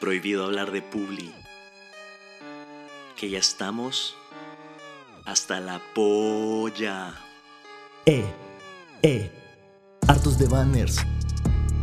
Prohibido 0.00 0.44
hablar 0.44 0.70
de 0.72 0.82
Publi. 0.82 1.32
Que 3.16 3.30
ya 3.30 3.38
estamos 3.38 4.16
hasta 5.24 5.60
la 5.60 5.80
polla. 5.94 7.14
Eh, 8.06 8.24
eh. 9.02 9.30
Hartos 10.08 10.38
de 10.38 10.46
banners. 10.46 10.98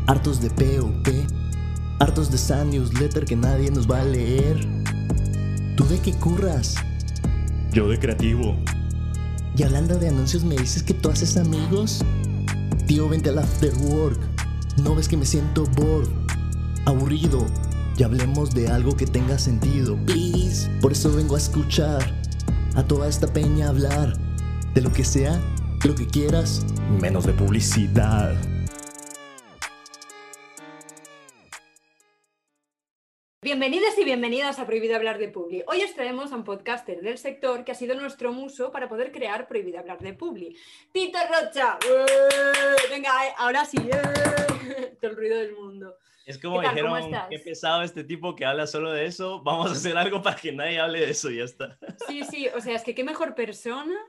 Hartos 0.08 0.42
de 0.42 0.50
POP. 0.50 1.08
Hartos 2.00 2.30
de 2.30 2.38
esa 2.38 2.64
newsletter 2.64 3.26
que 3.26 3.36
nadie 3.36 3.72
nos 3.72 3.90
va 3.90 4.02
a 4.02 4.06
leer. 4.06 4.58
¿Tú 5.76 5.86
de 5.86 6.00
qué 6.00 6.14
curras? 6.14 6.76
Yo 7.72 7.88
de 7.88 8.00
creativo. 8.00 8.58
Y 9.56 9.64
hablando 9.64 9.98
de 9.98 10.10
anuncios, 10.10 10.44
¿me 10.44 10.56
dices 10.56 10.84
que 10.84 10.94
tú 10.94 11.10
haces 11.10 11.38
amigos? 11.38 12.04
Tío, 12.88 13.08
vente 13.08 13.30
al 13.30 13.40
after 13.40 13.74
work. 13.76 14.29
¿No 14.84 14.96
ves 14.96 15.10
que 15.10 15.18
me 15.18 15.26
siento 15.26 15.66
bored? 15.76 16.08
Aburrido. 16.86 17.46
Y 17.98 18.04
hablemos 18.04 18.52
de 18.52 18.70
algo 18.70 18.96
que 18.96 19.06
tenga 19.06 19.38
sentido. 19.38 19.98
Please. 20.06 20.70
Por 20.82 20.94
eso 20.94 21.14
vengo 21.14 21.36
a 21.36 21.38
escuchar 21.38 22.16
a 22.76 22.84
toda 22.84 23.10
esta 23.10 23.28
peña 23.28 23.68
hablar 23.68 24.18
de 24.74 24.82
lo 24.82 24.92
que 24.94 25.04
sea, 25.04 25.40
lo 25.84 25.96
que 25.96 26.08
quieras. 26.08 26.66
Menos 27.02 27.26
de 27.26 27.34
publicidad. 27.34 28.36
Bienvenidos 33.50 33.98
y 33.98 34.04
bienvenidas 34.04 34.60
a 34.60 34.68
Prohibido 34.68 34.96
Hablar 34.96 35.18
de 35.18 35.28
Publi. 35.28 35.64
Hoy 35.66 35.82
os 35.82 35.96
traemos 35.96 36.32
a 36.32 36.36
un 36.36 36.44
podcaster 36.44 37.02
del 37.02 37.18
sector 37.18 37.66
que 37.66 37.72
ha 37.72 37.74
sido 37.74 37.96
nuestro 37.96 38.32
muso 38.32 38.72
para 38.72 38.88
poder 38.88 39.12
crear 39.12 39.48
Prohibido 39.48 39.80
Hablar 39.80 39.98
de 39.98 40.14
Publi. 40.14 40.56
Tito 40.92 41.18
Rocha. 41.28 41.80
Venga, 42.92 43.10
eh, 43.26 43.34
ahora 43.40 43.66
sí. 43.66 43.78
¡eh! 43.78 44.96
Todo 45.02 45.10
el 45.10 45.18
ruido 45.18 45.38
del 45.40 45.56
mundo. 45.56 45.98
Es 46.28 46.38
como 46.38 46.60
¿Qué 46.60 46.68
tal? 46.68 46.80
¿Cómo 46.80 46.96
dijeron, 46.96 47.22
qué 47.28 47.40
pesado 47.40 47.82
este 47.82 48.04
tipo 48.04 48.36
que 48.36 48.46
habla 48.46 48.68
solo 48.68 48.92
de 48.92 49.08
eso, 49.08 49.42
vamos 49.42 49.72
a 49.72 49.74
hacer 49.74 49.98
algo 49.98 50.22
para 50.22 50.36
que 50.36 50.52
nadie 50.52 50.80
hable 50.80 51.00
de 51.00 51.10
eso 51.10 51.32
y 51.32 51.38
ya 51.38 51.46
está. 51.46 51.76
Sí, 52.08 52.22
sí, 52.30 52.50
o 52.56 52.62
sea, 52.62 52.76
es 52.76 52.84
que 52.84 52.94
qué 52.94 53.04
mejor 53.04 53.34
persona 53.34 54.00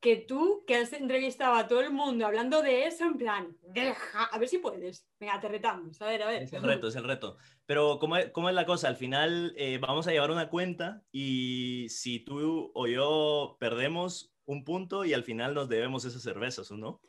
que 0.00 0.16
tú 0.16 0.64
que 0.66 0.76
has 0.76 0.92
entrevistado 0.92 1.54
a 1.54 1.66
todo 1.66 1.80
el 1.80 1.92
mundo 1.92 2.26
hablando 2.26 2.62
de 2.62 2.86
eso 2.86 3.04
en 3.04 3.18
plan, 3.18 3.56
deja, 3.62 4.24
a 4.24 4.38
ver 4.38 4.48
si 4.48 4.58
puedes. 4.58 5.08
Venga, 5.18 5.40
te 5.40 5.48
retamos. 5.48 6.00
A 6.00 6.06
ver, 6.06 6.22
a 6.22 6.28
ver. 6.28 6.42
Es 6.42 6.52
el 6.52 6.62
reto, 6.62 6.88
es 6.88 6.96
el 6.96 7.04
reto. 7.04 7.36
Pero 7.66 7.98
¿cómo 7.98 8.16
es, 8.16 8.30
cómo 8.30 8.48
es 8.48 8.54
la 8.54 8.66
cosa? 8.66 8.88
Al 8.88 8.96
final 8.96 9.54
eh, 9.56 9.78
vamos 9.78 10.06
a 10.06 10.12
llevar 10.12 10.30
una 10.30 10.48
cuenta 10.48 11.02
y 11.10 11.86
si 11.88 12.20
tú 12.20 12.70
o 12.74 12.86
yo 12.86 13.56
perdemos 13.58 14.32
un 14.44 14.64
punto 14.64 15.04
y 15.04 15.12
al 15.14 15.24
final 15.24 15.54
nos 15.54 15.68
debemos 15.68 16.04
esas 16.04 16.22
cervezas, 16.22 16.70
¿o 16.70 16.76
no? 16.76 17.00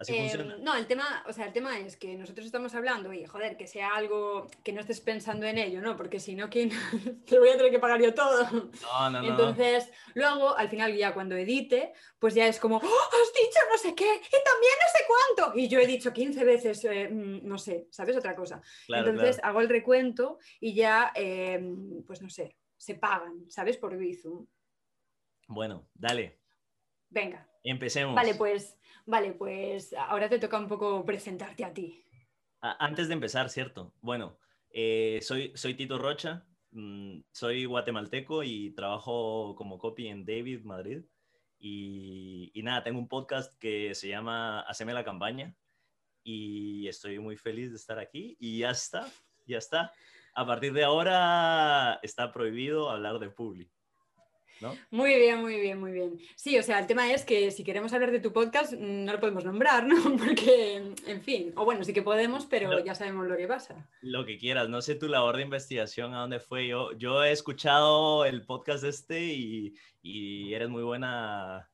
Así 0.00 0.14
Eh, 0.14 0.20
funciona. 0.30 0.56
no, 0.58 0.76
el 0.76 0.86
tema, 0.86 1.24
o 1.26 1.32
sea, 1.32 1.46
el 1.46 1.52
tema 1.52 1.76
es 1.80 1.96
que 1.96 2.14
nosotros 2.16 2.46
estamos 2.46 2.72
hablando 2.76 3.12
y 3.12 3.24
joder, 3.26 3.56
que 3.56 3.66
sea 3.66 3.96
algo 3.96 4.46
que 4.62 4.72
no 4.72 4.80
estés 4.80 5.00
pensando 5.00 5.44
en 5.44 5.58
ello, 5.58 5.80
¿no? 5.82 5.96
Porque 5.96 6.20
si 6.20 6.36
no, 6.36 6.48
¿quién 6.48 6.70
te 7.26 7.34
lo 7.34 7.40
voy 7.40 7.48
a 7.50 7.56
tener 7.56 7.72
que 7.72 7.80
pagar 7.80 8.00
yo 8.00 8.14
todo? 8.14 8.44
No, 8.82 9.10
no, 9.10 9.22
no. 9.22 9.28
Entonces, 9.28 9.90
luego, 10.14 10.56
al 10.56 10.68
final, 10.68 10.94
ya 10.96 11.12
cuando 11.12 11.36
edite, 11.36 11.92
pues 12.20 12.34
ya 12.34 12.46
es 12.46 12.60
como, 12.60 12.76
"Oh, 12.76 12.80
has 12.80 13.32
dicho 13.34 13.58
no 13.72 13.76
sé 13.76 13.94
qué, 13.96 14.04
y 14.04 14.44
también 14.44 14.72
no 14.82 14.88
sé 14.92 15.04
cuánto. 15.08 15.58
Y 15.58 15.66
yo 15.68 15.80
he 15.80 15.86
dicho 15.88 16.12
15 16.12 16.44
veces, 16.44 16.84
eh, 16.84 17.08
mm, 17.08 17.40
no 17.46 17.58
sé, 17.58 17.88
¿sabes? 17.90 18.16
Otra 18.16 18.36
cosa. 18.36 18.62
Claro, 18.86 19.08
Entonces, 19.08 19.36
claro. 19.38 19.48
hago 19.50 19.60
el 19.62 19.68
recuento 19.68 20.38
y 20.60 20.74
ya, 20.74 21.10
eh, 21.16 21.60
pues 22.06 22.22
no 22.22 22.30
sé, 22.30 22.56
se 22.76 22.94
pagan, 22.94 23.50
¿sabes? 23.50 23.76
Por 23.78 23.96
Bizum. 23.96 24.46
Bueno, 25.48 25.88
dale, 25.94 26.38
Venga. 27.10 27.48
empecemos. 27.64 28.14
Vale, 28.14 28.34
pues, 28.36 28.77
vale, 29.08 29.32
pues 29.32 29.94
ahora 29.94 30.28
te 30.28 30.38
toca 30.38 30.58
un 30.58 30.68
poco 30.68 31.04
presentarte 31.04 31.64
a 31.64 31.72
ti. 31.72 32.04
Antes 32.60 33.08
de 33.08 33.14
empezar, 33.14 33.48
¿cierto? 33.50 33.94
Bueno, 34.00 34.38
eh, 34.70 35.18
soy, 35.22 35.52
soy 35.54 35.74
Tito 35.74 35.98
Rocha, 35.98 36.46
mm, 36.72 37.20
soy 37.32 37.64
guatemalteco 37.64 38.42
y 38.42 38.70
trabajo 38.74 39.54
como 39.56 39.78
copy 39.78 40.08
en 40.08 40.24
David, 40.24 40.64
Madrid. 40.64 41.02
Y, 41.58 42.52
nada, 42.62 42.84
tengo 42.84 42.98
un 42.98 43.08
podcast 43.08 43.56
que 43.58 43.94
se 43.94 44.08
llama 44.08 44.60
Haceme 44.62 44.92
la 44.92 45.04
campaña 45.04 45.56
y 46.22 46.86
estoy 46.86 47.18
muy 47.18 47.36
feliz 47.36 47.70
de 47.70 47.76
estar 47.76 47.98
aquí 47.98 48.36
y 48.38 48.58
ya 48.58 48.70
está, 48.70 49.10
ya 49.46 49.58
está. 49.58 49.92
A 50.34 50.46
partir 50.46 50.72
de 50.72 50.84
ahora 50.84 51.98
está 52.02 52.32
prohibido 52.32 52.90
hablar 52.90 53.18
de 53.18 53.30
Publi, 53.30 53.70
¿no? 54.60 54.76
Muy 54.90 55.14
bien, 55.14 55.40
muy 55.40 55.60
bien, 55.60 55.78
muy 55.78 55.92
bien. 55.92 56.18
Sí, 56.36 56.58
o 56.58 56.62
sea, 56.62 56.78
el 56.78 56.86
tema 56.86 57.12
es 57.12 57.24
que 57.24 57.50
si 57.50 57.64
queremos 57.64 57.92
hablar 57.92 58.10
de 58.10 58.20
tu 58.20 58.32
podcast, 58.32 58.72
mm, 58.72 59.04
no 59.04 59.12
lo 59.12 59.20
podemos 59.20 59.44
nombrar, 59.44 59.86
¿no? 59.86 59.96
Porque, 60.18 60.94
en 61.06 61.22
fin, 61.22 61.52
o 61.56 61.64
bueno, 61.64 61.84
sí 61.84 61.92
que 61.92 62.02
podemos, 62.02 62.46
pero 62.46 62.84
ya 62.84 62.94
sabemos 62.94 63.26
lo 63.26 63.36
que 63.36 63.46
pasa. 63.46 63.88
Lo 64.00 64.24
que 64.24 64.38
quieras, 64.38 64.68
no 64.68 64.82
sé 64.82 64.94
tu 64.94 65.08
labor 65.08 65.36
de 65.36 65.42
investigación 65.42 66.14
a 66.14 66.20
dónde 66.20 66.40
fue. 66.40 66.66
Yo, 66.66 66.92
yo 66.92 67.24
he 67.24 67.32
escuchado 67.32 68.24
el 68.24 68.44
podcast 68.44 68.84
este 68.84 69.24
y, 69.24 69.74
y 70.02 70.54
eres 70.54 70.68
muy 70.68 70.82
buena 70.82 71.68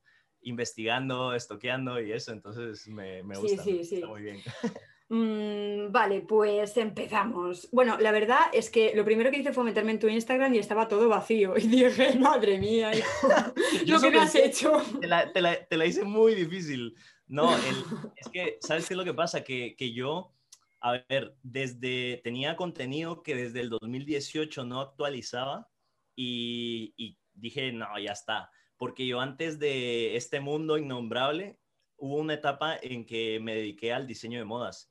investigando, 0.44 1.34
estoqueando 1.34 2.00
y 2.00 2.12
eso, 2.12 2.32
entonces 2.32 2.86
me, 2.86 3.22
me 3.22 3.36
gusta. 3.36 3.62
sí, 3.62 3.72
me 3.74 3.84
sí. 3.84 3.94
Está 3.96 4.06
muy 4.06 4.22
bien. 4.22 4.42
Mm, 5.10 5.92
vale, 5.92 6.22
pues 6.22 6.76
empezamos. 6.76 7.68
Bueno, 7.70 7.98
la 7.98 8.10
verdad 8.10 8.40
es 8.52 8.70
que 8.70 8.92
lo 8.94 9.04
primero 9.04 9.30
que 9.30 9.38
hice 9.38 9.52
fue 9.52 9.64
meterme 9.64 9.92
en 9.92 9.98
tu 9.98 10.08
Instagram 10.08 10.54
y 10.54 10.58
estaba 10.58 10.88
todo 10.88 11.08
vacío. 11.08 11.54
Y 11.58 11.66
dije, 11.68 12.18
madre 12.18 12.58
mía, 12.58 12.90
hijo, 12.96 13.28
lo 13.86 14.00
que 14.00 14.10
me 14.10 14.18
has 14.18 14.34
hecho. 14.34 14.72
Te 15.00 15.06
la, 15.06 15.32
te 15.32 15.40
la- 15.42 15.64
te 15.66 15.76
la 15.76 15.86
hice 15.86 16.04
muy 16.04 16.34
difícil. 16.34 16.96
No, 17.26 17.54
el- 17.54 17.62
es 18.16 18.28
que, 18.28 18.58
¿sabes 18.60 18.86
qué 18.88 18.94
es 18.94 18.98
lo 18.98 19.04
que 19.04 19.14
pasa? 19.14 19.44
Que, 19.44 19.76
que 19.76 19.92
yo, 19.92 20.32
a 20.80 20.92
ver, 21.08 21.36
desde, 21.42 22.20
tenía 22.24 22.56
contenido 22.56 23.22
que 23.22 23.34
desde 23.34 23.60
el 23.60 23.70
2018 23.70 24.64
no 24.64 24.80
actualizaba 24.80 25.70
y, 26.16 26.94
y 26.96 27.18
dije, 27.34 27.72
no, 27.72 27.86
ya 27.98 28.12
está. 28.12 28.50
Porque 28.76 29.06
yo 29.06 29.20
antes 29.20 29.58
de 29.58 30.16
este 30.16 30.40
mundo 30.40 30.78
innombrable, 30.78 31.58
hubo 31.96 32.16
una 32.16 32.34
etapa 32.34 32.76
en 32.80 33.04
que 33.06 33.38
me 33.40 33.54
dediqué 33.54 33.92
al 33.92 34.06
diseño 34.06 34.38
de 34.38 34.44
modas. 34.44 34.90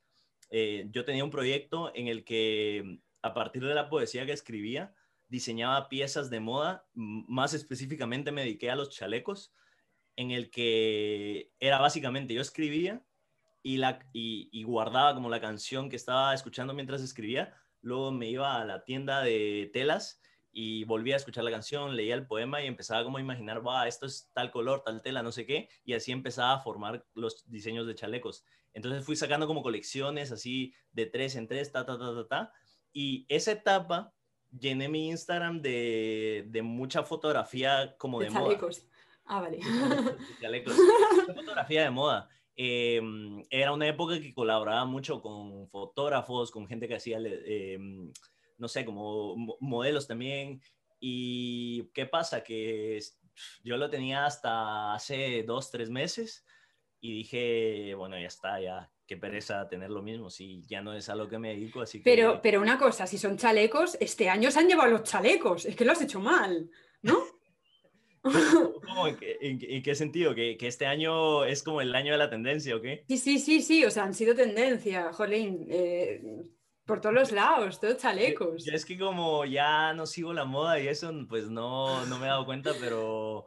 Eh, 0.50 0.86
yo 0.90 1.04
tenía 1.04 1.24
un 1.24 1.30
proyecto 1.30 1.92
en 1.94 2.08
el 2.08 2.24
que, 2.24 3.00
a 3.22 3.34
partir 3.34 3.64
de 3.64 3.74
la 3.74 3.88
poesía 3.88 4.26
que 4.26 4.32
escribía, 4.32 4.94
diseñaba 5.28 5.88
piezas 5.88 6.30
de 6.30 6.40
moda, 6.40 6.86
más 6.94 7.54
específicamente 7.54 8.32
me 8.32 8.42
dediqué 8.42 8.70
a 8.70 8.76
los 8.76 8.90
chalecos, 8.90 9.52
en 10.16 10.30
el 10.30 10.50
que 10.50 11.52
era 11.58 11.78
básicamente 11.78 12.34
yo 12.34 12.40
escribía 12.40 13.04
y, 13.62 13.78
la, 13.78 13.98
y 14.12 14.62
guardaba 14.62 15.14
como 15.14 15.28
la 15.28 15.40
canción 15.40 15.90
que 15.90 15.96
estaba 15.96 16.34
escuchando 16.34 16.72
mientras 16.74 17.02
escribía, 17.02 17.54
luego 17.80 18.12
me 18.12 18.28
iba 18.28 18.60
a 18.60 18.64
la 18.64 18.84
tienda 18.84 19.22
de 19.22 19.70
telas 19.72 20.20
y 20.56 20.84
volvía 20.84 21.14
a 21.14 21.16
escuchar 21.16 21.42
la 21.42 21.50
canción, 21.50 21.96
leía 21.96 22.14
el 22.14 22.28
poema 22.28 22.62
y 22.62 22.66
empezaba 22.66 23.02
como 23.02 23.18
a 23.18 23.20
imaginar, 23.20 23.66
va, 23.66 23.88
esto 23.88 24.06
es 24.06 24.30
tal 24.32 24.52
color, 24.52 24.82
tal 24.84 25.02
tela, 25.02 25.20
no 25.22 25.32
sé 25.32 25.44
qué, 25.44 25.68
y 25.84 25.94
así 25.94 26.12
empezaba 26.12 26.52
a 26.54 26.60
formar 26.60 27.04
los 27.14 27.50
diseños 27.50 27.88
de 27.88 27.96
chalecos. 27.96 28.44
Entonces 28.72 29.04
fui 29.04 29.16
sacando 29.16 29.48
como 29.48 29.62
colecciones 29.64 30.30
así 30.30 30.72
de 30.92 31.06
tres 31.06 31.34
en 31.34 31.48
tres, 31.48 31.72
ta, 31.72 31.84
ta, 31.84 31.98
ta, 31.98 32.14
ta, 32.14 32.28
ta, 32.28 32.52
y 32.92 33.26
esa 33.28 33.50
etapa 33.50 34.14
llené 34.56 34.88
mi 34.88 35.08
Instagram 35.08 35.60
de, 35.60 36.44
de 36.46 36.62
mucha 36.62 37.02
fotografía 37.02 37.96
como 37.98 38.20
de, 38.20 38.26
De 38.26 38.30
moda. 38.30 38.44
chalecos. 38.44 38.86
Ah, 39.24 39.40
vale. 39.40 39.56
De 39.56 40.40
chalecos. 40.40 40.76
Fotografía 41.34 41.82
de 41.82 41.90
moda. 41.90 42.28
Eh, 42.56 43.00
era 43.50 43.72
una 43.72 43.88
época 43.88 44.20
que 44.20 44.32
colaboraba 44.32 44.84
mucho 44.84 45.20
con 45.20 45.68
fotógrafos, 45.68 46.52
con 46.52 46.68
gente 46.68 46.86
que 46.86 46.94
hacía, 46.94 47.18
eh, 47.20 47.78
no 48.58 48.68
sé, 48.68 48.84
como 48.84 49.36
mo- 49.36 49.56
modelos 49.60 50.06
también. 50.06 50.60
¿Y 51.00 51.84
qué 51.92 52.06
pasa? 52.06 52.42
Que 52.42 52.98
yo 53.62 53.76
lo 53.76 53.90
tenía 53.90 54.24
hasta 54.26 54.94
hace 54.94 55.42
dos, 55.42 55.70
tres 55.70 55.90
meses 55.90 56.44
y 57.00 57.12
dije, 57.18 57.94
bueno, 57.94 58.18
ya 58.18 58.28
está, 58.28 58.60
ya, 58.60 58.90
qué 59.06 59.16
pereza 59.18 59.68
tener 59.68 59.90
lo 59.90 60.00
mismo, 60.02 60.30
si 60.30 60.62
ya 60.66 60.80
no 60.80 60.94
es 60.94 61.08
a 61.10 61.14
lo 61.14 61.28
que 61.28 61.38
me 61.38 61.50
dedico, 61.50 61.82
así 61.82 61.98
que... 61.98 62.04
Pero, 62.04 62.40
pero 62.40 62.62
una 62.62 62.78
cosa, 62.78 63.06
si 63.06 63.18
son 63.18 63.36
chalecos, 63.36 63.98
este 64.00 64.30
año 64.30 64.50
se 64.50 64.60
han 64.60 64.68
llevado 64.68 64.90
los 64.90 65.02
chalecos. 65.02 65.66
Es 65.66 65.76
que 65.76 65.84
lo 65.84 65.92
has 65.92 66.00
hecho 66.00 66.20
mal, 66.20 66.70
¿no? 67.02 67.18
¿Cómo? 68.22 69.06
¿En, 69.08 69.16
qué, 69.16 69.36
en 69.42 69.58
qué- 69.58 69.76
en 69.76 69.82
qué 69.82 69.94
sentido? 69.94 70.34
¿Que, 70.34 70.56
¿Que 70.56 70.66
este 70.66 70.86
año 70.86 71.44
es 71.44 71.62
como 71.62 71.82
el 71.82 71.94
año 71.94 72.12
de 72.12 72.18
la 72.18 72.30
tendencia 72.30 72.74
o 72.76 72.80
qué? 72.80 73.04
Sí, 73.08 73.18
sí, 73.18 73.38
sí, 73.38 73.60
sí, 73.60 73.84
o 73.84 73.90
sea, 73.90 74.04
han 74.04 74.14
sido 74.14 74.34
tendencia, 74.34 75.12
jolín, 75.12 75.66
eh, 75.68 76.22
por 76.86 77.00
todos 77.00 77.14
los 77.14 77.32
lados, 77.32 77.80
todos 77.80 77.96
chalecos. 77.98 78.64
Yo 78.64 78.72
es 78.72 78.84
que 78.84 78.98
como 78.98 79.44
ya 79.44 79.94
no 79.94 80.06
sigo 80.06 80.32
la 80.32 80.44
moda 80.44 80.78
y 80.80 80.88
eso, 80.88 81.12
pues 81.28 81.48
no, 81.48 82.04
no 82.06 82.18
me 82.18 82.26
he 82.26 82.28
dado 82.28 82.44
cuenta, 82.44 82.72
pero, 82.80 83.46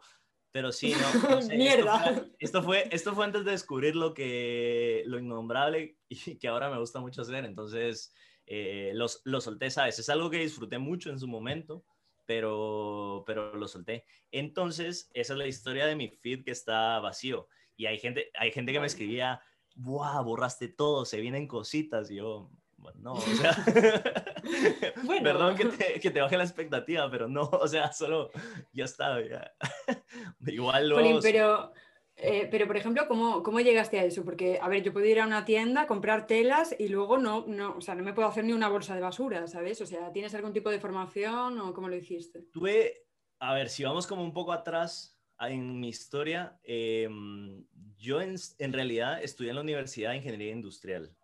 pero 0.52 0.72
sí, 0.72 0.94
no, 0.94 1.30
no 1.30 1.42
sé, 1.42 1.54
esto 1.54 1.58
Mierda. 1.58 2.00
fue- 2.00 2.32
Esto 2.40 2.64
fue, 2.64 2.90
esto 2.92 3.14
fue 3.16 3.26
antes 3.26 3.46
de 3.46 3.52
descubrir 3.52 3.96
lo 3.96 4.14
que, 4.14 5.04
lo 5.06 5.20
innombrable 5.20 5.98
y 6.10 6.38
que 6.38 6.48
ahora 6.48 6.70
me 6.70 6.80
gusta 6.80 7.00
mucho 7.00 7.22
hacer, 7.22 7.46
entonces 7.46 8.14
eh, 8.46 8.92
los, 8.96 9.22
lo 9.26 9.40
solté, 9.42 9.70
¿sabes? 9.70 10.00
Es 10.00 10.10
algo 10.10 10.30
que 10.30 10.40
disfruté 10.40 10.78
mucho 10.80 11.10
en 11.10 11.20
su 11.20 11.28
momento, 11.28 11.86
pero, 12.26 13.24
pero 13.26 13.54
lo 13.56 13.68
solté. 13.68 14.06
Entonces, 14.32 15.10
esa 15.14 15.34
es 15.34 15.40
la 15.40 15.48
historia 15.48 15.86
de 15.86 15.96
mi 15.96 16.10
feed 16.10 16.44
que 16.44 16.52
está 16.52 17.00
vacío. 17.00 17.48
Y 17.76 17.86
hay 17.86 18.00
gente, 18.00 18.32
hay 18.34 18.52
gente 18.52 18.74
que 18.74 18.80
me 18.80 18.88
escribía, 18.88 19.42
¡buah! 19.76 20.22
Borraste 20.22 20.68
todo, 20.70 21.06
se 21.06 21.22
vienen 21.22 21.48
cositas. 21.48 22.10
Y 22.12 22.16
yo, 22.16 22.52
Bueno, 22.78 23.00
no, 23.02 23.14
o 23.14 23.22
sea, 23.22 23.66
Bueno. 25.04 25.24
perdón 25.24 25.56
que 25.56 25.66
te, 25.66 26.00
que 26.00 26.12
te 26.12 26.22
baje 26.22 26.38
la 26.38 26.44
expectativa, 26.44 27.10
pero 27.10 27.28
no, 27.28 27.42
o 27.52 27.68
sea, 27.68 27.92
solo 27.92 28.32
ya 28.72 28.86
está, 28.86 29.22
ya. 29.22 29.54
Igual 30.46 30.90
los... 30.90 31.24
pero, 31.24 31.74
eh, 32.16 32.48
pero, 32.50 32.68
por 32.68 32.78
ejemplo, 32.78 33.08
¿cómo, 33.08 33.44
¿cómo 33.44 33.60
llegaste 33.60 34.00
a 34.00 34.04
eso? 34.04 34.24
Porque, 34.24 34.60
a 34.62 34.68
ver, 34.70 34.84
yo 34.84 34.94
puedo 34.94 35.06
ir 35.06 35.20
a 35.20 35.26
una 35.26 35.46
tienda, 35.46 35.88
comprar 35.88 36.28
telas 36.28 36.76
y 36.78 36.88
luego 36.88 37.18
no, 37.18 37.46
no, 37.48 37.76
o 37.78 37.82
sea, 37.82 37.96
no 37.96 38.04
me 38.04 38.14
puedo 38.14 38.28
hacer 38.28 38.44
ni 38.44 38.54
una 38.54 38.70
bolsa 38.70 38.96
de 38.96 39.02
basura, 39.02 39.48
¿sabes? 39.48 39.82
O 39.82 39.86
sea, 39.86 40.12
¿tienes 40.12 40.34
algún 40.34 40.54
tipo 40.54 40.70
de 40.70 40.80
formación 40.80 41.60
o 41.60 41.74
cómo 41.74 41.90
lo 41.90 41.96
hiciste? 41.96 42.44
Tuve, 42.52 43.06
a 43.40 43.54
ver, 43.54 43.70
si 43.70 43.84
vamos 43.84 44.08
como 44.08 44.24
un 44.24 44.34
poco 44.34 44.52
atrás 44.52 45.20
en 45.40 45.80
mi 45.80 45.90
historia, 45.90 46.60
em, 46.64 47.64
yo 47.96 48.22
en, 48.22 48.36
en 48.58 48.74
realidad 48.74 49.22
estudié 49.24 49.50
en 49.50 49.56
la 49.56 49.62
Universidad 49.62 50.12
de 50.12 50.18
Ingeniería 50.18 50.52
Industrial. 50.52 51.16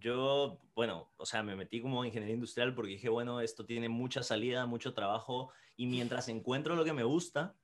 Yo, 0.00 0.60
bueno, 0.74 1.10
o 1.16 1.26
sea, 1.26 1.42
me 1.42 1.56
metí 1.56 1.80
como 1.80 2.04
ingeniería 2.04 2.34
industrial 2.34 2.74
porque 2.74 2.92
dije, 2.92 3.08
bueno, 3.08 3.40
esto 3.40 3.64
tiene 3.64 3.88
mucha 3.88 4.22
salida, 4.22 4.66
mucho 4.66 4.94
trabajo 4.94 5.50
y 5.76 5.86
mientras 5.86 6.28
encuentro 6.28 6.76
lo 6.76 6.84
que 6.84 6.92
me 6.92 7.04
gusta, 7.04 7.56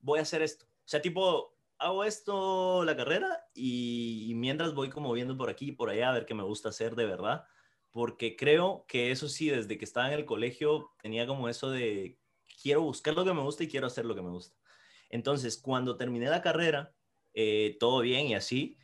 voy 0.00 0.18
a 0.18 0.22
hacer 0.22 0.42
esto. 0.42 0.66
O 0.66 0.88
sea, 0.90 1.00
tipo, 1.00 1.54
hago 1.78 2.04
esto 2.04 2.84
la 2.84 2.96
carrera 2.96 3.48
y, 3.54 4.32
mientras 4.36 4.74
voy 4.74 4.90
como 4.90 5.12
viendo 5.12 5.36
por 5.36 5.50
aquí 5.50 5.68
y 5.68 5.72
por 5.72 5.90
allá 5.90 6.10
a 6.10 6.14
ver 6.14 6.26
qué 6.26 6.34
me 6.34 6.42
gusta 6.42 6.68
hacer 6.68 6.94
de 6.94 7.06
verdad, 7.06 7.44
porque 7.90 8.36
creo 8.36 8.84
que 8.86 9.10
eso 9.10 9.28
sí, 9.28 9.48
desde 9.48 9.78
que 9.78 9.84
estaba 9.84 10.08
en 10.08 10.14
el 10.14 10.26
colegio 10.26 10.92
tenía 11.00 11.26
como 11.26 11.48
eso 11.48 11.70
de 11.70 12.18
quiero 12.62 12.82
buscar 12.82 13.14
lo 13.14 13.24
que 13.24 13.32
me 13.32 13.42
gusta 13.42 13.64
y 13.64 13.68
quiero 13.68 13.86
hacer 13.86 14.04
lo 14.04 14.14
que 14.14 14.22
me 14.22 14.30
gusta. 14.30 14.56
Entonces, 15.08 15.58
cuando 15.58 15.96
terminé 15.96 16.26
la 16.26 16.42
carrera, 16.42 16.94
eh, 17.34 17.76
todo 17.80 18.00
bien 18.00 18.26
y 18.26 18.34
así, 18.34 18.76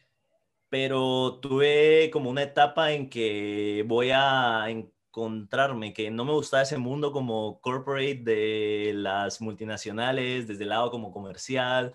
pero 0.79 1.39
tuve 1.41 2.11
como 2.13 2.29
una 2.29 2.43
etapa 2.43 2.93
en 2.93 3.09
que 3.09 3.83
voy 3.89 4.11
a 4.13 4.67
encontrarme 4.69 5.95
que 5.95 6.11
no 6.11 6.27
me 6.27 6.33
gustaba 6.33 6.65
ese 6.65 6.77
mundo 6.77 7.13
como 7.13 7.63
corporate 7.63 8.21
de 8.23 8.93
las 8.95 9.41
multinacionales, 9.41 10.47
desde 10.47 10.65
el 10.65 10.69
lado 10.69 10.91
como 10.91 11.13
comercial. 11.13 11.95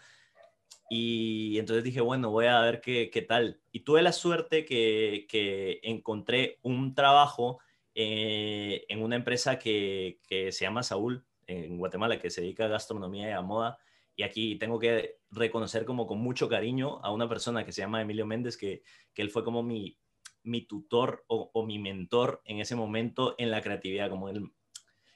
Y 0.90 1.60
entonces 1.60 1.84
dije, 1.84 2.02
bueno, 2.02 2.32
voy 2.32 2.48
a 2.48 2.60
ver 2.62 2.82
qué, 2.82 3.12
qué 3.12 3.22
tal. 3.22 3.62
Y 3.72 3.82
tuve 3.82 4.02
la 4.02 4.14
suerte 4.14 4.66
que, 4.66 5.28
que 5.30 5.80
encontré 5.84 6.58
un 6.64 6.96
trabajo 6.96 7.60
eh, 7.94 8.84
en 8.90 9.04
una 9.04 9.16
empresa 9.16 9.60
que, 9.60 10.22
que 10.28 10.52
se 10.52 10.66
llama 10.66 10.82
Saúl, 10.82 11.24
en 11.46 11.78
Guatemala, 11.78 12.18
que 12.18 12.32
se 12.32 12.42
dedica 12.42 12.66
a 12.66 12.70
gastronomía 12.70 13.30
y 13.30 13.34
a 13.34 13.42
moda. 13.42 13.78
Y 14.16 14.24
aquí 14.24 14.56
tengo 14.58 14.80
que 14.80 15.20
reconocer 15.32 15.86
como 15.86 16.08
con 16.08 16.20
mucho 16.20 16.50
cariño 16.50 17.00
a 17.04 17.12
una 17.12 17.30
persona 17.30 17.66
que 17.66 17.72
se 17.72 17.82
llama 17.82 18.02
Emilio 18.02 18.26
Méndez, 18.26 18.58
que, 18.58 18.84
que 19.14 19.22
él 19.22 19.30
fue 19.30 19.44
como 19.44 19.64
mi, 19.64 19.98
mi 20.44 20.62
tutor 20.66 21.24
o, 21.28 21.50
o 21.54 21.66
mi 21.66 21.80
mentor 21.80 22.42
en 22.46 22.60
ese 22.60 22.76
momento 22.76 23.36
en 23.38 23.52
la 23.52 23.62
creatividad, 23.62 24.10
como 24.10 24.30
el, 24.30 24.52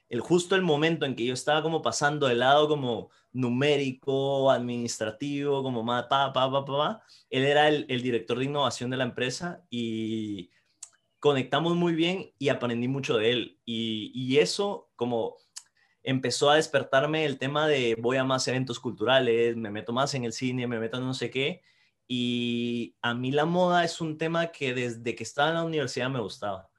el 0.09 0.19
justo 0.21 0.55
el 0.55 0.61
momento 0.61 1.05
en 1.05 1.15
que 1.15 1.25
yo 1.25 1.33
estaba 1.33 1.61
como 1.61 1.81
pasando 1.81 2.27
del 2.27 2.39
lado 2.39 2.67
como 2.67 3.09
numérico, 3.33 4.49
administrativo, 4.51 5.61
como 5.61 5.83
más 5.83 6.05
pa, 6.05 6.31
pa, 6.31 6.49
pa, 6.49 6.65
pa. 6.65 7.03
Él 7.29 7.43
era 7.43 7.67
el, 7.67 7.85
el 7.89 8.01
director 8.01 8.39
de 8.39 8.45
innovación 8.45 8.89
de 8.89 8.97
la 8.97 9.03
empresa 9.03 9.65
y 9.69 10.51
conectamos 11.19 11.75
muy 11.75 11.95
bien 11.95 12.31
y 12.37 12.49
aprendí 12.49 12.87
mucho 12.87 13.17
de 13.17 13.31
él. 13.31 13.59
Y, 13.65 14.11
y 14.13 14.37
eso 14.37 14.89
como 14.95 15.37
empezó 16.05 16.49
a 16.51 16.55
despertarme 16.55 17.25
el 17.25 17.37
tema 17.37 17.67
de 17.67 17.97
voy 17.99 18.17
a 18.17 18.23
más 18.23 18.47
eventos 18.47 18.79
culturales, 18.79 19.57
me 19.57 19.71
meto 19.71 19.91
más 19.91 20.13
en 20.13 20.23
el 20.23 20.33
cine, 20.33 20.67
me 20.67 20.79
meto 20.79 20.97
en 20.97 21.03
no 21.05 21.13
sé 21.13 21.29
qué. 21.29 21.61
Y 22.07 22.95
a 23.01 23.15
mí 23.15 23.31
la 23.31 23.45
moda 23.45 23.83
es 23.83 23.99
un 23.99 24.17
tema 24.17 24.47
que 24.51 24.73
desde 24.75 25.15
que 25.15 25.23
estaba 25.23 25.49
en 25.49 25.55
la 25.55 25.63
universidad 25.63 26.09
me 26.09 26.19
gustaba. 26.19 26.69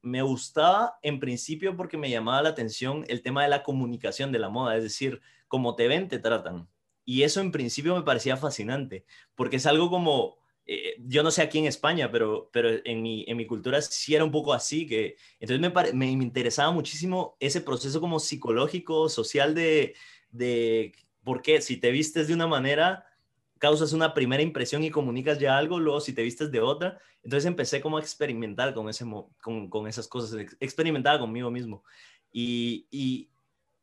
Me 0.00 0.22
gustaba 0.22 0.98
en 1.02 1.20
principio 1.20 1.76
porque 1.76 1.98
me 1.98 2.08
llamaba 2.10 2.42
la 2.42 2.48
atención 2.48 3.04
el 3.08 3.22
tema 3.22 3.42
de 3.42 3.50
la 3.50 3.62
comunicación 3.62 4.32
de 4.32 4.38
la 4.38 4.48
moda, 4.48 4.76
es 4.76 4.82
decir, 4.82 5.20
cómo 5.46 5.76
te 5.76 5.86
ven, 5.86 6.08
te 6.08 6.18
tratan. 6.18 6.66
Y 7.04 7.24
eso 7.24 7.40
en 7.40 7.52
principio 7.52 7.94
me 7.94 8.02
parecía 8.02 8.38
fascinante, 8.38 9.04
porque 9.34 9.56
es 9.56 9.66
algo 9.66 9.90
como, 9.90 10.38
eh, 10.72 10.96
yo 11.06 11.22
no 11.22 11.30
sé 11.30 11.42
aquí 11.42 11.58
en 11.58 11.66
España, 11.66 12.10
pero, 12.12 12.48
pero 12.52 12.70
en, 12.84 13.02
mi, 13.02 13.24
en 13.28 13.36
mi 13.36 13.46
cultura 13.46 13.82
sí 13.82 14.14
era 14.14 14.24
un 14.24 14.30
poco 14.30 14.52
así, 14.54 14.86
que 14.86 15.16
entonces 15.40 15.60
me, 15.60 15.70
pare- 15.70 15.92
me, 15.92 16.06
interesaba 16.10 16.70
muchísimo 16.72 17.36
ese 17.40 17.60
proceso 17.60 18.00
como 18.00 18.20
psicológico, 18.20 19.08
social 19.08 19.54
de, 19.54 19.94
de, 20.30 20.92
¿por 21.24 21.42
qué? 21.42 21.60
Si 21.60 21.76
te 21.78 21.90
vistes 21.90 22.28
de 22.28 22.34
una 22.34 22.46
manera, 22.46 23.04
causas 23.58 23.92
una 23.92 24.14
primera 24.14 24.42
impresión 24.42 24.84
y 24.84 24.90
comunicas 24.90 25.38
ya 25.38 25.58
algo, 25.58 25.78
luego 25.80 26.00
si 26.00 26.12
te 26.14 26.22
vistes 26.22 26.50
de 26.50 26.60
otra. 26.60 26.98
Entonces 27.22 27.46
empecé 27.46 27.80
como 27.80 27.98
a 27.98 28.00
experimentar 28.00 28.72
con, 28.74 28.88
ese, 28.88 29.04
con, 29.42 29.68
con 29.68 29.86
esas 29.88 30.08
cosas, 30.08 30.38
ex- 30.40 30.56
experimentaba 30.60 31.18
conmigo 31.18 31.50
mismo. 31.50 31.84
Y, 32.32 32.86
y 32.90 33.29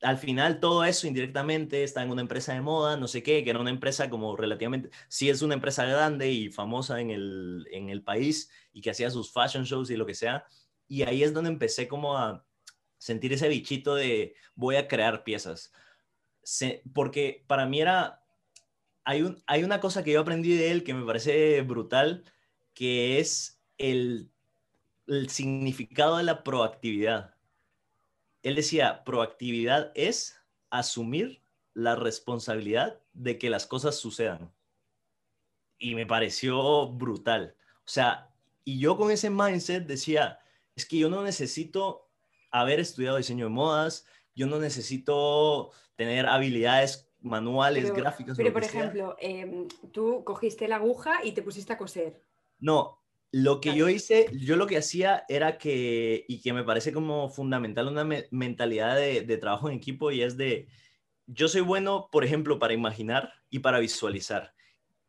al 0.01 0.17
final 0.17 0.59
todo 0.59 0.83
eso 0.85 1.07
indirectamente 1.07 1.83
está 1.83 2.03
en 2.03 2.11
una 2.11 2.21
empresa 2.21 2.53
de 2.53 2.61
moda, 2.61 2.97
no 2.97 3.07
sé 3.07 3.23
qué, 3.23 3.43
que 3.43 3.49
era 3.49 3.59
una 3.59 3.69
empresa 3.71 4.09
como 4.09 4.35
relativamente, 4.35 4.89
sí 5.07 5.29
es 5.29 5.41
una 5.41 5.55
empresa 5.55 5.85
grande 5.85 6.31
y 6.31 6.49
famosa 6.51 7.01
en 7.01 7.11
el, 7.11 7.67
en 7.71 7.89
el 7.89 8.03
país 8.03 8.49
y 8.73 8.81
que 8.81 8.91
hacía 8.91 9.09
sus 9.09 9.31
fashion 9.31 9.63
shows 9.63 9.89
y 9.89 9.97
lo 9.97 10.05
que 10.05 10.13
sea. 10.13 10.45
Y 10.87 11.03
ahí 11.03 11.23
es 11.23 11.33
donde 11.33 11.49
empecé 11.49 11.87
como 11.87 12.17
a 12.17 12.45
sentir 12.97 13.33
ese 13.33 13.49
bichito 13.49 13.95
de 13.95 14.35
voy 14.55 14.75
a 14.75 14.87
crear 14.87 15.23
piezas. 15.23 15.71
Porque 16.93 17.43
para 17.47 17.65
mí 17.65 17.81
era, 17.81 18.23
hay, 19.03 19.21
un, 19.23 19.43
hay 19.47 19.63
una 19.63 19.79
cosa 19.79 20.03
que 20.03 20.11
yo 20.13 20.21
aprendí 20.21 20.55
de 20.55 20.71
él 20.71 20.83
que 20.83 20.93
me 20.93 21.05
parece 21.05 21.61
brutal, 21.61 22.23
que 22.73 23.19
es 23.19 23.61
el, 23.77 24.31
el 25.07 25.29
significado 25.29 26.17
de 26.17 26.23
la 26.23 26.43
proactividad. 26.43 27.36
Él 28.43 28.55
decía, 28.55 29.03
proactividad 29.03 29.91
es 29.95 30.39
asumir 30.69 31.41
la 31.73 31.95
responsabilidad 31.95 32.99
de 33.13 33.37
que 33.37 33.49
las 33.49 33.65
cosas 33.65 33.95
sucedan. 33.95 34.51
Y 35.77 35.95
me 35.95 36.05
pareció 36.05 36.87
brutal. 36.91 37.55
O 37.79 37.89
sea, 37.89 38.33
y 38.63 38.79
yo 38.79 38.97
con 38.97 39.11
ese 39.11 39.29
mindset 39.29 39.85
decía, 39.85 40.39
es 40.75 40.85
que 40.85 40.97
yo 40.97 41.09
no 41.09 41.23
necesito 41.23 42.09
haber 42.51 42.79
estudiado 42.79 43.17
diseño 43.17 43.45
de 43.45 43.51
modas, 43.51 44.05
yo 44.35 44.47
no 44.47 44.59
necesito 44.59 45.71
tener 45.95 46.27
habilidades 46.27 47.09
manuales, 47.21 47.85
Pero, 47.85 47.95
gráficas. 47.95 48.37
pero 48.37 48.53
por 48.53 48.63
ejemplo, 48.63 49.15
em, 49.19 49.67
tú 49.91 50.23
cogiste 50.23 50.67
la 50.67 50.77
aguja 50.77 51.23
y 51.23 51.31
te 51.33 51.41
pusiste 51.41 51.73
a 51.73 51.77
coser. 51.77 52.21
No, 52.59 52.96
lo 53.31 53.61
que 53.61 53.75
yo 53.75 53.89
hice, 53.89 54.27
yo 54.33 54.55
lo 54.55 54.67
que 54.67 54.77
hacía 54.77 55.25
era 55.29 55.57
que, 55.57 56.25
y 56.27 56.41
que 56.41 56.53
me 56.53 56.63
parece 56.63 56.93
como 56.93 57.29
fundamental 57.29 57.87
una 57.87 58.03
me- 58.03 58.27
mentalidad 58.31 58.95
de, 58.95 59.21
de 59.21 59.37
trabajo 59.37 59.69
en 59.69 59.75
equipo 59.77 60.11
y 60.11 60.21
es 60.21 60.37
de, 60.37 60.67
yo 61.27 61.47
soy 61.49 61.61
bueno, 61.61 62.09
por 62.11 62.25
ejemplo, 62.25 62.59
para 62.59 62.73
imaginar 62.73 63.33
y 63.49 63.59
para 63.59 63.79
visualizar. 63.79 64.55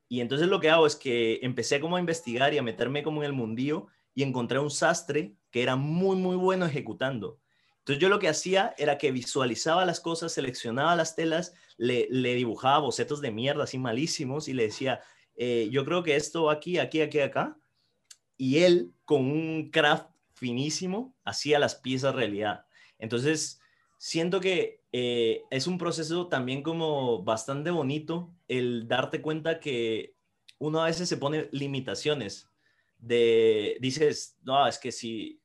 Y 0.08 0.20
entonces 0.20 0.48
lo 0.48 0.60
que 0.60 0.70
hago 0.70 0.86
es 0.86 0.96
que 0.96 1.40
empecé 1.42 1.80
como 1.80 1.96
a 1.96 2.00
investigar 2.00 2.54
y 2.54 2.58
a 2.58 2.62
meterme 2.62 3.02
como 3.02 3.22
en 3.22 3.26
el 3.26 3.32
mundillo 3.34 3.88
y 4.14 4.22
encontré 4.22 4.58
un 4.58 4.70
sastre 4.70 5.36
que 5.50 5.62
era 5.62 5.76
muy, 5.76 6.16
muy 6.16 6.36
bueno 6.36 6.66
ejecutando. 6.66 7.40
Entonces 7.80 8.00
yo 8.02 8.08
lo 8.08 8.18
que 8.18 8.28
hacía 8.28 8.74
era 8.78 8.98
que 8.98 9.12
visualizaba 9.12 9.84
las 9.84 10.00
cosas, 10.00 10.32
seleccionaba 10.32 10.96
las 10.96 11.14
telas, 11.16 11.54
le, 11.76 12.08
le 12.10 12.34
dibujaba 12.34 12.78
bocetos 12.80 13.20
de 13.20 13.30
mierda 13.30 13.64
así 13.64 13.78
malísimos 13.78 14.48
y 14.48 14.54
le 14.54 14.64
decía, 14.64 15.00
eh, 15.36 15.68
yo 15.70 15.84
creo 15.84 16.02
que 16.02 16.16
esto 16.16 16.50
aquí, 16.50 16.78
aquí, 16.78 17.00
aquí, 17.00 17.20
acá. 17.20 17.57
Y 18.38 18.60
él, 18.60 18.94
con 19.04 19.30
un 19.30 19.70
craft 19.70 20.08
finísimo, 20.32 21.14
hacía 21.24 21.58
las 21.58 21.74
piezas 21.74 22.14
realidad. 22.14 22.64
Entonces, 22.98 23.60
siento 23.98 24.40
que 24.40 24.80
eh, 24.92 25.42
es 25.50 25.66
un 25.66 25.76
proceso 25.76 26.28
también 26.28 26.62
como 26.62 27.22
bastante 27.22 27.70
bonito 27.70 28.32
el 28.46 28.88
darte 28.88 29.20
cuenta 29.20 29.60
que 29.60 30.14
uno 30.58 30.80
a 30.80 30.86
veces 30.86 31.08
se 31.08 31.18
pone 31.18 31.48
limitaciones 31.52 32.48
de, 32.98 33.76
dices, 33.80 34.38
no, 34.42 34.66
es 34.66 34.78
que 34.78 34.92
si, 34.92 35.40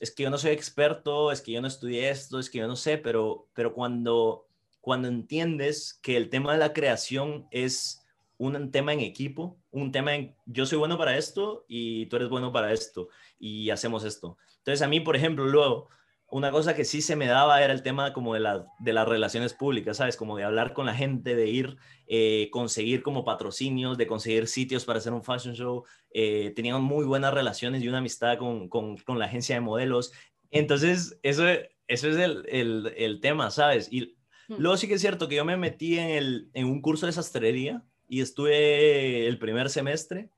es 0.00 0.10
que 0.10 0.24
yo 0.24 0.30
no 0.30 0.38
soy 0.38 0.52
experto, 0.52 1.32
es 1.32 1.40
que 1.40 1.52
yo 1.52 1.60
no 1.60 1.68
estudié 1.68 2.10
esto, 2.10 2.38
es 2.38 2.50
que 2.50 2.58
yo 2.58 2.68
no 2.68 2.76
sé, 2.76 2.98
pero, 2.98 3.48
pero 3.54 3.72
cuando, 3.72 4.46
cuando 4.80 5.08
entiendes 5.08 5.98
que 6.02 6.16
el 6.16 6.30
tema 6.30 6.52
de 6.52 6.58
la 6.58 6.72
creación 6.72 7.46
es 7.50 8.05
un 8.38 8.70
tema 8.70 8.92
en 8.92 9.00
equipo, 9.00 9.58
un 9.70 9.92
tema 9.92 10.14
en 10.14 10.36
yo 10.46 10.66
soy 10.66 10.78
bueno 10.78 10.98
para 10.98 11.16
esto 11.16 11.64
y 11.68 12.06
tú 12.06 12.16
eres 12.16 12.28
bueno 12.28 12.52
para 12.52 12.72
esto 12.72 13.08
y 13.38 13.70
hacemos 13.70 14.04
esto. 14.04 14.36
Entonces 14.58 14.82
a 14.82 14.88
mí, 14.88 15.00
por 15.00 15.16
ejemplo, 15.16 15.46
luego, 15.46 15.88
una 16.28 16.50
cosa 16.50 16.74
que 16.74 16.84
sí 16.84 17.02
se 17.02 17.14
me 17.14 17.26
daba 17.26 17.62
era 17.62 17.72
el 17.72 17.82
tema 17.82 18.12
como 18.12 18.34
de, 18.34 18.40
la, 18.40 18.66
de 18.80 18.92
las 18.92 19.06
relaciones 19.08 19.54
públicas, 19.54 19.98
¿sabes? 19.98 20.16
Como 20.16 20.36
de 20.36 20.44
hablar 20.44 20.72
con 20.72 20.86
la 20.86 20.94
gente, 20.94 21.36
de 21.36 21.46
ir, 21.48 21.76
eh, 22.06 22.48
conseguir 22.50 23.02
como 23.02 23.24
patrocinios, 23.24 23.96
de 23.96 24.08
conseguir 24.08 24.48
sitios 24.48 24.84
para 24.84 24.98
hacer 24.98 25.12
un 25.12 25.22
fashion 25.22 25.54
show. 25.54 25.84
Eh, 26.10 26.52
tenían 26.56 26.82
muy 26.82 27.04
buenas 27.04 27.32
relaciones 27.32 27.82
y 27.82 27.88
una 27.88 27.98
amistad 27.98 28.38
con, 28.38 28.68
con, 28.68 28.96
con 28.98 29.18
la 29.18 29.26
agencia 29.26 29.54
de 29.54 29.60
modelos. 29.60 30.12
Entonces, 30.50 31.18
eso, 31.22 31.44
eso 31.86 32.08
es 32.08 32.16
el, 32.16 32.44
el, 32.48 32.92
el 32.96 33.20
tema, 33.20 33.50
¿sabes? 33.50 33.92
Y 33.92 34.16
Hmm. 34.48 34.54
luego 34.58 34.76
sí 34.76 34.86
que 34.86 34.94
es 34.94 35.00
cierto 35.00 35.28
que 35.28 35.36
yo 35.36 35.44
me 35.44 35.56
metí 35.56 35.98
en, 35.98 36.10
el, 36.10 36.50
en 36.54 36.66
un 36.66 36.80
curso 36.80 37.06
de 37.06 37.12
sastrería 37.12 37.82
y 38.08 38.20
estuve 38.20 39.26
el 39.26 39.38
primer 39.38 39.70
semestre, 39.70 40.30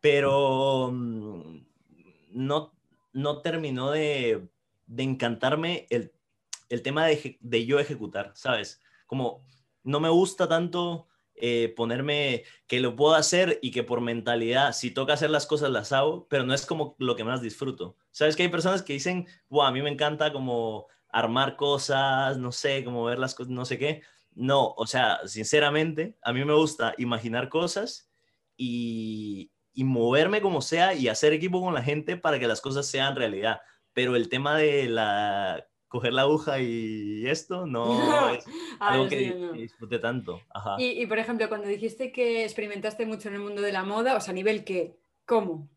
pero 0.00 0.90
mm, 0.92 1.60
no, 2.32 2.72
no 3.12 3.42
terminó 3.42 3.90
de, 3.90 4.48
encantarme 4.96 5.86
el, 5.90 6.12
el 6.68 6.82
tema 6.82 7.06
de, 7.06 7.38
de 7.40 7.66
yo 7.66 7.78
ejecutar, 7.78 8.32
¿sabes? 8.34 8.80
Como 9.06 9.44
no 9.84 10.00
me 10.00 10.08
gusta 10.08 10.48
tanto 10.48 11.08
eh, 11.40 11.72
ponerme 11.76 12.42
que 12.66 12.80
lo 12.80 12.96
puedo 12.96 13.14
hacer 13.14 13.60
y 13.62 13.70
que 13.70 13.84
por 13.84 14.00
mentalidad, 14.00 14.72
si 14.72 14.90
toca 14.90 15.12
hacer 15.12 15.30
las 15.30 15.46
cosas, 15.46 15.70
las 15.70 15.92
hago, 15.92 16.26
pero 16.28 16.42
no 16.42 16.52
es 16.52 16.66
como 16.66 16.96
lo 16.98 17.14
que 17.14 17.22
más 17.22 17.40
disfruto. 17.40 17.96
¿Sabes 18.10 18.34
que 18.34 18.42
hay 18.42 18.48
personas 18.48 18.82
que 18.82 18.94
dicen, 18.94 19.28
wow, 19.48 19.62
a 19.62 19.70
mí 19.70 19.80
me 19.80 19.90
encanta 19.90 20.32
como 20.32 20.88
armar 21.10 21.54
cosas, 21.54 22.38
no 22.38 22.50
sé, 22.50 22.82
como 22.82 23.04
ver 23.04 23.20
las 23.20 23.36
cosas, 23.36 23.52
no 23.52 23.64
sé 23.64 23.78
qué? 23.78 24.02
No, 24.38 24.72
o 24.76 24.86
sea, 24.86 25.18
sinceramente, 25.26 26.16
a 26.22 26.32
mí 26.32 26.44
me 26.44 26.54
gusta 26.54 26.94
imaginar 26.96 27.48
cosas 27.48 28.08
y, 28.56 29.50
y 29.72 29.82
moverme 29.84 30.40
como 30.40 30.62
sea 30.62 30.94
y 30.94 31.08
hacer 31.08 31.32
equipo 31.32 31.60
con 31.60 31.74
la 31.74 31.82
gente 31.82 32.16
para 32.16 32.38
que 32.38 32.46
las 32.46 32.60
cosas 32.60 32.86
sean 32.86 33.16
realidad. 33.16 33.60
Pero 33.92 34.14
el 34.14 34.28
tema 34.28 34.56
de 34.56 34.88
la 34.88 35.66
coger 35.88 36.12
la 36.12 36.22
aguja 36.22 36.60
y 36.60 37.26
esto 37.26 37.66
no 37.66 37.88
es 38.34 38.44
Ah, 38.78 38.90
algo 38.92 39.08
sí, 39.08 39.16
que, 39.16 39.34
no. 39.34 39.52
que 39.52 39.58
disfrute 39.62 39.98
tanto. 39.98 40.40
Ajá. 40.54 40.76
Y, 40.78 41.02
y, 41.02 41.06
por 41.06 41.18
ejemplo, 41.18 41.48
cuando 41.48 41.66
dijiste 41.66 42.12
que 42.12 42.44
experimentaste 42.44 43.06
mucho 43.06 43.28
en 43.28 43.34
el 43.34 43.40
mundo 43.40 43.60
de 43.62 43.72
la 43.72 43.82
moda, 43.82 44.16
o 44.16 44.20
sea, 44.20 44.30
a 44.30 44.34
nivel 44.34 44.64
qué, 44.64 45.00
¿cómo? 45.26 45.68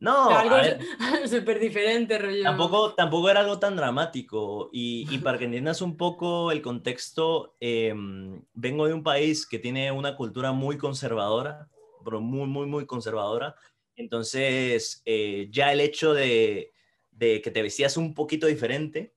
No, 0.00 0.28
O 0.28 0.30
sea, 0.30 0.40
algo 0.40 1.28
súper 1.28 1.58
diferente, 1.60 2.18
rollo. 2.18 2.42
Tampoco, 2.42 2.94
tampoco 2.94 3.28
era 3.30 3.40
algo 3.40 3.58
tan 3.58 3.76
dramático 3.76 4.70
y, 4.72 5.06
y 5.10 5.18
para 5.18 5.38
que 5.38 5.44
entiendas 5.44 5.82
un 5.82 5.96
poco 5.96 6.50
el 6.50 6.62
contexto, 6.62 7.54
eh, 7.60 7.94
vengo 8.54 8.86
de 8.86 8.94
un 8.94 9.02
país 9.02 9.46
que 9.46 9.58
tiene 9.58 9.92
una 9.92 10.16
cultura 10.16 10.52
muy 10.52 10.78
conservadora, 10.78 11.68
pero 12.02 12.20
muy, 12.20 12.46
muy, 12.46 12.66
muy 12.66 12.86
conservadora. 12.86 13.54
Entonces, 13.94 15.02
eh, 15.04 15.48
ya 15.50 15.72
el 15.72 15.80
hecho 15.80 16.14
de, 16.14 16.72
de 17.10 17.42
que 17.42 17.50
te 17.50 17.60
vestías 17.60 17.98
un 17.98 18.14
poquito 18.14 18.46
diferente 18.46 19.14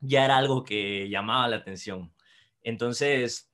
ya 0.00 0.24
era 0.24 0.36
algo 0.36 0.64
que 0.64 1.08
llamaba 1.08 1.48
la 1.48 1.56
atención. 1.56 2.12
Entonces, 2.62 3.50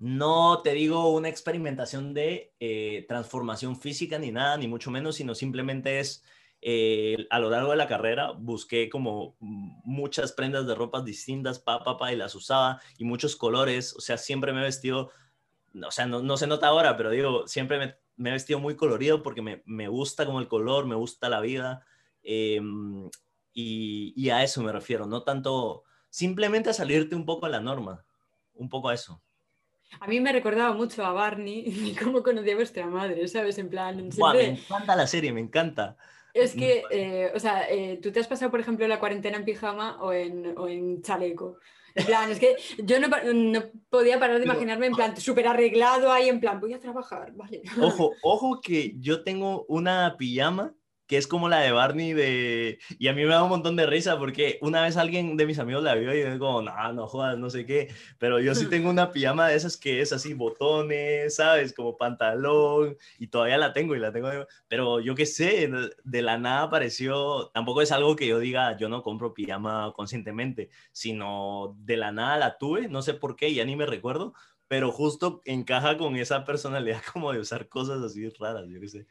no 0.00 0.62
te 0.62 0.72
digo 0.72 1.12
una 1.12 1.28
experimentación 1.28 2.14
de 2.14 2.54
eh, 2.58 3.04
transformación 3.06 3.76
física 3.76 4.18
ni 4.18 4.32
nada, 4.32 4.56
ni 4.56 4.66
mucho 4.66 4.90
menos, 4.90 5.16
sino 5.16 5.34
simplemente 5.34 6.00
es 6.00 6.24
eh, 6.62 7.26
a 7.28 7.38
lo 7.38 7.50
largo 7.50 7.70
de 7.70 7.76
la 7.76 7.86
carrera 7.86 8.32
busqué 8.32 8.88
como 8.88 9.36
muchas 9.40 10.32
prendas 10.32 10.66
de 10.66 10.74
ropas 10.74 11.04
distintas, 11.04 11.58
pa, 11.58 11.84
pa, 11.84 11.98
pa, 11.98 12.12
y 12.12 12.16
las 12.16 12.34
usaba, 12.34 12.80
y 12.96 13.04
muchos 13.04 13.36
colores, 13.36 13.94
o 13.94 14.00
sea, 14.00 14.16
siempre 14.16 14.54
me 14.54 14.60
he 14.60 14.64
vestido, 14.64 15.10
o 15.86 15.90
sea, 15.90 16.06
no, 16.06 16.36
se 16.38 16.46
nota 16.46 16.68
ahora, 16.68 16.96
pero 16.96 17.10
digo, 17.10 17.46
siempre 17.46 17.78
me, 17.78 17.96
me 18.16 18.30
he 18.30 18.32
vestido 18.32 18.58
muy 18.58 18.76
colorido 18.76 19.22
porque 19.22 19.42
me, 19.42 19.62
me, 19.66 19.88
gusta 19.88 20.24
como 20.24 20.40
el 20.40 20.48
color, 20.48 20.86
me 20.86 20.94
gusta 20.96 21.28
la 21.28 21.40
vida, 21.40 21.84
eh, 22.22 22.60
y, 23.52 24.14
y 24.16 24.30
a 24.30 24.42
eso 24.42 24.62
me 24.62 24.72
refiero, 24.72 25.06
no 25.06 25.24
tanto, 25.24 25.84
simplemente 26.08 26.70
a 26.70 26.74
salirte 26.74 27.16
un 27.16 27.26
poco 27.26 27.44
a 27.46 27.50
la 27.50 27.60
norma, 27.60 28.04
un 28.54 28.70
poco 28.70 28.88
a 28.88 28.94
eso. 28.94 29.22
A 29.98 30.06
mí 30.06 30.20
me 30.20 30.32
recordaba 30.32 30.72
mucho 30.72 31.04
a 31.04 31.12
Barney 31.12 31.64
y 31.66 31.94
cómo 31.94 32.22
conocía 32.22 32.52
a 32.52 32.56
vuestra 32.56 32.86
madre, 32.86 33.26
¿sabes? 33.28 33.58
En 33.58 33.68
plan, 33.68 33.96
siempre... 33.96 34.18
Buah, 34.18 34.34
me 34.34 34.48
encanta 34.48 34.96
la 34.96 35.06
serie, 35.06 35.32
me 35.32 35.40
encanta. 35.40 35.96
Es 36.32 36.54
que, 36.54 36.84
eh, 36.90 37.32
o 37.34 37.40
sea, 37.40 37.68
eh, 37.68 37.98
tú 38.00 38.12
te 38.12 38.20
has 38.20 38.28
pasado, 38.28 38.52
por 38.52 38.60
ejemplo, 38.60 38.86
la 38.86 39.00
cuarentena 39.00 39.36
en 39.36 39.44
pijama 39.44 40.00
o 40.00 40.12
en, 40.12 40.56
o 40.56 40.68
en 40.68 41.02
chaleco. 41.02 41.58
En 41.94 42.06
plan, 42.06 42.30
es 42.30 42.38
que 42.38 42.56
yo 42.78 43.00
no, 43.00 43.08
no 43.08 43.64
podía 43.88 44.20
parar 44.20 44.38
de 44.38 44.44
imaginarme 44.44 44.86
en 44.86 44.94
plan 44.94 45.16
súper 45.16 45.48
arreglado 45.48 46.12
ahí, 46.12 46.28
en 46.28 46.40
plan, 46.40 46.60
voy 46.60 46.72
a 46.72 46.78
trabajar, 46.78 47.32
vale. 47.34 47.62
Ojo, 47.80 48.12
ojo 48.22 48.60
que 48.60 48.94
yo 48.98 49.24
tengo 49.24 49.64
una 49.68 50.16
pijama 50.16 50.72
que 51.10 51.16
es 51.16 51.26
como 51.26 51.48
la 51.48 51.58
de 51.58 51.72
Barney 51.72 52.12
de... 52.12 52.78
Y 53.00 53.08
a 53.08 53.12
mí 53.12 53.24
me 53.24 53.30
da 53.30 53.42
un 53.42 53.48
montón 53.48 53.74
de 53.74 53.84
risa 53.84 54.16
porque 54.16 54.60
una 54.62 54.82
vez 54.82 54.96
alguien 54.96 55.36
de 55.36 55.44
mis 55.44 55.58
amigos 55.58 55.82
la 55.82 55.96
vio 55.96 56.14
y 56.14 56.20
yo 56.20 56.30
digo, 56.30 56.62
no, 56.62 56.92
no 56.92 57.08
jodas, 57.08 57.36
no 57.36 57.50
sé 57.50 57.66
qué. 57.66 57.92
Pero 58.18 58.38
yo 58.38 58.54
sí 58.54 58.66
tengo 58.66 58.88
una 58.90 59.10
pijama 59.10 59.48
de 59.48 59.56
esas 59.56 59.76
que 59.76 60.02
es 60.02 60.12
así, 60.12 60.34
botones, 60.34 61.34
¿sabes? 61.34 61.72
Como 61.74 61.96
pantalón. 61.96 62.96
Y 63.18 63.26
todavía 63.26 63.58
la 63.58 63.72
tengo 63.72 63.96
y 63.96 63.98
la 63.98 64.12
tengo. 64.12 64.28
Pero 64.68 65.00
yo 65.00 65.16
qué 65.16 65.26
sé, 65.26 65.68
de 66.04 66.22
la 66.22 66.38
nada 66.38 66.62
apareció... 66.62 67.50
Tampoco 67.52 67.82
es 67.82 67.90
algo 67.90 68.14
que 68.14 68.28
yo 68.28 68.38
diga, 68.38 68.76
yo 68.76 68.88
no 68.88 69.02
compro 69.02 69.34
pijama 69.34 69.92
conscientemente, 69.96 70.70
sino 70.92 71.76
de 71.80 71.96
la 71.96 72.12
nada 72.12 72.38
la 72.38 72.56
tuve, 72.56 72.86
no 72.86 73.02
sé 73.02 73.14
por 73.14 73.34
qué, 73.34 73.52
ya 73.52 73.64
ni 73.64 73.74
me 73.74 73.84
recuerdo. 73.84 74.32
Pero 74.68 74.92
justo 74.92 75.40
encaja 75.44 75.98
con 75.98 76.14
esa 76.14 76.44
personalidad 76.44 77.02
como 77.12 77.32
de 77.32 77.40
usar 77.40 77.68
cosas 77.68 78.00
así 78.00 78.28
raras, 78.28 78.68
yo 78.68 78.78
qué 78.78 78.86
sé. 78.88 79.06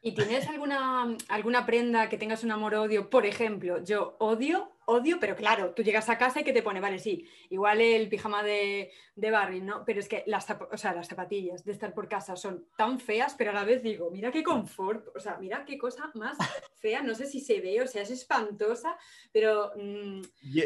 ¿Y 0.00 0.12
tienes 0.12 0.48
alguna, 0.48 1.16
alguna 1.28 1.66
prenda 1.66 2.08
que 2.08 2.18
tengas 2.18 2.44
un 2.44 2.52
amor-odio? 2.52 3.10
Por 3.10 3.26
ejemplo, 3.26 3.82
yo 3.82 4.16
odio, 4.20 4.72
odio, 4.86 5.18
pero 5.18 5.34
claro, 5.34 5.74
tú 5.74 5.82
llegas 5.82 6.08
a 6.08 6.16
casa 6.16 6.40
y 6.40 6.44
que 6.44 6.52
te 6.52 6.62
pone, 6.62 6.80
vale, 6.80 7.00
sí, 7.00 7.28
igual 7.50 7.80
el 7.80 8.08
pijama 8.08 8.44
de, 8.44 8.92
de 9.16 9.30
Barry, 9.30 9.60
¿no? 9.60 9.84
Pero 9.84 9.98
es 9.98 10.08
que 10.08 10.22
las, 10.26 10.46
o 10.50 10.76
sea, 10.76 10.94
las 10.94 11.08
zapatillas 11.08 11.64
de 11.64 11.72
estar 11.72 11.94
por 11.94 12.08
casa 12.08 12.36
son 12.36 12.68
tan 12.76 13.00
feas, 13.00 13.34
pero 13.36 13.50
a 13.50 13.54
la 13.54 13.64
vez 13.64 13.82
digo, 13.82 14.10
mira 14.10 14.30
qué 14.30 14.44
confort, 14.44 15.08
o 15.16 15.18
sea, 15.18 15.36
mira 15.38 15.64
qué 15.64 15.76
cosa 15.76 16.10
más 16.14 16.38
fea, 16.76 17.02
no 17.02 17.14
sé 17.14 17.26
si 17.26 17.40
se 17.40 17.60
ve, 17.60 17.82
o 17.82 17.86
sea, 17.86 18.02
es 18.02 18.10
espantosa, 18.10 18.96
pero 19.32 19.72
mmm, 19.76 20.20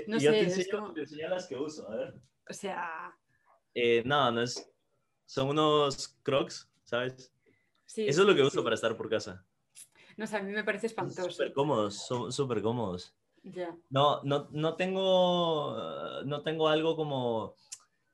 no 0.08 0.18
yo 0.18 0.30
sé. 0.30 0.30
te 0.30 0.40
enseño, 0.40 0.62
es 0.62 0.68
como... 0.70 0.92
te 0.92 1.00
enseño 1.00 1.28
las 1.30 1.46
que 1.46 1.56
uso, 1.56 1.90
a 1.90 1.96
ver. 1.96 2.14
O 2.48 2.52
sea... 2.52 3.16
Eh, 3.74 4.02
no, 4.04 4.30
no 4.30 4.42
es... 4.42 4.70
Son 5.24 5.48
unos 5.48 6.08
crocs, 6.22 6.68
¿sabes? 6.84 7.32
Sí, 7.92 8.08
Eso 8.08 8.22
es 8.22 8.26
lo 8.26 8.34
que 8.34 8.40
sí. 8.40 8.46
uso 8.46 8.64
para 8.64 8.75
estar 8.75 8.96
por 8.96 9.11
casa. 9.11 9.44
No 10.16 10.26
sé, 10.26 10.38
a 10.38 10.42
mí 10.42 10.50
me 10.50 10.64
parece 10.64 10.87
espantoso. 10.87 11.30
Súper 11.30 11.52
cómodos, 11.52 12.08
súper 12.30 12.62
cómodos. 12.62 13.14
Ya. 13.42 13.76
No, 13.90 14.22
no, 14.22 14.49
no 14.50 14.76
tengo, 14.76 15.76
no 16.25 16.42
tengo 16.42 16.68
algo 16.68 16.96
como... 16.96 17.54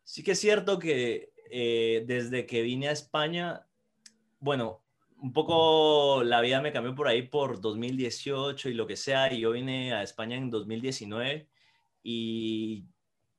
Sí 0.02 0.24
que 0.24 0.32
es 0.32 0.40
cierto 0.40 0.80
que 0.80 1.32
eh, 1.48 2.02
desde 2.08 2.44
que 2.44 2.62
vine 2.62 2.88
a 2.88 2.92
España, 2.92 3.68
bueno, 4.40 4.82
un 5.20 5.32
poco 5.32 6.24
la 6.24 6.40
vida 6.40 6.60
me 6.60 6.72
cambió 6.72 6.96
por 6.96 7.06
ahí 7.06 7.22
por 7.22 7.60
2018 7.60 8.70
y 8.70 8.74
lo 8.74 8.88
que 8.88 8.96
sea, 8.96 9.32
y 9.32 9.42
yo 9.42 9.52
vine 9.52 9.92
a 9.92 10.02
España 10.02 10.36
en 10.36 10.50
2019 10.50 11.48
y 12.02 12.84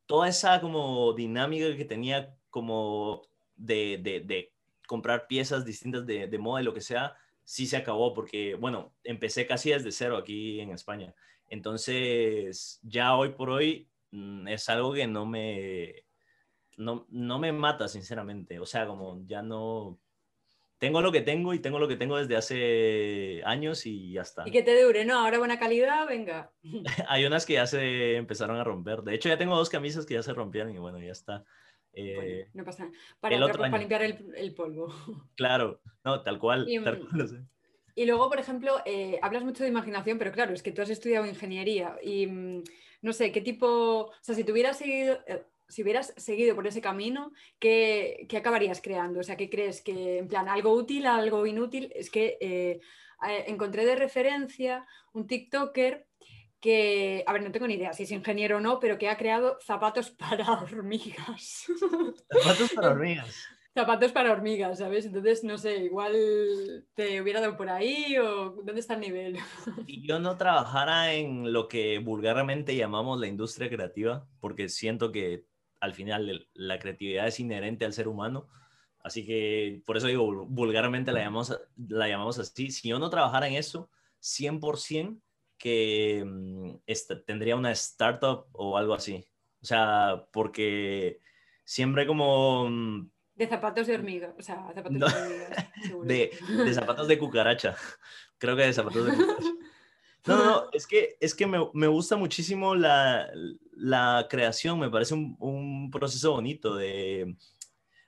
toda 0.05 0.29
esa 0.29 0.61
como 0.61 1.11
dinámica 1.11 1.75
que 1.75 1.83
tenía 1.83 2.33
como 2.49 3.23
de, 3.57 3.99
de, 4.01 4.21
de 4.21 4.53
comprar 4.89 5.27
piezas 5.27 5.65
distintas 5.65 6.07
de, 6.07 6.25
de, 6.25 6.37
moda 6.39 6.61
y 6.61 6.65
lo 6.65 6.73
que 6.73 6.81
sea, 6.81 7.15
sí 7.43 7.67
se 7.67 7.77
acabó 7.77 8.11
porque, 8.11 8.55
bueno, 8.55 8.91
empecé 9.03 9.45
casi 9.45 9.69
desde 9.69 9.91
cero 9.91 10.17
aquí 10.17 10.59
en 10.59 10.71
España. 10.71 11.13
Entonces, 11.47 12.79
ya 12.81 13.15
hoy 13.15 13.29
por 13.29 13.51
hoy 13.51 13.87
mm, 14.09 14.47
es 14.47 14.67
algo 14.67 14.93
que 14.93 15.05
no 15.05 15.27
me, 15.27 16.05
no, 16.77 17.05
no 17.09 17.37
me 17.37 17.51
mata, 17.51 17.87
sinceramente. 17.87 18.59
O 18.59 18.65
sea, 18.65 18.87
como 18.87 19.23
ya 19.27 19.43
no... 19.43 19.99
Tengo 20.79 21.01
lo 21.01 21.11
que 21.11 21.21
tengo 21.21 21.53
y 21.53 21.59
tengo 21.59 21.77
lo 21.77 21.87
que 21.87 21.97
tengo 21.97 22.17
desde 22.17 22.35
hace 22.35 23.43
años 23.45 23.85
y 23.85 24.13
ya 24.13 24.21
está. 24.21 24.47
Y 24.47 24.51
que 24.51 24.63
te 24.63 24.81
dure, 24.81 25.05
¿no? 25.05 25.19
Ahora 25.19 25.37
buena 25.37 25.59
calidad, 25.59 26.07
venga. 26.07 26.51
Hay 27.09 27.25
unas 27.25 27.45
que 27.45 27.53
ya 27.53 27.67
se 27.67 28.15
empezaron 28.15 28.57
a 28.57 28.63
romper. 28.63 29.03
De 29.03 29.13
hecho, 29.13 29.29
ya 29.29 29.37
tengo 29.37 29.55
dos 29.55 29.69
camisas 29.69 30.07
que 30.07 30.15
ya 30.15 30.23
se 30.23 30.33
rompieron 30.33 30.73
y 30.73 30.79
bueno, 30.79 30.99
ya 30.99 31.11
está. 31.11 31.45
Eh, 31.93 32.15
bueno, 32.15 32.49
no 32.53 32.63
pasa 32.63 32.85
nada. 32.85 32.95
el 32.95 33.19
Para, 33.19 33.65
año. 33.65 33.77
limpiar 33.77 34.03
el, 34.03 34.33
el, 34.35 34.53
polvo. 34.53 34.87
Claro, 35.35 35.81
no, 36.03 36.21
tal 36.21 36.39
cual. 36.39 36.69
Y, 36.69 36.81
tal 36.83 36.99
cual 36.99 37.11
lo 37.13 37.27
sé. 37.27 37.37
y 37.95 38.05
luego, 38.05 38.29
por 38.29 38.39
ejemplo, 38.39 38.77
eh, 38.85 39.19
hablas 39.21 39.43
mucho 39.43 39.63
de 39.63 39.69
imaginación, 39.69 40.17
pero 40.17 40.31
claro, 40.31 40.53
es 40.53 40.63
que 40.63 40.71
tú 40.71 40.81
has 40.81 40.89
estudiado 40.89 41.25
ingeniería 41.25 41.97
y 42.03 42.27
mm, 42.27 42.63
no 43.01 43.13
sé, 43.13 43.31
qué 43.31 43.41
tipo, 43.41 43.67
o 43.67 44.13
sea, 44.21 44.35
si 44.35 44.43
tuvieras 44.43 44.77
seguido, 44.77 45.19
eh, 45.27 45.43
si 45.67 45.83
hubieras 45.83 46.13
seguido 46.17 46.55
por 46.55 46.67
ese 46.67 46.81
camino, 46.81 47.31
¿qué, 47.59 48.25
¿qué, 48.27 48.37
acabarías 48.37 48.81
creando? 48.81 49.19
O 49.19 49.23
sea, 49.23 49.37
¿qué 49.37 49.49
crees 49.49 49.81
que, 49.81 50.17
en 50.19 50.27
plan, 50.27 50.49
algo 50.49 50.73
útil, 50.73 51.05
algo 51.05 51.45
inútil? 51.45 51.91
Es 51.95 52.09
que 52.09 52.37
eh, 52.41 52.81
encontré 53.47 53.85
de 53.85 53.95
referencia 53.95 54.85
un 55.13 55.27
TikToker 55.27 56.08
que, 56.59 57.23
a 57.25 57.33
ver, 57.33 57.43
no 57.43 57.51
tengo 57.51 57.67
ni 57.67 57.75
idea 57.75 57.93
si 57.93 58.03
es 58.03 58.11
ingeniero 58.11 58.57
o 58.57 58.59
no, 58.59 58.79
pero 58.79 58.97
que 58.97 59.09
ha 59.09 59.17
creado 59.17 59.57
zapatos 59.61 60.11
para 60.17 60.51
hormigas. 60.51 61.65
Zapatos 62.31 62.71
para 62.73 62.89
hormigas. 62.91 63.45
zapatos 63.73 64.11
para 64.11 64.31
hormigas, 64.31 64.79
¿sabes? 64.79 65.05
Entonces, 65.05 65.43
no 65.43 65.57
sé, 65.57 65.77
igual 65.85 66.85
te 66.95 67.21
hubiera 67.21 67.39
dado 67.41 67.55
por 67.55 67.69
ahí 67.69 68.17
o 68.17 68.51
dónde 68.51 68.79
está 68.79 68.95
el 68.95 69.01
nivel. 69.01 69.37
Si 69.85 70.05
yo 70.05 70.19
no 70.19 70.37
trabajara 70.37 71.13
en 71.13 71.51
lo 71.53 71.67
que 71.67 71.99
vulgarmente 71.99 72.75
llamamos 72.75 73.19
la 73.19 73.27
industria 73.27 73.69
creativa, 73.69 74.27
porque 74.39 74.69
siento 74.69 75.11
que 75.11 75.45
al 75.79 75.93
final 75.93 76.47
la 76.53 76.77
creatividad 76.77 77.27
es 77.27 77.39
inherente 77.39 77.85
al 77.85 77.93
ser 77.93 78.07
humano, 78.09 78.49
así 79.01 79.25
que 79.25 79.81
por 79.85 79.95
eso 79.95 80.07
digo, 80.07 80.45
vulgarmente 80.45 81.13
la 81.13 81.21
llamamos, 81.21 81.57
la 81.77 82.07
llamamos 82.09 82.37
así. 82.37 82.69
Si 82.69 82.89
yo 82.89 82.99
no 82.99 83.09
trabajara 83.09 83.47
en 83.47 83.55
eso, 83.55 83.89
100% 84.21 85.21
que 85.59 86.23
um, 86.23 86.79
tendría 87.25 87.55
una 87.55 87.71
startup 87.73 88.45
o 88.53 88.77
algo 88.77 88.93
así. 88.95 89.23
O 89.61 89.65
sea, 89.65 90.25
porque 90.31 91.19
siempre 91.65 92.07
como... 92.07 92.63
um, 92.63 93.09
De 93.35 93.45
zapatos 93.45 93.85
de 93.87 93.95
hormiga, 93.95 94.33
o 94.37 94.41
sea, 94.41 94.65
zapatos 94.73 94.91
No. 94.93 95.07
de 95.07 95.13
hormigas. 95.15 95.67
seguro. 95.83 96.07
de, 96.07 96.31
de 96.65 96.73
zapatos 96.73 97.07
de 97.07 97.19
cucaracha. 97.19 97.75
Creo 98.39 98.55
que 98.55 98.63
de 98.63 98.73
zapatos 98.73 99.05
de 99.05 99.11
cumpleaños. 99.13 99.53
No, 100.27 100.35
no, 100.37 100.45
no, 100.45 100.69
es 100.73 100.85
que, 100.85 101.15
es 101.21 101.33
que 101.33 101.47
me, 101.47 101.57
me 101.73 101.87
gusta 101.87 102.17
muchísimo 102.17 102.75
la, 102.75 103.31
la 103.71 104.27
creación, 104.29 104.77
me 104.77 104.89
parece 104.89 105.13
un, 105.13 105.37
un 105.39 105.89
proceso 105.89 106.33
bonito 106.33 106.75
de, 106.75 107.35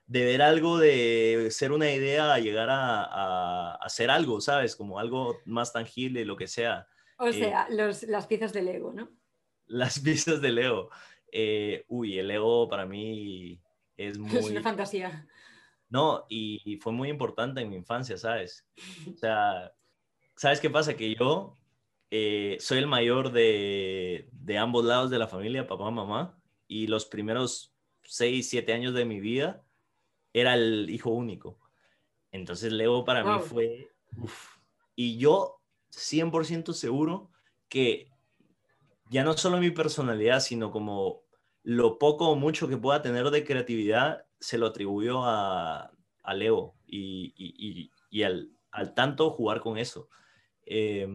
de, 0.08 0.26
ver 0.26 0.42
algo, 0.42 0.78
de 0.78 1.48
ser 1.52 1.72
una 1.72 1.90
idea 1.90 2.34
a 2.34 2.40
llegar 2.40 2.70
a, 2.70 3.04
a, 3.06 3.76
hacer 3.76 4.12
algo, 4.12 4.42
¿sabes? 4.42 4.76
Como 4.76 5.00
algo 5.00 5.38
más 5.46 5.72
tangible, 5.72 6.26
lo 6.26 6.36
que 6.36 6.48
sea. 6.48 6.86
O 7.22 7.28
eh, 7.28 7.34
sea, 7.34 7.68
los, 7.70 8.02
las 8.04 8.26
piezas 8.26 8.52
de 8.52 8.64
Lego, 8.64 8.92
¿no? 8.92 9.08
Las 9.68 10.00
piezas 10.04 10.42
de 10.42 10.52
Lego. 10.52 10.90
Eh, 11.32 11.86
uy, 11.88 12.18
el 12.18 12.28
Lego 12.28 12.68
para 12.68 12.86
mí 12.88 13.62
es 13.96 14.18
muy... 14.18 14.32
Es 14.38 14.50
una 14.50 14.64
fantasía. 14.64 15.28
No, 15.88 16.26
y, 16.30 16.62
y 16.66 16.78
fue 16.78 16.92
muy 16.92 17.10
importante 17.10 17.62
en 17.62 17.70
mi 17.70 17.76
infancia, 17.76 18.18
¿sabes? 18.18 18.68
O 19.08 19.18
sea, 19.18 19.72
¿sabes 20.36 20.60
qué 20.60 20.70
pasa? 20.72 20.96
Que 20.96 21.14
yo 21.14 21.60
eh, 22.10 22.58
soy 22.60 22.80
el 22.80 22.88
mayor 22.88 23.32
de, 23.32 24.28
de, 24.32 24.58
ambos 24.58 24.84
lados 24.84 25.12
de 25.12 25.20
la 25.20 25.28
familia, 25.28 25.68
papá, 25.68 25.92
mamá, 25.92 26.42
y 26.68 26.88
los 26.88 27.06
primeros 27.06 27.76
seis, 28.02 28.50
siete 28.50 28.74
años 28.74 28.96
de 28.96 29.06
mi 29.06 29.20
vida 29.20 29.64
era 30.34 30.56
el 30.56 30.90
hijo 30.90 31.12
único. 31.12 31.60
Entonces 32.32 32.72
Lego 32.72 33.06
para 33.06 33.24
wow. 33.24 33.34
mí 33.36 33.40
fue... 33.42 33.92
Uf. 34.18 34.58
Y 34.96 35.18
yo 35.18 35.61
100% 35.92 36.74
seguro 36.74 37.30
que 37.70 38.10
ya 39.10 39.24
no 39.24 39.34
solo 39.34 39.58
mi 39.58 39.72
personalidad, 39.72 40.40
sino 40.40 40.72
como 40.72 41.24
lo 41.64 41.98
poco 42.00 42.30
o 42.30 42.36
mucho 42.36 42.68
que 42.68 42.78
pueda 42.78 43.02
tener 43.02 43.30
de 43.30 43.44
creatividad, 43.44 44.26
se 44.40 44.58
lo 44.58 44.68
atribuyó 44.68 45.24
a, 45.24 45.92
a 46.24 46.34
Leo 46.34 46.76
y, 46.88 47.34
y, 47.36 47.54
y, 47.58 47.92
y 48.10 48.24
al, 48.24 48.52
al, 48.72 48.94
tanto 48.94 49.30
jugar 49.30 49.60
con 49.60 49.78
eso. 49.78 50.10
Eh, 50.66 51.08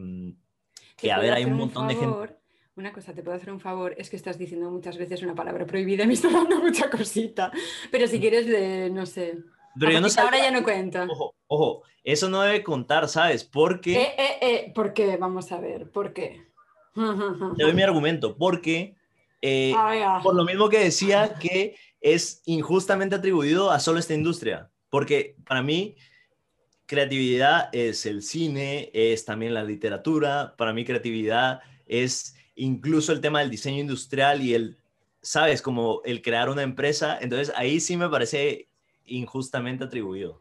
que 0.97 1.13
a 1.13 1.19
ver, 1.19 1.33
hay 1.33 1.45
un 1.45 1.55
montón 1.55 1.83
un 1.83 1.89
de 1.89 1.95
gente. 1.95 2.37
Una 2.77 2.93
cosa, 2.93 3.15
te 3.15 3.23
puedo 3.23 3.37
hacer 3.37 3.51
un 3.51 3.61
favor, 3.61 3.95
es 3.97 4.11
que 4.11 4.17
estás 4.17 4.37
diciendo 4.37 4.71
muchas 4.71 4.99
veces 4.99 5.23
una 5.23 5.35
palabra 5.35 5.65
prohibida 5.65 6.05
y 6.05 6.07
me 6.07 6.13
está 6.13 6.31
dando 6.31 6.59
mucha 6.61 6.91
cosita. 6.91 7.51
Pero 7.91 8.07
si 8.07 8.21
quieres, 8.21 8.47
de, 8.47 8.91
no 8.91 9.07
sé. 9.07 9.39
Pero 9.79 9.93
yo 9.93 10.01
no 10.01 10.09
sé. 10.09 10.21
Ahora 10.21 10.39
ya 10.39 10.51
no 10.51 10.63
cuenta. 10.63 11.07
Ojo, 11.09 11.35
ojo, 11.47 11.83
eso 12.05 12.29
no 12.29 12.41
debe 12.43 12.63
contar, 12.63 13.09
¿sabes? 13.09 13.45
Porque. 13.45 13.97
Eh, 13.97 14.15
eh, 14.17 14.39
eh, 14.41 14.73
¿Por 14.75 14.93
qué? 14.93 15.17
Vamos 15.17 15.51
a 15.53 15.59
ver, 15.59 15.91
¿por 15.91 16.13
qué? 16.13 16.47
Te 16.95 17.65
doy 17.65 17.73
mi 17.75 17.83
argumento, 17.83 18.37
porque. 18.37 18.97
Eh, 19.43 19.75
ah, 19.77 20.21
por 20.23 20.35
lo 20.35 20.45
mismo 20.45 20.69
que 20.69 20.79
decía 20.79 21.35
que 21.35 21.77
es 22.01 22.43
injustamente 22.47 23.17
atribuido 23.17 23.71
a 23.71 23.81
solo 23.81 23.99
esta 23.99 24.15
industria. 24.15 24.71
Porque 24.89 25.37
para 25.47 25.63
mí, 25.63 25.97
creatividad 26.87 27.69
es 27.73 28.07
el 28.07 28.23
cine, 28.23 28.91
es 28.95 29.25
también 29.25 29.53
la 29.53 29.65
literatura. 29.65 30.55
Para 30.57 30.73
mí, 30.73 30.85
creatividad 30.85 31.61
es 31.87 32.37
incluso 32.55 33.13
el 33.13 33.21
tema 33.21 33.41
del 33.41 33.51
diseño 33.51 33.81
industrial 33.81 34.43
y 34.43 34.55
el, 34.55 34.79
¿sabes? 35.21 35.61
Como 35.61 36.01
el 36.05 36.23
crear 36.23 36.49
una 36.49 36.63
empresa. 36.63 37.19
Entonces, 37.21 37.53
ahí 37.57 37.81
sí 37.81 37.97
me 37.97 38.09
parece 38.09 38.69
injustamente 39.07 39.85
atribuido. 39.85 40.41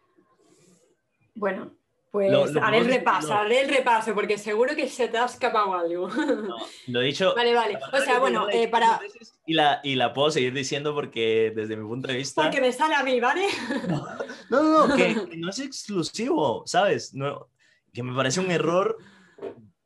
Bueno, 1.35 1.71
pues 2.15 2.31
lo, 2.31 2.45
lo 2.45 2.63
haré 2.63 2.77
el 2.77 2.85
repaso, 2.85 3.27
lo... 3.27 3.33
haré 3.35 3.61
el 3.61 3.69
repaso, 3.69 4.15
porque 4.15 4.37
seguro 4.37 4.73
que 4.73 4.87
se 4.87 5.09
te 5.09 5.17
ha 5.17 5.25
escapado 5.25 5.73
algo. 5.73 6.07
No, 6.07 6.55
lo 6.87 7.01
he 7.01 7.05
dicho. 7.05 7.35
Vale, 7.35 7.53
vale. 7.53 7.77
O 7.91 7.97
sea, 7.97 8.19
bueno, 8.19 8.47
eh, 8.49 8.69
para. 8.69 9.01
Y 9.45 9.53
la, 9.53 9.81
y 9.83 9.95
la 9.95 10.13
puedo 10.13 10.31
seguir 10.31 10.53
diciendo 10.53 10.93
porque 10.93 11.51
desde 11.53 11.75
mi 11.75 11.85
punto 11.85 12.07
de 12.07 12.15
vista. 12.15 12.43
Porque 12.43 12.61
me 12.61 12.71
sale 12.71 12.95
a 12.95 13.03
mí, 13.03 13.19
¿vale? 13.19 13.47
No, 13.89 14.07
no, 14.49 14.87
no, 14.87 14.95
que, 14.95 15.13
que 15.29 15.35
no 15.35 15.49
es 15.49 15.59
exclusivo, 15.59 16.63
¿sabes? 16.65 17.13
No, 17.13 17.49
que 17.93 18.01
me 18.01 18.15
parece 18.15 18.39
un 18.39 18.49
error 18.49 18.97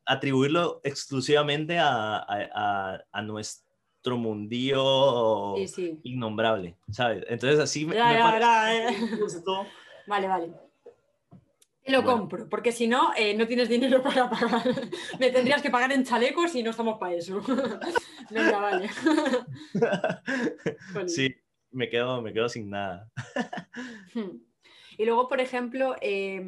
atribuirlo 0.06 0.80
exclusivamente 0.84 1.78
a, 1.78 2.16
a, 2.16 2.24
a, 2.54 3.00
a 3.10 3.22
nuestro 4.00 4.16
mundillo 4.16 5.56
sí, 5.58 5.68
sí. 5.68 6.00
innombrable, 6.04 6.74
¿sabes? 6.90 7.22
Entonces 7.28 7.60
así 7.60 7.84
me, 7.84 7.94
ya, 7.94 8.08
me 8.08 8.14
ya, 8.14 8.22
parece 8.22 9.10
ya, 9.10 9.16
justo. 9.18 9.66
Vale, 10.06 10.26
vale. 10.26 10.52
Te 11.84 11.92
lo 11.92 12.02
bueno. 12.02 12.20
compro, 12.20 12.48
porque 12.48 12.72
si 12.72 12.88
no, 12.88 13.12
eh, 13.14 13.34
no 13.34 13.46
tienes 13.46 13.68
dinero 13.68 14.02
para 14.02 14.30
pagar. 14.30 14.62
Me 15.18 15.30
tendrías 15.30 15.60
que 15.60 15.70
pagar 15.70 15.92
en 15.92 16.04
chalecos 16.04 16.54
y 16.54 16.62
no 16.62 16.70
estamos 16.70 16.98
para 16.98 17.14
eso. 17.14 17.42
Venga, 18.30 18.58
vale. 18.58 18.88
sí, 21.06 21.34
me 21.70 21.90
quedo, 21.90 22.22
me 22.22 22.32
quedo 22.32 22.48
sin 22.48 22.70
nada. 22.70 23.06
Y 25.00 25.06
luego, 25.06 25.28
por 25.28 25.40
ejemplo, 25.40 25.96
eh, 26.02 26.42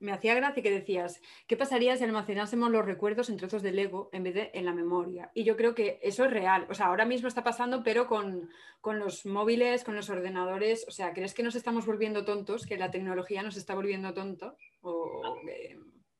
me 0.00 0.12
hacía 0.12 0.34
gracia 0.34 0.62
que 0.62 0.70
decías, 0.70 1.20
¿qué 1.46 1.58
pasaría 1.58 1.94
si 1.94 2.04
almacenásemos 2.04 2.70
los 2.70 2.86
recuerdos 2.86 3.28
en 3.28 3.36
trozos 3.36 3.62
de 3.62 3.70
Lego 3.70 4.08
en 4.14 4.22
vez 4.22 4.32
de 4.32 4.50
en 4.54 4.64
la 4.64 4.72
memoria? 4.72 5.30
Y 5.34 5.44
yo 5.44 5.58
creo 5.58 5.74
que 5.74 6.00
eso 6.02 6.24
es 6.24 6.30
real. 6.30 6.66
O 6.70 6.74
sea, 6.74 6.86
ahora 6.86 7.04
mismo 7.04 7.28
está 7.28 7.44
pasando, 7.44 7.82
pero 7.82 8.06
con, 8.06 8.48
con 8.80 8.98
los 8.98 9.26
móviles, 9.26 9.84
con 9.84 9.94
los 9.94 10.08
ordenadores. 10.08 10.86
O 10.88 10.90
sea, 10.90 11.12
¿crees 11.12 11.34
que 11.34 11.42
nos 11.42 11.54
estamos 11.54 11.84
volviendo 11.84 12.24
tontos? 12.24 12.64
¿Que 12.64 12.78
la 12.78 12.90
tecnología 12.90 13.42
nos 13.42 13.58
está 13.58 13.74
volviendo 13.74 14.14
tontos? 14.14 14.54
O, 14.80 15.36
eh... 15.46 15.78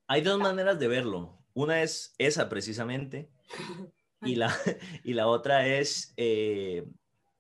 Hay 0.09 0.20
dos 0.20 0.38
maneras 0.38 0.79
de 0.79 0.88
verlo. 0.88 1.38
Una 1.55 1.83
es 1.83 2.14
esa 2.18 2.51
precisamente. 2.51 3.31
y, 4.20 4.35
la, 4.35 4.55
y 5.05 5.14
la 5.14 5.27
otra 5.27 5.66
es 5.66 6.12
eh, 6.18 6.85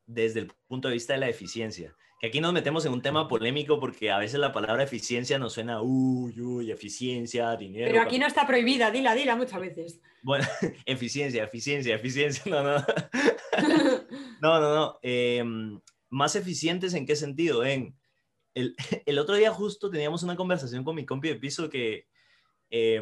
desde 0.06 0.40
el 0.40 0.52
punto 0.68 0.88
de 0.88 0.94
vista 0.94 1.12
de 1.12 1.20
la 1.20 1.28
eficiencia 1.28 1.94
que 2.18 2.26
aquí 2.26 2.40
nos 2.40 2.52
metemos 2.52 2.84
en 2.84 2.92
un 2.92 3.02
tema 3.02 3.28
polémico 3.28 3.78
porque 3.78 4.10
a 4.10 4.18
veces 4.18 4.40
la 4.40 4.52
palabra 4.52 4.82
eficiencia 4.82 5.38
nos 5.38 5.52
suena, 5.52 5.80
uy, 5.82 6.40
uy, 6.40 6.70
eficiencia, 6.70 7.56
dinero. 7.56 7.86
Pero 7.90 8.02
aquí 8.02 8.18
no 8.18 8.26
está 8.26 8.46
prohibida, 8.46 8.90
dila, 8.90 9.14
dila 9.14 9.36
muchas 9.36 9.60
veces. 9.60 10.00
Bueno, 10.22 10.44
eficiencia, 10.86 11.44
eficiencia, 11.44 11.94
eficiencia, 11.94 12.42
no, 12.50 12.62
no. 12.62 12.84
no, 14.40 14.60
no, 14.60 14.74
no. 14.74 14.98
Eh, 15.02 15.44
más 16.10 16.34
eficientes 16.34 16.94
en 16.94 17.06
qué 17.06 17.14
sentido? 17.14 17.64
En 17.64 17.96
el, 18.54 18.74
el, 19.06 19.18
otro 19.18 19.36
día 19.36 19.52
justo 19.52 19.90
teníamos 19.90 20.24
una 20.24 20.34
conversación 20.34 20.82
con 20.82 20.96
mi 20.96 21.06
compi 21.06 21.28
de 21.28 21.36
piso 21.36 21.70
que 21.70 22.08
eh, 22.70 23.00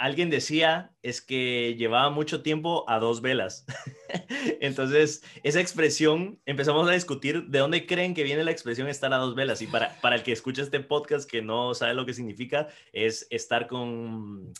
alguien 0.00 0.30
decía 0.30 0.92
es 1.02 1.20
que 1.20 1.76
llevaba 1.76 2.08
mucho 2.08 2.42
tiempo 2.42 2.88
a 2.88 2.98
dos 2.98 3.20
velas. 3.20 3.66
Entonces, 4.60 5.22
esa 5.42 5.60
expresión, 5.60 6.40
empezamos 6.46 6.88
a 6.88 6.92
discutir 6.92 7.44
de 7.48 7.58
dónde 7.58 7.86
creen 7.86 8.14
que 8.14 8.22
viene 8.22 8.42
la 8.42 8.50
expresión 8.50 8.88
estar 8.88 9.12
a 9.12 9.18
dos 9.18 9.34
velas. 9.34 9.60
Y 9.60 9.66
para, 9.66 10.00
para 10.00 10.16
el 10.16 10.22
que 10.22 10.32
escucha 10.32 10.62
este 10.62 10.80
podcast 10.80 11.30
que 11.30 11.42
no 11.42 11.74
sabe 11.74 11.92
lo 11.92 12.06
que 12.06 12.14
significa, 12.14 12.68
es 12.94 13.26
estar 13.28 13.66
con 13.66 14.52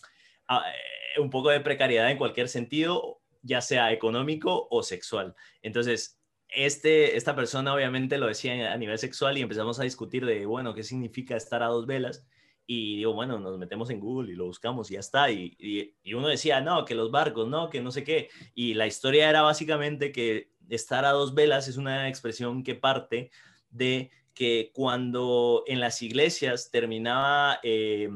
uh, 0.51 1.21
un 1.21 1.31
poco 1.31 1.49
de 1.49 1.61
precariedad 1.61 2.11
en 2.11 2.19
cualquier 2.19 2.49
sentido, 2.49 3.23
ya 3.41 3.63
sea 3.63 3.93
económico 3.93 4.69
o 4.71 4.83
sexual. 4.83 5.35
Entonces, 5.63 6.21
este, 6.49 7.17
esta 7.17 7.35
persona 7.35 7.73
obviamente 7.73 8.19
lo 8.19 8.27
decía 8.27 8.73
a 8.73 8.77
nivel 8.77 8.99
sexual 8.99 9.39
y 9.39 9.43
empezamos 9.43 9.81
a 9.81 9.85
discutir 9.85 10.27
de, 10.27 10.45
bueno, 10.45 10.75
¿qué 10.75 10.83
significa 10.83 11.35
estar 11.35 11.63
a 11.63 11.69
dos 11.69 11.87
velas? 11.87 12.27
Y 12.73 12.99
digo, 12.99 13.15
bueno, 13.15 13.41
nos 13.41 13.59
metemos 13.59 13.91
en 13.91 13.99
Google 13.99 14.33
y 14.33 14.37
lo 14.37 14.47
buscamos 14.47 14.89
y 14.89 14.95
ya 14.95 15.01
está. 15.01 15.29
Y, 15.29 15.57
y, 15.59 15.93
y, 16.05 16.15
uno 16.15 16.29
decía, 16.29 16.61
no, 16.61 16.85
que 16.85 16.95
los 16.95 17.11
barcos, 17.11 17.49
no, 17.49 17.69
que 17.69 17.81
no 17.81 17.91
sé 17.91 18.05
qué. 18.05 18.29
Y 18.55 18.75
la 18.75 18.87
historia 18.87 19.29
era 19.29 19.43
básicamente 19.43 20.13
que 20.13 20.53
estar 20.69 21.05
a 21.05 21.11
dos 21.11 21.35
velas 21.35 21.67
es 21.67 21.79
una 21.79 22.09
expresión 22.09 22.63
que 22.63 22.77
parte 22.77 23.33
de 23.71 24.13
que 24.35 24.71
cuando 24.73 25.65
en 25.67 25.81
las 25.81 26.01
iglesias 26.01 26.71
terminaba, 26.71 27.59
eh, 27.65 28.09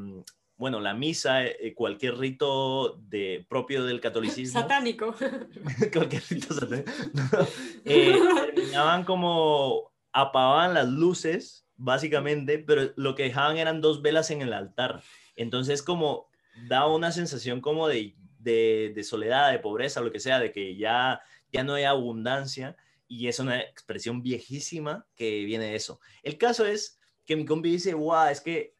bueno, 0.57 0.79
la 0.79 0.95
misa, 0.95 1.45
eh, 1.45 1.75
cualquier 1.75 2.17
rito 2.17 3.01
de, 3.09 3.45
propio 3.49 3.83
del 3.83 4.01
catolicismo. 4.01 4.61
Satánico. 4.61 5.17
cualquier 5.93 6.23
rito 6.31 6.55
satánico. 6.55 6.93
eh, 7.85 8.21
terminaban 8.55 9.03
como 9.03 9.93
apagaban 10.13 10.75
las 10.75 10.89
luces 10.89 11.64
básicamente, 11.77 12.59
pero 12.59 12.93
lo 12.97 13.15
que 13.15 13.25
dejaban 13.25 13.57
eran 13.57 13.81
dos 13.81 14.03
velas 14.03 14.31
en 14.31 14.43
el 14.43 14.53
altar. 14.53 15.03
Entonces, 15.37 15.83
como 15.83 16.29
daba 16.69 16.95
una 16.95 17.13
sensación 17.13 17.61
como 17.61 17.89
de, 17.89 18.15
de, 18.39 19.05
soledad, 19.05 19.51
de 19.51 19.59
pobreza, 19.59 20.01
lo 20.01 20.13
que 20.13 20.21
sea, 20.21 20.39
de 20.39 20.53
que 20.53 20.77
ya, 20.77 21.21
ya 21.53 21.65
no 21.65 21.75
hay 21.75 21.85
abundancia 21.85 22.77
y 23.09 23.29
es 23.29 23.39
una 23.39 23.61
expresión 23.61 24.23
viejísima 24.23 25.07
que 25.15 25.45
viene 25.45 25.67
de 25.67 25.77
eso. 25.77 26.01
El 26.23 26.39
caso 26.39 26.67
es 26.67 26.99
que 27.25 27.37
mi 27.37 27.45
compi 27.45 27.71
dice, 27.71 27.95
wow, 27.95 28.29
es 28.31 28.41
que 28.41 28.75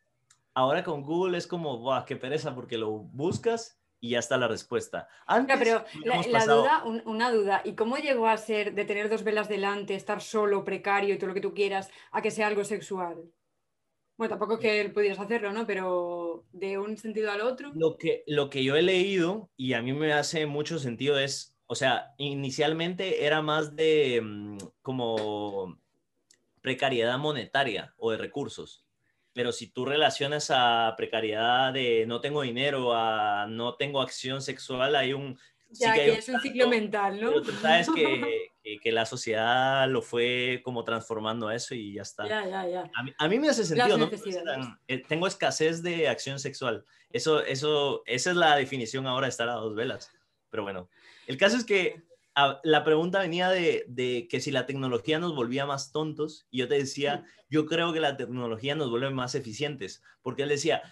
ahora 0.55 0.85
con 0.85 1.03
Google 1.03 1.39
es 1.39 1.47
como, 1.47 1.79
wow, 1.79 2.05
qué 2.05 2.17
pereza 2.17 2.55
porque 2.55 2.79
lo 2.79 2.91
buscas 2.91 3.79
y 4.05 4.11
ya 4.11 4.19
está 4.19 4.37
la 4.37 4.49
respuesta. 4.49 5.09
Antes, 5.25 5.57
pero 5.59 5.83
la, 6.05 6.21
la 6.29 6.45
duda, 6.45 6.85
un, 6.85 7.03
una 7.07 7.33
duda, 7.33 7.63
¿y 7.65 7.75
cómo 7.75 7.97
llegó 7.97 8.27
a 8.27 8.37
ser 8.37 8.75
de 8.75 8.85
tener 8.85 9.09
dos 9.09 9.25
velas 9.25 9.49
delante, 9.49 9.95
estar 9.95 10.21
solo, 10.21 10.63
precario 10.63 11.15
y 11.15 11.17
todo 11.17 11.29
lo 11.29 11.35
que 11.35 11.41
tú 11.41 11.55
quieras, 11.55 11.91
a 12.13 12.21
que 12.21 12.31
sea 12.31 12.49
algo 12.49 12.65
sexual? 12.65 13.25
Bueno, 14.19 14.29
tampoco 14.29 14.55
es 14.55 14.61
que 14.61 14.91
pudieras 14.91 15.19
hacerlo, 15.19 15.53
¿no? 15.53 15.67
Pero 15.67 16.45
de 16.53 16.77
un 16.77 16.99
sentido 16.99 17.31
al 17.31 17.41
otro. 17.41 17.73
Lo 17.75 17.97
que, 17.97 18.25
lo 18.27 18.51
que 18.51 18.63
yo 18.63 18.77
he 18.77 18.83
leído 18.83 19.49
y 19.57 19.73
a 19.73 19.81
mí 19.81 19.95
me 19.95 20.13
hace 20.13 20.45
mucho 20.45 20.79
sentido 20.79 21.19
es, 21.19 21.57
o 21.65 21.75
sea, 21.75 22.13
inicialmente 22.19 23.25
era 23.25 23.41
más 23.41 23.75
de 23.75 24.21
um, 24.21 24.59
como 24.83 25.79
precariedad 26.61 27.17
monetaria 27.17 27.95
o 27.97 28.11
de 28.11 28.19
recursos. 28.19 28.85
Pero 29.35 29.53
si 29.53 29.67
tú 29.67 29.85
relacionas 29.85 30.51
a 30.51 30.95
precariedad 30.97 31.73
de 31.73 32.07
no 32.07 32.21
tengo 32.21 32.43
dinero 32.43 32.95
a 32.95 33.47
no 33.49 33.75
tengo 33.75 34.01
acción 34.01 34.41
sexual, 34.41 34.95
hay 34.95 35.13
un... 35.13 35.37
sí 35.73 35.81
Ya 35.85 35.93
que 35.93 36.01
hay 36.01 36.11
un 36.11 36.17
es 36.17 36.29
un 36.29 36.41
ciclo 36.41 36.69
mental, 36.69 37.21
¿no? 37.21 37.31
pero 37.31 37.43
tú 37.43 37.53
sabes 37.53 37.91
que, 37.91 38.53
que, 38.63 38.79
que 38.79 38.93
la 38.93 39.05
sociedad 39.05 39.89
lo 39.89 40.03
fue 40.03 40.63
como 40.65 40.85
transformando 40.85 41.49
a 41.49 41.55
eso 41.57 41.75
y 41.75 41.95
ya 41.95 42.03
está. 42.03 42.29
Ya, 42.29 42.47
ya, 42.47 42.67
ya. 42.67 42.91
A 42.95 43.03
mí, 43.03 43.13
a 43.19 43.29
mí 43.29 43.39
me 43.41 43.49
hace 43.49 43.65
sentido, 43.65 43.99
¿no? 43.99 44.09
Eh, 44.87 45.03
tengo 45.07 45.27
escasez 45.27 45.83
de 45.83 46.09
acción 46.09 46.39
sexual. 46.39 46.85
Eso, 47.11 47.45
eso, 47.45 48.03
esa 48.07 48.31
es 48.31 48.37
la 48.37 48.57
definición 48.57 49.07
ahora 49.07 49.27
de 49.27 49.31
estar 49.31 49.49
a 49.49 49.55
dos 49.55 49.75
velas. 49.75 50.13
Pero 50.49 50.63
bueno, 50.63 50.89
el 51.27 51.37
caso 51.37 51.57
es 51.57 51.65
que 51.65 52.05
a- 52.35 52.61
la 52.65 52.85
pregunta 52.85 53.21
venía 53.21 53.49
de, 53.51 53.85
de 53.89 54.27
que 54.29 54.41
si 54.41 54.51
la 54.51 54.67
tecnología 54.67 55.19
nos 55.19 55.35
volvía 55.35 55.67
más 55.67 55.93
tontos 55.93 56.47
y 56.51 56.59
yo 56.59 56.69
te 56.69 56.77
decía, 56.77 57.25
yo 57.49 57.67
creo 57.67 57.93
que 57.93 58.01
la 58.01 58.17
tecnología 58.17 58.75
nos 58.75 58.91
vuelve 58.91 59.11
más 59.11 59.35
eficientes, 59.35 60.03
porque 60.23 60.43
él 60.43 60.49
decía, 60.49 60.83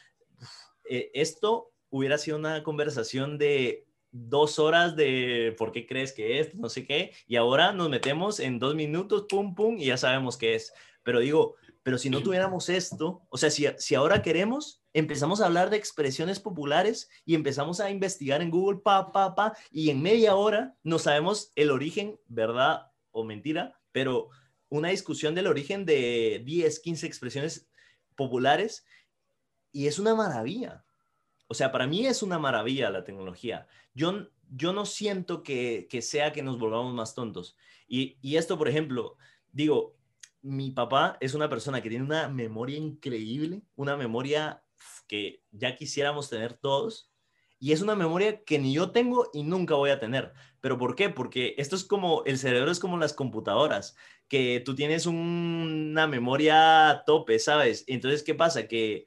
"Uf, 0.41 0.49
eh, 0.89 1.11
esto 1.15 1.73
hubiera 1.91 2.19
sido 2.19 2.37
una 2.39 2.63
conversación 2.63 3.39
de 3.39 3.87
dos 4.11 4.59
horas 4.59 4.95
de 4.95 5.55
por 5.59 5.73
qué 5.73 5.87
crees 5.87 6.13
que 6.13 6.39
es, 6.41 6.55
no 6.55 6.69
sé 6.69 6.87
qué, 6.87 7.13
y 7.27 7.37
ahora 7.37 7.73
nos 7.73 7.89
metemos 7.89 8.41
en 8.41 8.59
dos 8.59 8.75
minutos, 8.75 9.27
pum, 9.29 9.55
pum, 9.55 9.79
y 9.79 9.87
ya 9.87 9.97
sabemos 9.97 10.37
qué 10.37 10.55
es. 10.55 10.73
Pero 11.03 11.21
digo, 11.21 11.57
pero 11.83 11.99
si 11.99 12.11
no 12.11 12.23
tuviéramos 12.23 12.69
esto, 12.69 13.23
o 13.31 13.37
sea, 13.39 13.51
si, 13.51 13.67
si 13.79 13.95
ahora 13.95 14.23
queremos, 14.23 14.82
empezamos 14.93 15.41
a 15.41 15.47
hablar 15.47 15.71
de 15.71 15.77
expresiones 15.77 16.41
populares 16.41 17.09
y 17.25 17.35
empezamos 17.35 17.81
a 17.81 17.91
investigar 17.91 18.43
en 18.43 18.51
Google, 18.51 18.81
pa, 18.81 19.13
pa, 19.13 19.35
pa, 19.35 19.57
y 19.71 19.91
en 19.91 20.03
media 20.03 20.35
hora 20.35 20.77
no 20.83 20.99
sabemos 20.99 21.53
el 21.57 21.71
origen, 21.71 22.19
verdad 22.27 22.93
o 23.11 23.25
mentira, 23.25 23.79
pero 23.93 24.31
una 24.69 24.89
discusión 24.89 25.35
del 25.35 25.47
origen 25.47 25.85
de 25.85 26.43
10, 26.45 26.81
15 26.81 27.07
expresiones 27.07 27.69
populares 28.17 28.87
y 29.71 29.87
es 29.87 29.99
una 29.99 30.15
maravilla. 30.15 30.85
O 31.47 31.55
sea, 31.55 31.71
para 31.73 31.87
mí 31.87 32.07
es 32.07 32.23
una 32.23 32.39
maravilla 32.39 32.91
la 32.91 33.05
tecnología. 33.05 33.67
Yo, 33.95 34.29
yo 34.49 34.73
no 34.73 34.87
siento 34.87 35.43
que, 35.43 35.87
que 35.91 36.01
sea 36.01 36.33
que 36.33 36.43
nos 36.43 36.59
volvamos 36.59 36.95
más 36.95 37.15
tontos. 37.15 37.57
Y, 37.87 38.17
y 38.23 38.37
esto, 38.37 38.57
por 38.57 38.69
ejemplo, 38.69 39.17
digo, 39.51 39.97
mi 40.41 40.71
papá 40.71 41.19
es 41.21 41.35
una 41.35 41.49
persona 41.49 41.83
que 41.83 41.91
tiene 41.91 42.05
una 42.05 42.29
memoria 42.29 42.79
increíble, 42.79 43.63
una 43.77 43.97
memoria 43.97 44.63
que 45.09 45.43
ya 45.51 45.77
quisiéramos 45.77 46.31
tener 46.31 46.55
todos. 46.55 47.11
Y 47.59 47.73
es 47.73 47.81
una 47.81 47.95
memoria 47.95 48.43
que 48.45 48.59
ni 48.59 48.75
yo 48.75 48.91
tengo 48.91 49.31
y 49.33 49.45
nunca 49.45 49.75
voy 49.77 49.91
a 49.91 50.01
tener. 50.01 50.33
¿Pero 50.61 50.79
por 50.79 50.97
qué? 50.97 51.11
Porque 51.11 51.55
esto 51.59 51.77
es 51.77 51.85
como, 51.85 52.25
el 52.25 52.39
cerebro 52.39 52.71
es 52.73 52.81
como 52.81 52.99
las 52.99 53.13
computadoras, 53.13 53.95
que 54.29 54.61
tú 54.65 54.75
tienes 54.75 55.07
un- 55.07 55.91
una 55.93 56.07
memoria 56.09 57.03
tope, 57.07 57.39
¿sabes? 57.39 57.85
Entonces, 57.87 58.23
¿qué 58.25 58.35
pasa? 58.35 58.67
Que 58.67 59.07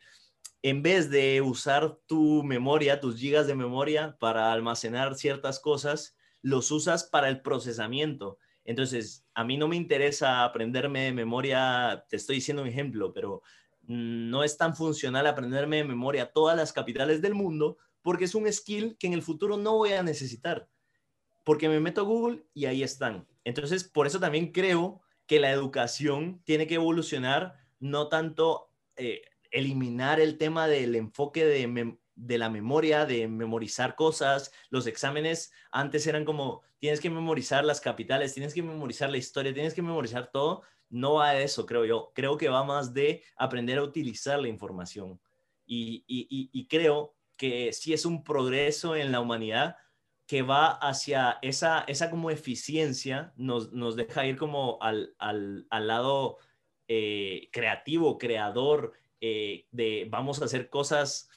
en 0.61 0.81
vez 0.81 1.09
de 1.09 1.41
usar 1.41 1.99
tu 2.07 2.43
memoria, 2.43 2.99
tus 2.99 3.19
gigas 3.19 3.47
de 3.47 3.55
memoria 3.55 4.17
para 4.19 4.51
almacenar 4.51 5.15
ciertas 5.15 5.59
cosas, 5.59 6.17
los 6.41 6.71
usas 6.71 7.03
para 7.03 7.29
el 7.29 7.41
procesamiento. 7.41 8.39
Entonces, 8.63 9.27
a 9.35 9.43
mí 9.43 9.57
no 9.57 9.67
me 9.67 9.75
interesa 9.75 10.43
aprenderme 10.43 11.01
de 11.05 11.13
memoria, 11.13 12.05
te 12.09 12.15
estoy 12.15 12.37
diciendo 12.37 12.63
un 12.63 12.67
ejemplo, 12.69 13.13
pero 13.13 13.43
no 13.87 14.43
es 14.43 14.57
tan 14.57 14.75
funcional 14.75 15.27
aprenderme 15.27 15.77
de 15.77 15.83
memoria 15.83 16.31
todas 16.31 16.57
las 16.57 16.73
capitales 16.73 17.21
del 17.21 17.35
mundo 17.35 17.77
porque 18.01 18.25
es 18.25 18.35
un 18.35 18.51
skill 18.51 18.97
que 18.99 19.07
en 19.07 19.13
el 19.13 19.23
futuro 19.23 19.57
no 19.57 19.77
voy 19.77 19.93
a 19.93 20.03
necesitar. 20.03 20.69
Porque 21.43 21.69
me 21.69 21.79
meto 21.79 22.01
a 22.01 22.03
Google 22.03 22.45
y 22.53 22.65
ahí 22.65 22.83
están. 22.83 23.27
Entonces, 23.43 23.83
por 23.83 24.05
eso 24.05 24.19
también 24.19 24.51
creo 24.51 25.01
que 25.25 25.39
la 25.39 25.51
educación 25.51 26.41
tiene 26.45 26.67
que 26.67 26.75
evolucionar, 26.75 27.55
no 27.79 28.07
tanto 28.07 28.69
eh, 28.95 29.23
eliminar 29.49 30.19
el 30.19 30.37
tema 30.37 30.67
del 30.67 30.95
enfoque 30.95 31.45
de, 31.45 31.97
de 32.15 32.37
la 32.37 32.49
memoria, 32.49 33.05
de 33.05 33.27
memorizar 33.27 33.95
cosas. 33.95 34.51
Los 34.69 34.85
exámenes 34.85 35.51
antes 35.71 36.05
eran 36.05 36.25
como, 36.25 36.61
tienes 36.77 36.99
que 36.99 37.09
memorizar 37.09 37.65
las 37.65 37.81
capitales, 37.81 38.33
tienes 38.33 38.53
que 38.53 38.61
memorizar 38.61 39.09
la 39.09 39.17
historia, 39.17 39.53
tienes 39.53 39.73
que 39.73 39.81
memorizar 39.81 40.29
todo. 40.31 40.61
No 40.95 41.15
va 41.15 41.31
de 41.31 41.43
eso, 41.43 41.65
creo 41.65 41.85
yo. 41.85 42.11
Creo 42.15 42.37
que 42.37 42.49
va 42.49 42.63
más 42.63 42.93
de 42.93 43.23
aprender 43.37 43.77
a 43.77 43.83
utilizar 43.83 44.39
la 44.39 44.47
información. 44.47 45.19
Y 45.65 46.67
creo 46.69 47.15
que 47.37 47.73
sí 47.73 47.93
es 47.93 48.05
un 48.05 48.23
progreso 48.23 48.95
en 48.95 49.11
la 49.11 49.19
humanidad 49.19 49.75
que 50.27 50.41
va 50.41 50.71
hacia 50.71 51.37
esa, 51.41 51.83
esa 51.87 52.09
como 52.09 52.31
eficiencia, 52.31 53.33
nos, 53.35 53.71
nos 53.71 53.95
deja 53.95 54.25
ir 54.25 54.37
como 54.37 54.79
al, 54.81 55.15
al, 55.19 55.67
al 55.69 55.87
lado 55.87 56.37
eh, 56.87 57.49
creativo, 57.51 58.17
creador, 58.17 58.93
eh, 59.21 59.67
de 59.71 60.07
vamos 60.09 60.41
a 60.41 60.45
hacer 60.45 60.69
cosas 60.69 61.29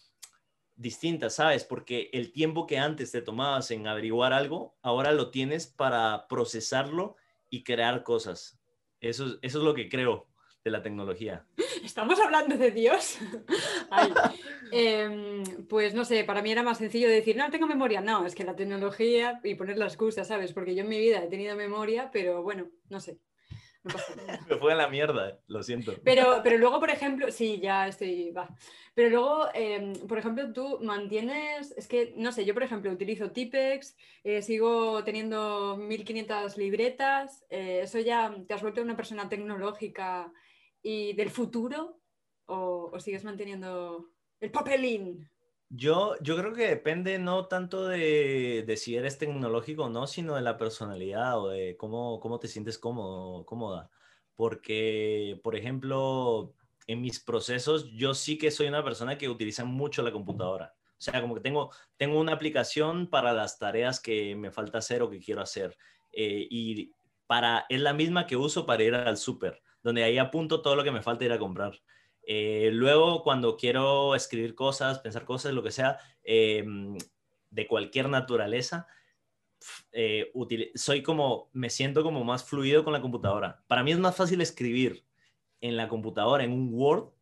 distintas, 0.75 1.35
¿sabes? 1.35 1.64
Porque 1.64 2.09
el 2.12 2.33
tiempo 2.33 2.66
que 2.66 2.79
antes 2.79 3.12
te 3.12 3.21
tomabas 3.21 3.71
en 3.71 3.87
averiguar 3.87 4.33
algo, 4.33 4.77
ahora 4.81 5.12
lo 5.12 5.31
tienes 5.31 5.66
para 5.66 6.27
procesarlo 6.29 7.16
y 7.51 7.64
crear 7.64 8.05
cosas. 8.05 8.58
Eso, 9.00 9.26
es- 9.26 9.38
eso 9.42 9.58
es 9.58 9.64
lo 9.64 9.74
que 9.74 9.88
creo 9.88 10.26
de 10.64 10.70
la 10.70 10.82
tecnología. 10.82 11.46
Estamos 11.84 12.18
hablando 12.20 12.56
de 12.56 12.70
Dios. 12.70 13.18
Em, 14.70 15.42
pues 15.66 15.94
no 15.94 16.04
sé, 16.04 16.24
para 16.24 16.42
mí 16.42 16.50
era 16.52 16.62
más 16.62 16.78
sencillo 16.78 17.08
decir, 17.08 17.37
no, 17.37 17.48
tengo 17.50 17.66
memoria. 17.66 18.00
No, 18.00 18.26
es 18.26 18.34
que 18.34 18.44
la 18.44 18.54
tecnología 18.56 19.40
y 19.42 19.54
poner 19.54 19.78
la 19.78 19.87
excusa, 19.87 20.24
¿sabes? 20.24 20.52
Porque 20.52 20.74
yo 20.74 20.82
en 20.82 20.88
mi 20.90 20.98
vida 20.98 21.22
he 21.24 21.28
tenido 21.28 21.56
memoria, 21.56 22.11
pero 22.12 22.42
bueno, 22.42 22.68
no 22.90 23.00
sé. 23.00 23.18
No 23.84 23.92
pasa 23.92 24.14
nada. 24.16 24.40
Me 24.48 24.56
fue 24.56 24.72
a 24.72 24.76
la 24.76 24.88
mierda, 24.88 25.40
lo 25.46 25.62
siento. 25.62 25.94
Pero, 26.04 26.40
pero 26.42 26.58
luego, 26.58 26.80
por 26.80 26.90
ejemplo, 26.90 27.30
sí, 27.30 27.60
ya 27.60 27.86
estoy, 27.86 28.30
va. 28.30 28.48
Pero 28.94 29.10
luego, 29.10 29.48
em, 29.54 29.92
por 30.06 30.18
ejemplo, 30.18 30.52
tú 30.52 30.80
mantienes, 30.82 31.72
es 31.76 31.86
que, 31.86 32.12
no 32.16 32.32
sé, 32.32 32.44
yo 32.44 32.54
por 32.54 32.64
ejemplo 32.64 32.90
utilizo 32.90 33.30
Tipex, 33.30 33.96
eh, 34.24 34.42
sigo 34.42 35.04
teniendo 35.04 35.76
1500 35.76 36.56
libretas, 36.56 37.44
eh, 37.50 37.80
¿eso 37.84 38.00
ya 38.00 38.34
te 38.46 38.54
has 38.54 38.62
vuelto 38.62 38.82
una 38.82 38.96
persona 38.96 39.28
tecnológica 39.28 40.32
y 40.82 41.12
del 41.14 41.30
futuro? 41.30 42.00
¿O, 42.46 42.90
o 42.92 43.00
sigues 43.00 43.24
manteniendo 43.24 44.10
el 44.40 44.50
papelín? 44.50 45.30
Yo, 45.70 46.14
yo 46.22 46.37
creo 46.37 46.54
que 46.54 46.66
depende 46.66 47.18
no 47.18 47.46
tanto 47.46 47.87
de, 47.87 48.64
de 48.66 48.76
si 48.76 48.96
eres 48.96 49.18
tecnológico 49.18 49.85
o 49.85 49.90
no, 49.90 50.07
sino 50.07 50.35
de 50.35 50.40
la 50.40 50.57
personalidad 50.57 51.38
o 51.38 51.48
de 51.48 51.76
cómo, 51.76 52.20
cómo 52.20 52.38
te 52.38 52.48
sientes 52.48 52.78
cómodo, 52.78 53.44
cómoda. 53.44 53.90
Porque, 54.35 55.38
por 55.44 55.57
ejemplo, 55.57 56.54
en 56.87 57.02
mis 57.02 57.20
procesos, 57.20 57.90
yo 57.92 58.14
sí 58.14 58.38
que 58.38 58.50
soy 58.50 58.68
una 58.68 58.83
persona 58.83 59.18
que 59.18 59.28
utiliza 59.28 59.64
mucho 59.64 60.02
la 60.02 60.12
computadora. 60.12 60.74
O 60.92 61.00
sea, 61.00 61.20
como 61.20 61.35
que 61.35 61.42
tengo, 61.42 61.70
tengo 61.96 62.18
una 62.18 62.33
aplicación 62.33 63.09
para 63.09 63.33
las 63.33 63.59
tareas 63.59 64.00
que 64.00 64.35
me 64.37 64.50
falta 64.50 64.78
hacer 64.78 65.02
o 65.02 65.11
que 65.11 65.20
quiero 65.20 65.42
hacer. 65.42 65.76
Eh, 66.12 66.46
y 66.50 66.92
para, 67.26 67.66
es 67.68 67.81
la 67.81 67.92
misma 67.92 68.26
que 68.26 68.37
uso 68.37 68.64
para 68.64 68.83
ir 68.83 68.94
al 68.94 69.18
súper, 69.18 69.62
donde 69.83 70.02
ahí 70.02 70.16
apunto 70.16 70.62
todo 70.62 70.76
lo 70.76 70.83
que 70.83 70.90
me 70.90 71.02
falta 71.02 71.26
ir 71.26 71.33
a 71.33 71.38
comprar. 71.38 71.78
Eh, 72.30 72.68
luego, 72.74 73.22
cuando 73.22 73.56
quiero 73.56 74.14
escribir 74.14 74.54
cosas, 74.54 74.98
pensar 74.98 75.24
cosas, 75.24 75.54
lo 75.54 75.62
que 75.62 75.70
sea, 75.70 75.98
eh, 76.22 76.62
de 77.48 77.66
cualquier 77.66 78.10
naturaleza, 78.10 78.86
eh, 79.92 80.30
soy 80.74 81.02
como, 81.02 81.48
me 81.54 81.70
siento 81.70 82.02
como 82.02 82.24
más 82.24 82.44
fluido 82.44 82.84
con 82.84 82.92
la 82.92 83.00
computadora. 83.00 83.64
Para 83.66 83.82
mí 83.82 83.92
es 83.92 83.98
más 83.98 84.14
fácil 84.14 84.42
escribir 84.42 85.06
en 85.62 85.78
la 85.78 85.88
computadora, 85.88 86.44
en 86.44 86.52
un 86.52 86.68
Word, 86.70 87.14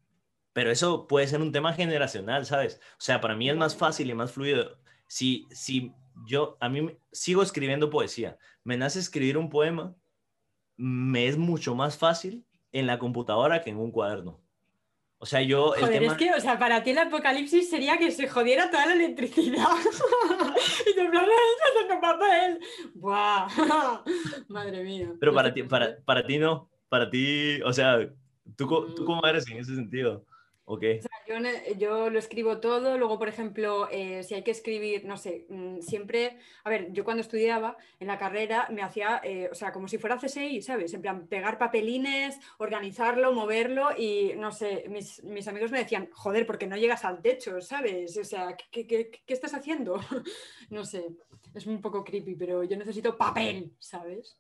pero 0.52 0.72
eso 0.72 1.06
puede 1.06 1.28
ser 1.28 1.40
un 1.40 1.52
tema 1.52 1.72
generacional, 1.72 2.44
¿sabes? 2.44 2.80
O 2.94 3.00
sea, 3.00 3.20
para 3.20 3.36
mí 3.36 3.48
es 3.48 3.56
más 3.56 3.76
fácil 3.76 4.10
y 4.10 4.14
más 4.14 4.32
fluido. 4.32 4.80
Si, 5.06 5.46
si 5.52 5.92
yo, 6.26 6.56
a 6.60 6.68
mí 6.68 6.98
sigo 7.12 7.44
escribiendo 7.44 7.90
poesía, 7.90 8.38
me 8.64 8.76
nace 8.76 8.98
escribir 8.98 9.38
un 9.38 9.50
poema, 9.50 9.94
me 10.76 11.28
es 11.28 11.38
mucho 11.38 11.76
más 11.76 11.96
fácil 11.96 12.44
en 12.72 12.88
la 12.88 12.98
computadora 12.98 13.62
que 13.62 13.70
en 13.70 13.76
un 13.78 13.92
cuaderno. 13.92 14.45
O 15.18 15.24
sea, 15.26 15.40
yo 15.40 15.74
el 15.74 15.81
Joder, 15.81 15.98
tema... 16.00 16.12
es 16.12 16.18
que, 16.18 16.35
o 16.35 16.40
sea, 16.40 16.59
para 16.59 16.83
ti 16.83 16.90
el 16.90 16.98
apocalipsis 16.98 17.70
sería 17.70 17.96
que 17.96 18.11
se 18.11 18.29
jodiera 18.29 18.70
toda 18.70 18.87
la 18.87 18.94
electricidad. 18.94 19.64
y 20.90 20.94
te 20.94 21.09
plan, 21.09 21.24
"Ay, 21.24 21.87
no 21.88 22.00
papel. 22.00 22.61
¡Buah! 22.94 23.48
Madre 24.48 24.85
mía. 24.85 25.12
Pero 25.18 25.33
para 25.35 25.52
ti, 25.55 25.62
para, 25.62 25.96
para 26.05 26.26
ti 26.26 26.38
no, 26.38 26.70
para 26.88 27.09
ti, 27.09 27.61
o 27.62 27.72
sea, 27.72 27.98
¿tú, 28.57 28.66
¿tú 28.94 29.02
Mm. 29.02 29.07
cómo 29.07 29.26
eres 29.26 29.48
en 29.48 29.59
ese 29.59 29.74
sentido? 29.74 30.24
¿O 30.68 30.76
qué? 30.79 30.98
O 30.98 31.02
sea, 31.02 31.11
yo, 31.29 31.38
ne- 31.38 31.62
yo 31.79 32.11
lo 32.11 32.18
escribo 32.18 32.59
todo, 32.59 32.98
luego, 32.98 33.20
por 33.20 33.29
ejemplo, 33.29 33.88
eh, 33.88 34.24
si 34.24 34.35
hay 34.35 34.42
que 34.42 34.50
escribir, 34.50 35.05
no 35.05 35.16
sé, 35.16 35.46
mm, 35.48 35.81
siempre, 35.81 36.38
a 36.64 36.70
ver, 36.70 36.92
yo 36.92 37.05
cuando 37.05 37.20
estudiaba 37.20 37.76
en 38.00 38.09
la 38.09 38.18
carrera 38.18 38.66
me 38.72 38.83
hacía, 38.83 39.20
eh, 39.22 39.48
o 39.50 39.55
sea, 39.55 39.70
como 39.72 39.87
si 39.87 39.96
fuera 39.98 40.18
CSI, 40.18 40.61
¿sabes? 40.62 40.92
En 40.92 41.02
plan, 41.02 41.29
pegar 41.29 41.57
papelines, 41.57 42.37
organizarlo, 42.59 43.33
moverlo 43.33 43.90
y, 43.96 44.33
no 44.37 44.50
sé, 44.50 44.87
mis, 44.88 45.22
mis 45.22 45.46
amigos 45.46 45.70
me 45.70 45.79
decían, 45.79 46.09
joder, 46.12 46.46
porque 46.46 46.66
no 46.66 46.76
llegas 46.76 47.05
al 47.05 47.22
techo, 47.22 47.61
¿sabes? 47.61 48.16
O 48.16 48.24
sea, 48.24 48.57
¿qué, 48.57 48.66
qué- 48.72 49.09
qué- 49.11 49.22
qué 49.24 49.35
estás 49.35 49.55
haciendo? 49.55 50.00
no 50.70 50.85
sé, 50.85 51.07
es 51.55 51.66
un 51.66 51.81
poco 51.81 52.02
creepy, 52.02 52.35
pero 52.35 52.64
yo 52.64 52.76
necesito 52.76 53.16
papel, 53.16 53.72
¿sabes? 53.79 54.37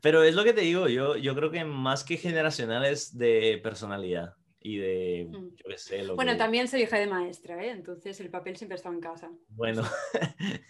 Pero 0.00 0.24
es 0.24 0.34
lo 0.34 0.42
que 0.42 0.52
te 0.52 0.62
digo, 0.62 0.88
yo, 0.88 1.16
yo 1.16 1.34
creo 1.36 1.52
que 1.52 1.64
más 1.64 2.02
que 2.02 2.16
generacional 2.16 2.84
es 2.86 3.16
de 3.16 3.60
personalidad. 3.62 4.34
Y 4.66 4.78
de, 4.78 5.28
Mm. 5.30 5.48
yo 5.56 5.64
qué 5.68 5.76
sé, 5.76 6.02
lo 6.02 6.16
Bueno, 6.16 6.32
que- 6.32 6.38
también 6.38 6.66
soy 6.68 6.82
hija 6.84 6.96
de 6.98 7.06
maestra, 7.06 7.62
¿eh? 7.62 7.70
Entonces 7.70 8.18
el 8.20 8.30
papel 8.30 8.56
siempre 8.56 8.76
estaba 8.76 8.94
en 8.94 9.00
casa. 9.02 9.30
Bueno, 9.48 9.82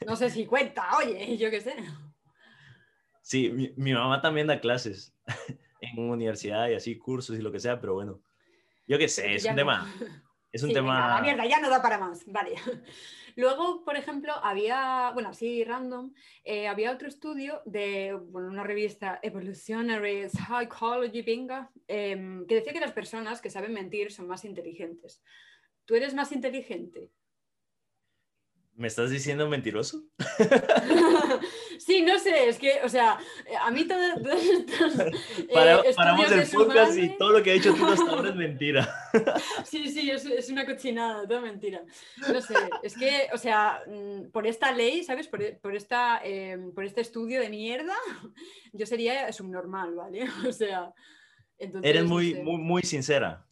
No 0.04 0.16
sé 0.16 0.30
si 0.30 0.46
cuenta, 0.46 0.98
oye, 0.98 1.36
yo 1.38 1.48
qué 1.48 1.60
sé. 1.60 1.76
sí, 3.22 3.50
mi, 3.50 3.72
mi 3.76 3.92
mamá 3.94 4.20
también 4.20 4.48
da 4.48 4.60
clases 4.60 5.14
en 5.80 5.98
universidad 6.10 6.68
y 6.68 6.74
así, 6.74 6.98
cursos 6.98 7.38
y 7.38 7.42
lo 7.42 7.52
que 7.52 7.60
sea, 7.60 7.80
pero 7.80 7.94
bueno, 7.94 8.20
yo 8.88 8.98
qué 8.98 9.08
sé, 9.08 9.32
es 9.34 9.44
Ya 9.44 9.50
un 9.50 9.56
no. 9.56 9.60
tema, 9.60 9.94
es 10.50 10.62
un 10.64 10.70
Sí, 10.70 10.74
venga, 10.74 10.92
tema... 10.92 11.14
la 11.14 11.20
mierda, 11.22 11.46
ya 11.46 11.60
no 11.60 11.70
da 11.70 11.80
para 11.80 11.98
más. 11.98 12.24
Vale. 12.26 12.56
Luego, 13.36 13.84
por 13.84 13.96
ejemplo, 13.96 14.32
había, 14.42 15.10
bueno, 15.12 15.30
así 15.30 15.64
random, 15.64 16.12
eh, 16.44 16.68
había 16.68 16.92
otro 16.92 17.08
estudio 17.08 17.62
de 17.64 18.14
bueno, 18.14 18.48
una 18.48 18.62
revista 18.62 19.18
Evolutionary 19.22 20.28
Psychology, 20.28 21.22
venga, 21.22 21.70
em, 21.88 22.46
que 22.46 22.56
decía 22.56 22.72
que 22.72 22.80
las 22.80 22.92
personas 22.92 23.40
que 23.40 23.50
saben 23.50 23.72
mentir 23.72 24.12
son 24.12 24.28
más 24.28 24.44
inteligentes. 24.44 25.22
¿Tú 25.84 25.94
eres 25.94 26.14
más 26.14 26.32
inteligente? 26.32 27.10
¿Me 28.76 28.88
estás 28.88 29.10
diciendo 29.10 29.48
mentiroso? 29.48 30.02
sí, 31.78 32.02
no 32.02 32.18
sé, 32.18 32.48
es 32.48 32.58
que, 32.58 32.80
o 32.84 32.88
sea, 32.88 33.18
a 33.60 33.70
mí 33.70 33.84
todo- 33.86 34.00
estos. 34.32 34.98
eh, 34.98 35.12
Para- 35.52 35.82
paramos 35.94 36.30
el 36.32 36.40
podcast 36.50 36.90
madre- 36.92 37.04
y 37.04 37.16
todo 37.16 37.30
lo 37.38 37.42
que 37.42 37.50
ha 37.50 37.54
dicho 37.54 37.74
tú 37.74 37.86
hasta 37.86 38.10
ahora 38.10 38.30
es 38.30 38.36
mentira. 38.36 38.92
Sí, 39.64 39.88
sí, 39.90 40.10
es, 40.10 40.24
es 40.26 40.50
una 40.50 40.66
cochinada, 40.66 41.26
toda 41.26 41.40
mentira. 41.40 41.84
No 42.32 42.40
sé, 42.40 42.54
es 42.82 42.96
que, 42.96 43.28
o 43.32 43.38
sea, 43.38 43.80
mm, 43.86 44.30
por 44.32 44.46
esta 44.46 44.72
ley, 44.72 45.04
¿sabes? 45.04 45.28
Por, 45.28 45.58
por 45.60 45.76
esta, 45.76 46.20
eh, 46.24 46.58
por 46.74 46.84
este 46.84 47.00
estudio 47.00 47.40
de 47.40 47.50
mierda, 47.50 47.94
yo 48.72 48.86
sería 48.86 49.32
subnormal, 49.32 49.94
¿vale? 49.94 50.26
O 50.48 50.52
sea, 50.52 50.92
entonces, 51.58 51.88
Eres 51.90 52.02
no 52.02 52.08
muy, 52.08 52.32
sé. 52.32 52.42
muy, 52.42 52.58
muy 52.58 52.82
sincera. 52.82 53.46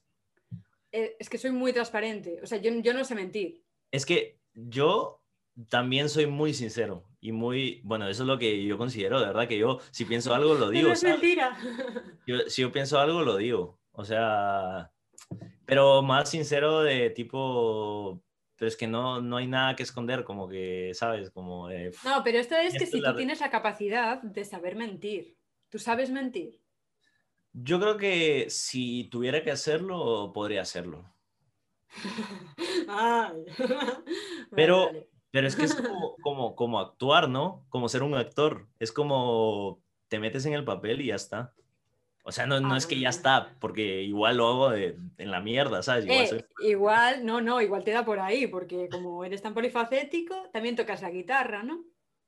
Eh, 0.90 1.16
Es 1.18 1.28
que 1.30 1.38
soy 1.38 1.52
muy 1.52 1.72
transparente, 1.72 2.40
o 2.42 2.46
sea, 2.46 2.58
yo, 2.58 2.72
yo 2.80 2.92
no 2.92 3.04
sé 3.04 3.14
mentir. 3.14 3.62
Es 3.92 4.04
que 4.04 4.40
yo 4.54 5.22
también 5.68 6.08
soy 6.08 6.26
muy 6.26 6.54
sincero 6.54 7.04
y 7.20 7.32
muy, 7.32 7.80
bueno, 7.84 8.08
eso 8.08 8.22
es 8.22 8.26
lo 8.26 8.38
que 8.38 8.64
yo 8.64 8.78
considero, 8.78 9.20
de 9.20 9.26
verdad, 9.26 9.46
que 9.48 9.58
yo 9.58 9.80
si 9.90 10.04
pienso 10.04 10.34
algo 10.34 10.54
lo 10.54 10.70
digo. 10.70 10.88
no 10.88 10.94
es 10.94 11.02
mentira. 11.04 11.56
Yo- 12.26 12.48
si 12.48 12.62
yo 12.62 12.72
pienso 12.72 12.98
algo 12.98 13.22
lo 13.22 13.36
digo. 13.36 13.78
O 13.92 14.04
sea, 14.04 14.90
pero 15.66 16.02
más 16.02 16.30
sincero 16.30 16.80
de 16.80 17.10
tipo, 17.10 18.22
pero 18.56 18.68
es 18.68 18.76
que 18.76 18.86
no, 18.86 19.20
no 19.20 19.36
hay 19.36 19.46
nada 19.46 19.76
que 19.76 19.82
esconder, 19.82 20.24
como 20.24 20.48
que, 20.48 20.92
¿sabes? 20.94 21.30
Como 21.30 21.68
No, 21.68 22.24
pero 22.24 22.38
esto 22.38 22.56
es 22.56 22.72
que 22.72 22.84
Esto 22.84 22.92
si 22.92 22.96
es 22.98 23.02
la 23.02 23.10
tú 23.12 23.18
tienes 23.18 23.40
la 23.40 23.50
capacidad 23.50 24.22
de 24.22 24.44
saber 24.44 24.76
mentir, 24.76 25.36
tú 25.68 25.78
sabes 25.78 26.10
mentir. 26.10 26.60
Yo 27.52 27.78
creo 27.78 27.98
que 27.98 28.46
si 28.48 29.04
tuviera 29.04 29.42
que 29.42 29.50
hacerlo, 29.50 30.32
podría 30.32 30.62
hacerlo. 30.62 31.04
Ay. 32.88 33.44
Pero- 34.56 34.86
Vale, 34.86 34.98
vale. 34.98 35.08
Pero 35.30 35.46
es 35.46 35.56
que 35.56 35.64
es 35.64 35.74
como, 36.00 36.16
como, 36.16 36.54
como 36.54 36.78
actuar, 36.78 37.28
¿no? 37.28 37.64
Como 37.70 37.88
ser 37.88 38.02
un 38.02 38.14
actor. 38.14 38.66
Es 38.78 38.92
como 38.92 39.80
te 40.08 40.18
metes 40.18 40.44
en 40.44 40.52
el 40.52 40.64
papel 40.64 41.00
y 41.00 41.06
ya 41.06 41.14
está. 41.14 41.54
O 42.24 42.30
sea, 42.32 42.46
no, 42.46 42.60
no 42.60 42.74
Ah, 42.74 42.76
es 42.76 42.86
que 42.86 43.00
ya 43.00 43.08
está, 43.08 43.56
porque 43.58 44.02
igual 44.02 44.36
lo 44.36 44.46
hago 44.46 44.70
de- 44.70 44.96
en 45.18 45.30
la 45.30 45.40
mierda, 45.40 45.82
¿sabes? 45.82 46.04
Igual 46.04 46.20
Eh, 46.24 46.26
soy- 46.28 46.44
igual, 46.70 47.24
no, 47.26 47.40
no, 47.40 47.60
igual 47.62 47.82
te 47.82 47.90
da 47.92 48.04
por 48.04 48.20
ahí, 48.20 48.46
porque 48.46 48.88
como 48.90 49.24
eres 49.24 49.40
tan 49.42 49.54
polifacético, 49.54 50.34
también 50.52 50.76
tocas 50.76 51.00
la 51.02 51.10
guitarra, 51.10 51.62
¿no? 51.62 51.82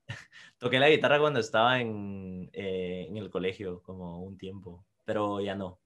Toqué 0.57 0.79
la 0.79 0.89
guitarra 0.89 1.19
cuando 1.19 1.39
estaba 1.39 1.79
en, 1.79 2.49
eh, 2.53 3.05
en 3.07 3.17
el 3.17 3.29
colegio, 3.29 3.81
como 3.83 4.19
un 4.21 4.37
tiempo, 4.37 4.83
pero 5.05 5.39
ya 5.41 5.55
no, 5.55 5.79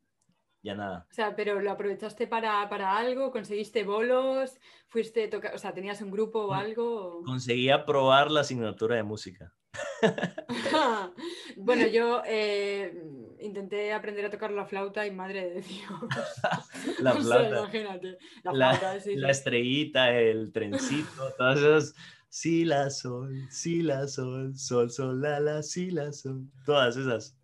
ya 0.62 0.76
nada. 0.76 1.08
O 1.10 1.14
sea, 1.14 1.36
pero 1.36 1.60
lo 1.62 1.72
aprovechaste 1.72 2.28
para, 2.28 2.68
para 2.70 2.98
algo, 2.98 3.32
conseguiste 3.32 3.84
bolos, 3.84 4.60
fuiste 4.88 5.28
tocar, 5.28 5.56
o 5.56 5.58
sea, 5.58 5.74
tenías 5.74 6.02
un 6.02 6.12
grupo 6.12 6.46
o 6.46 6.54
algo. 6.54 7.24
Conseguí 7.24 7.70
aprobar 7.70 8.32
la 8.32 8.42
asignatura 8.42 8.96
de 8.96 9.04
música. 9.04 9.54
bueno, 11.58 11.88
yo 11.88 12.22
eh, 12.26 13.04
intenté 13.40 13.94
aprender 13.94 14.26
a 14.26 14.30
tocar 14.30 14.52
la 14.52 14.66
flauta 14.66 15.06
y 15.06 15.12
madre 15.12 15.50
de 15.50 15.62
Dios. 15.62 15.90
La 17.00 17.12
O 17.14 17.22
sea, 17.22 17.24
flauta, 17.24 17.60
imagínate. 17.60 18.18
La, 18.44 18.54
la, 18.54 18.74
flauta, 18.76 19.00
sí, 19.00 19.16
la 19.16 19.28
sí. 19.28 19.32
estrellita, 19.32 20.12
el 20.12 20.52
trencito, 20.52 21.32
todas 21.38 21.60
esas. 21.60 21.96
Si 22.32 22.64
la 22.64 22.92
sol, 22.92 23.48
si 23.50 23.82
la 23.82 24.08
sol, 24.08 24.56
sol, 24.56 24.92
sol, 24.92 25.20
la, 25.20 25.40
la, 25.40 25.64
si 25.64 25.90
la 25.90 26.12
sol. 26.14 26.46
Todas 26.64 26.96
esas. 26.96 27.36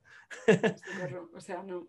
O 1.34 1.40
sea, 1.40 1.64
no. 1.64 1.88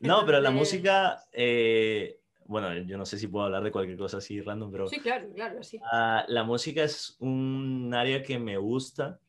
No, 0.00 0.24
pero 0.24 0.40
la 0.40 0.50
música, 0.50 1.24
eh, 1.32 2.20
bueno, 2.46 2.74
yo 2.74 2.96
no 2.96 3.04
sé 3.04 3.18
si 3.18 3.26
puedo 3.28 3.44
hablar 3.46 3.62
de 3.62 3.70
cualquier 3.70 3.98
cosa 3.98 4.16
así 4.18 4.40
random, 4.40 4.70
pero 4.72 4.88
Sí, 4.88 4.98
claro, 5.00 5.30
claro, 5.34 5.62
sí. 5.62 5.78
ah, 5.92 6.24
la 6.28 6.42
música 6.44 6.82
es 6.84 7.16
un 7.20 7.92
área 7.94 8.22
que 8.22 8.38
me 8.38 8.56
gusta 8.56 9.20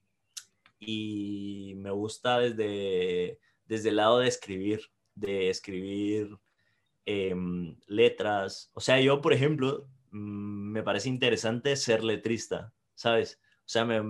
y 0.79 1.73
me 1.77 1.91
gusta 1.91 2.39
desde, 2.39 3.39
desde 3.65 3.89
el 3.89 3.97
lado 3.97 4.19
de 4.19 4.27
escribir, 4.27 4.81
de 5.13 5.49
escribir 5.49 6.37
em, 7.05 7.75
letras. 7.87 8.71
O 8.73 8.79
sea, 8.81 8.99
yo, 9.01 9.21
por 9.21 9.33
ejemplo, 9.33 9.87
mm, 10.11 10.71
me 10.71 10.83
parece 10.83 11.09
interesante 11.09 11.75
ser 11.75 12.03
letrista, 12.03 12.73
¿sabes? 12.95 13.39
O 13.59 13.69
sea, 13.71 13.85
me, 13.85 14.01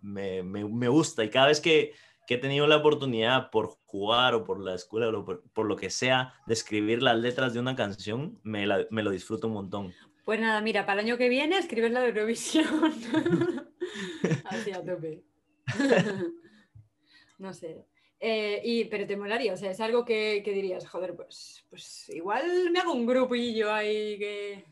me, 0.00 0.42
me- 0.42 0.68
me 0.68 0.88
gusta 0.88 1.24
y 1.24 1.30
cada 1.30 1.48
vez 1.48 1.60
que, 1.60 1.92
que 2.26 2.34
he 2.34 2.38
tenido 2.38 2.66
la 2.66 2.76
oportunidad 2.76 3.50
por 3.50 3.68
jugar 3.84 4.34
o 4.34 4.44
por 4.44 4.60
la 4.60 4.74
escuela 4.74 5.08
o 5.08 5.24
por, 5.24 5.42
por 5.52 5.66
lo 5.66 5.76
que 5.76 5.90
sea 5.90 6.34
de 6.46 6.54
escribir 6.54 7.02
las 7.02 7.18
letras 7.18 7.52
de 7.54 7.60
una 7.60 7.76
canción, 7.76 8.38
me, 8.42 8.66
la- 8.66 8.86
me 8.90 9.02
lo 9.02 9.10
disfruto 9.10 9.46
un 9.48 9.54
montón. 9.54 9.94
Pues 10.24 10.40
nada, 10.40 10.60
mira, 10.62 10.86
para 10.86 11.00
el 11.00 11.06
año 11.06 11.18
que 11.18 11.28
viene 11.28 11.58
escribes 11.58 11.92
la 11.92 12.00
de 12.00 12.08
Eurovisión. 12.08 12.66
Así 14.44 14.70
a 14.72 14.82
tope. 14.84 15.22
no 17.38 17.52
sé. 17.52 17.84
Eh, 18.20 18.62
y, 18.64 18.84
pero 18.86 19.06
te 19.06 19.16
molaría, 19.16 19.52
o 19.52 19.56
sea, 19.56 19.70
es 19.70 19.80
algo 19.80 20.04
que, 20.04 20.40
que 20.44 20.52
dirías, 20.52 20.88
joder, 20.88 21.14
pues, 21.14 21.66
pues 21.68 22.08
igual 22.08 22.70
me 22.70 22.78
hago 22.78 22.92
un 22.94 23.06
grupillo 23.06 23.72
ahí 23.72 24.18
que. 24.18 24.64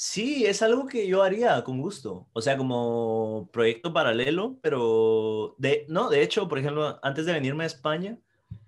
Sí, 0.00 0.46
es 0.46 0.62
algo 0.62 0.86
que 0.86 1.08
yo 1.08 1.24
haría 1.24 1.64
con 1.64 1.80
gusto. 1.80 2.28
O 2.32 2.40
sea, 2.40 2.56
como 2.56 3.48
proyecto 3.52 3.92
paralelo, 3.92 4.56
pero 4.62 5.56
de, 5.58 5.86
no, 5.88 6.08
de 6.08 6.22
hecho, 6.22 6.46
por 6.46 6.60
ejemplo, 6.60 7.00
antes 7.02 7.26
de 7.26 7.32
venirme 7.32 7.64
a 7.64 7.66
España, 7.66 8.16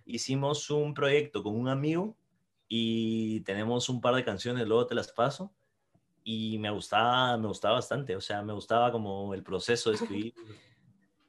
hicimos 0.05 0.69
un 0.71 0.93
proyecto 0.93 1.45
con 1.45 1.55
un 1.55 1.69
amigo 1.69 2.17
y 2.67 3.43
tenemos 3.43 3.89
un 3.89 4.01
par 4.01 4.17
de 4.17 4.25
canciones, 4.25 4.67
luego 4.67 4.89
te 4.89 4.97
las 4.97 5.13
paso. 5.13 5.53
Y 6.25 6.59
me 6.59 6.71
gustaba, 6.71 7.37
me 7.37 7.47
gustaba 7.47 7.75
bastante, 7.75 8.17
o 8.17 8.21
sea, 8.21 8.43
me 8.43 8.53
gustaba 8.53 8.91
como 8.91 9.33
el 9.33 9.45
proceso 9.45 9.91
de 9.91 9.97
escribir. 9.97 10.35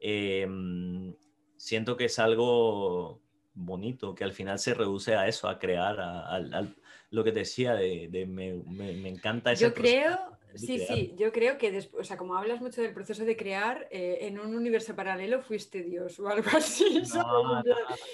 Em, 0.04 1.14
siento 1.58 1.96
que 1.96 2.06
es 2.06 2.18
algo 2.18 3.22
bonito, 3.54 4.16
que 4.16 4.24
al 4.24 4.34
final 4.34 4.58
se 4.58 4.74
reduce 4.74 5.14
a 5.14 5.28
eso, 5.28 5.48
a 5.48 5.60
crear, 5.60 6.00
a, 6.00 6.28
al- 6.28 6.76
lo 7.12 7.24
que 7.24 7.32
te 7.32 7.39
decía, 7.39 7.74
de, 7.76 8.08
de 8.10 8.26
me, 8.26 8.54
me- 8.65 8.93
me 8.93 9.10
encanta 9.10 9.52
ese 9.52 9.65
Yo 9.65 9.74
creo, 9.74 10.38
sí, 10.56 10.78
crear. 10.78 10.88
sí, 10.97 11.13
yo 11.17 11.32
creo 11.32 11.58
que 11.58 11.71
después, 11.71 12.06
o 12.06 12.08
sea, 12.08 12.17
como 12.17 12.36
hablas 12.36 12.62
mucho 12.62 12.82
del 12.82 12.93
proceso 12.93 13.24
de 13.26 13.36
crear, 13.38 13.88
eh, 13.91 14.19
en 14.21 14.39
un 14.39 14.56
universo 14.56 14.95
paralelo 14.95 15.41
fuiste 15.41 15.84
Dios 15.84 16.19
o 16.19 16.28
algo 16.30 16.50
así. 16.58 17.04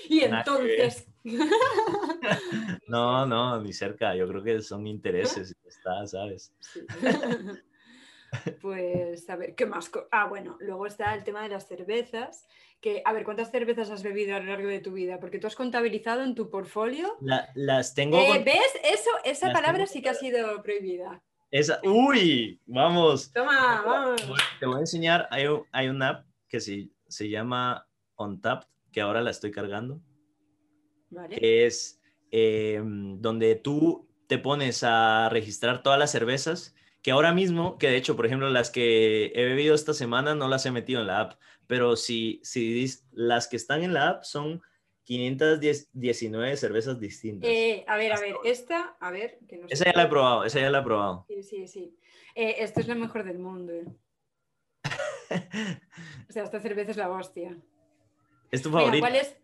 y 0.09 0.21
entonces. 0.21 1.07
No, 2.87 3.25
no, 3.25 3.61
ni 3.61 3.73
cerca. 3.73 4.15
Yo 4.15 4.27
creo 4.27 4.43
que 4.43 4.61
son 4.61 4.87
intereses. 4.87 5.53
Está, 5.65 6.05
¿sabes? 6.07 6.53
Sí. 6.61 6.81
Pues, 8.61 9.29
a 9.29 9.35
ver, 9.35 9.55
¿qué 9.55 9.65
más? 9.65 9.89
Ah, 10.11 10.27
bueno, 10.27 10.57
luego 10.59 10.85
está 10.87 11.13
el 11.13 11.23
tema 11.23 11.43
de 11.43 11.49
las 11.49 11.67
cervezas. 11.67 12.47
Que, 12.81 13.01
a 13.05 13.11
ver, 13.13 13.23
¿cuántas 13.23 13.49
cervezas 13.51 13.89
has 13.89 14.03
bebido 14.03 14.35
a 14.35 14.39
lo 14.39 14.45
largo 14.45 14.67
de 14.67 14.79
tu 14.79 14.91
vida? 14.93 15.19
Porque 15.19 15.39
tú 15.39 15.47
has 15.47 15.55
contabilizado 15.55 16.23
en 16.23 16.35
tu 16.35 16.49
portfolio. 16.49 17.17
La- 17.21 17.49
las 17.55 17.93
tengo. 17.95 18.19
Eh, 18.19 18.43
¿Ves? 18.45 18.59
Eso, 18.83 19.09
esa 19.23 19.51
palabra 19.51 19.79
tengo 19.85 19.87
sí 19.87 20.01
que 20.01 20.09
ha 20.09 20.13
sido 20.13 20.61
prohibida. 20.61 21.21
esa- 21.49 21.79
Uy, 21.83 22.61
vamos. 22.65 23.31
Toma, 23.33 23.81
vamos. 23.85 24.21
Te 24.59 24.65
voy 24.67 24.77
a 24.77 24.79
enseñar. 24.81 25.27
Hay, 25.31 25.45
hay 25.71 25.87
una 25.89 26.09
app 26.09 26.25
que 26.47 26.59
se, 26.59 26.89
se 27.07 27.29
llama 27.29 27.87
OnTap, 28.15 28.65
que 28.91 29.01
ahora 29.01 29.21
la 29.21 29.31
estoy 29.31 29.51
cargando. 29.51 30.01
Vale. 31.09 31.37
que 31.39 31.65
es 31.65 32.01
eh, 32.31 32.81
donde 32.83 33.55
tú 33.55 34.09
te 34.27 34.37
pones 34.37 34.83
a 34.83 35.29
registrar 35.29 35.81
todas 35.81 35.97
las 35.97 36.11
cervezas, 36.11 36.75
que 37.07 37.11
ahora 37.11 37.31
mismo, 37.31 37.77
que 37.77 37.87
de 37.87 37.95
hecho, 37.95 38.17
por 38.17 38.25
ejemplo, 38.25 38.49
las 38.49 38.69
que 38.69 39.31
he 39.33 39.45
bebido 39.45 39.73
esta 39.73 39.93
semana 39.93 40.35
no 40.35 40.49
las 40.49 40.65
he 40.65 40.71
metido 40.71 40.99
en 40.99 41.07
la 41.07 41.21
app, 41.21 41.39
pero 41.65 41.95
si, 41.95 42.41
si 42.43 42.85
las 43.13 43.47
que 43.47 43.55
están 43.55 43.81
en 43.81 43.93
la 43.93 44.09
app 44.09 44.23
son 44.25 44.61
519 45.05 46.57
cervezas 46.57 46.99
distintas. 46.99 47.49
Eh, 47.49 47.85
a 47.87 47.95
ver, 47.95 48.11
a 48.11 48.19
ver, 48.19 48.35
esta, 48.43 48.97
a 48.99 49.09
ver, 49.11 49.39
que 49.47 49.55
no 49.55 49.69
sé 49.69 49.75
esa 49.75 49.85
ya 49.85 49.93
la 49.95 50.03
he 50.03 50.07
probado, 50.09 50.43
esa 50.43 50.59
ya 50.59 50.69
la 50.69 50.79
he 50.79 50.83
probado. 50.83 51.25
Sí, 51.29 51.43
sí, 51.43 51.67
sí. 51.69 51.97
Eh, 52.35 52.55
esto 52.59 52.81
es 52.81 52.89
lo 52.89 52.95
mejor 52.95 53.23
del 53.23 53.39
mundo. 53.39 53.71
eh. 53.71 53.85
O 56.29 56.33
sea, 56.33 56.43
esta 56.43 56.59
cerveza 56.59 56.91
es 56.91 56.97
la 56.97 57.09
hostia. 57.09 57.57
¿Es 58.51 58.61
tu 58.61 58.67
Mira, 58.67 58.81
favorita? 58.81 59.07
¿cuál 59.07 59.15
es? 59.15 59.37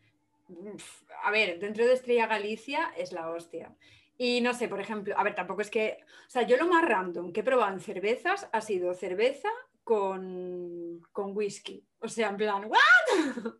Uf, 0.50 1.04
A 1.24 1.32
ver, 1.32 1.60
dentro 1.60 1.86
de 1.86 1.94
Estrella 1.94 2.28
Galicia 2.28 2.92
es 2.98 3.14
la 3.14 3.30
hostia. 3.30 3.74
Y 4.18 4.42
no 4.42 4.54
sé, 4.54 4.68
por 4.68 4.80
ejemplo, 4.80 5.18
a 5.18 5.24
ver, 5.24 5.36
tampoco 5.36 5.62
es 5.62 5.70
que, 5.70 5.98
o 6.28 6.30
sea, 6.30 6.44
yo 6.44 6.56
lo 6.58 6.68
más 6.68 6.86
random 6.86 7.34
que 7.34 7.40
he 7.40 7.44
probado 7.44 7.74
en 7.74 7.80
cervezas 7.80 8.48
ha 8.52 8.62
sido 8.62 8.94
cerveza 8.94 9.50
con, 9.84 11.02
con 11.12 11.36
whisky. 11.36 11.84
O 12.00 12.08
sea, 12.08 12.30
en 12.30 12.38
plan, 12.38 12.66
¿what? 12.66 12.80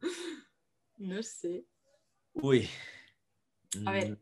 No 0.98 1.22
sé. 1.24 1.66
Uy. 2.34 2.70
A 3.86 3.92
ver. 3.92 4.12
Mm, 4.12 4.18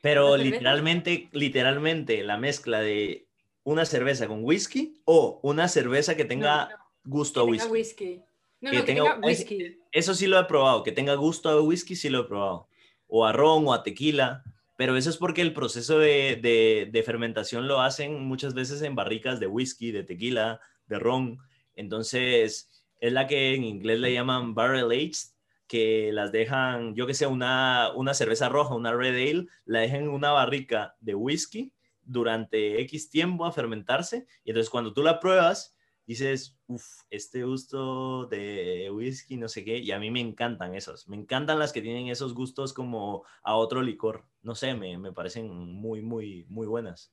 Pero 0.00 0.36
literalmente, 0.36 1.28
literalmente 1.32 2.22
la 2.22 2.38
mezcla 2.38 2.80
de 2.80 3.26
una 3.64 3.84
cerveza 3.84 4.28
con 4.28 4.44
whisky 4.44 5.00
o 5.04 5.40
una 5.42 5.66
cerveza 5.68 6.16
que 6.16 6.24
tenga 6.24 6.66
No, 6.66 6.70
no, 6.76 6.84
gusto 7.04 7.44
que 7.46 7.50
a 7.50 7.58
tenga 7.58 7.66
whisky. 7.72 8.04
whisky. 8.04 8.22
No, 8.60 8.70
Que 8.70 8.76
no, 8.78 8.84
que 8.84 8.92
tenga- 8.92 9.14
tenga 9.14 9.26
whisky. 9.26 9.80
Eso 9.90 10.14
sí 10.14 10.26
lo 10.28 10.38
he 10.38 10.44
probado, 10.44 10.82
que 10.84 10.92
tenga 10.92 11.14
gusto 11.16 11.48
a 11.48 11.60
whisky 11.60 11.96
sí 11.96 12.08
lo 12.08 12.20
he 12.20 12.24
probado. 12.24 12.68
O 13.08 13.26
a 13.26 13.32
ron 13.32 13.66
o 13.66 13.72
a 13.72 13.82
tequila. 13.82 14.44
Pero 14.76 14.96
eso 14.96 15.10
es 15.10 15.16
porque 15.16 15.42
el 15.42 15.54
proceso 15.54 15.98
de, 15.98 16.36
de- 16.42 16.88
de 16.90 17.02
fermentación 17.02 17.68
lo 17.68 17.80
hacen 17.80 18.24
muchas 18.24 18.54
veces 18.54 18.82
en 18.82 18.94
barricas 18.96 19.38
de 19.40 19.46
whisky, 19.46 19.92
de 19.92 20.02
tequila, 20.04 20.60
de 20.86 20.98
ron. 20.98 21.38
Entonces, 21.76 22.70
es 23.00 23.12
la 23.12 23.26
que 23.26 23.54
en 23.54 23.64
inglés 23.64 24.00
le 24.00 24.12
llaman 24.12 24.54
barrel 24.54 24.90
aged, 24.90 25.30
que 25.66 26.10
las 26.12 26.32
dejan, 26.32 26.94
yo 26.94 27.06
que 27.06 27.14
sé, 27.14 27.26
una, 27.26 27.90
una 27.94 28.14
cerveza 28.14 28.48
roja, 28.48 28.74
una 28.74 28.92
red 28.92 29.14
ale, 29.14 29.46
la 29.64 29.80
dejan 29.80 30.02
en 30.04 30.08
una 30.10 30.30
barrica 30.32 30.94
de 31.00 31.14
whisky 31.14 31.72
durante 32.02 32.80
X 32.82 33.10
tiempo 33.10 33.46
a 33.46 33.52
fermentarse. 33.52 34.26
Y 34.44 34.50
entonces 34.50 34.70
cuando 34.70 34.92
tú 34.92 35.02
la 35.02 35.20
pruebas, 35.20 35.73
dices, 36.06 36.58
uff, 36.66 36.84
este 37.10 37.44
gusto 37.44 38.26
de 38.26 38.90
whisky, 38.90 39.36
no 39.36 39.48
sé 39.48 39.64
qué, 39.64 39.78
y 39.78 39.90
a 39.92 39.98
mí 39.98 40.10
me 40.10 40.20
encantan 40.20 40.74
esos. 40.74 41.08
Me 41.08 41.16
encantan 41.16 41.58
las 41.58 41.72
que 41.72 41.82
tienen 41.82 42.08
esos 42.08 42.34
gustos 42.34 42.72
como 42.72 43.24
a 43.42 43.56
otro 43.56 43.82
licor. 43.82 44.26
No 44.42 44.54
sé, 44.54 44.74
me, 44.74 44.98
me 44.98 45.12
parecen 45.12 45.48
muy, 45.48 46.02
muy, 46.02 46.44
muy 46.48 46.66
buenas. 46.66 47.12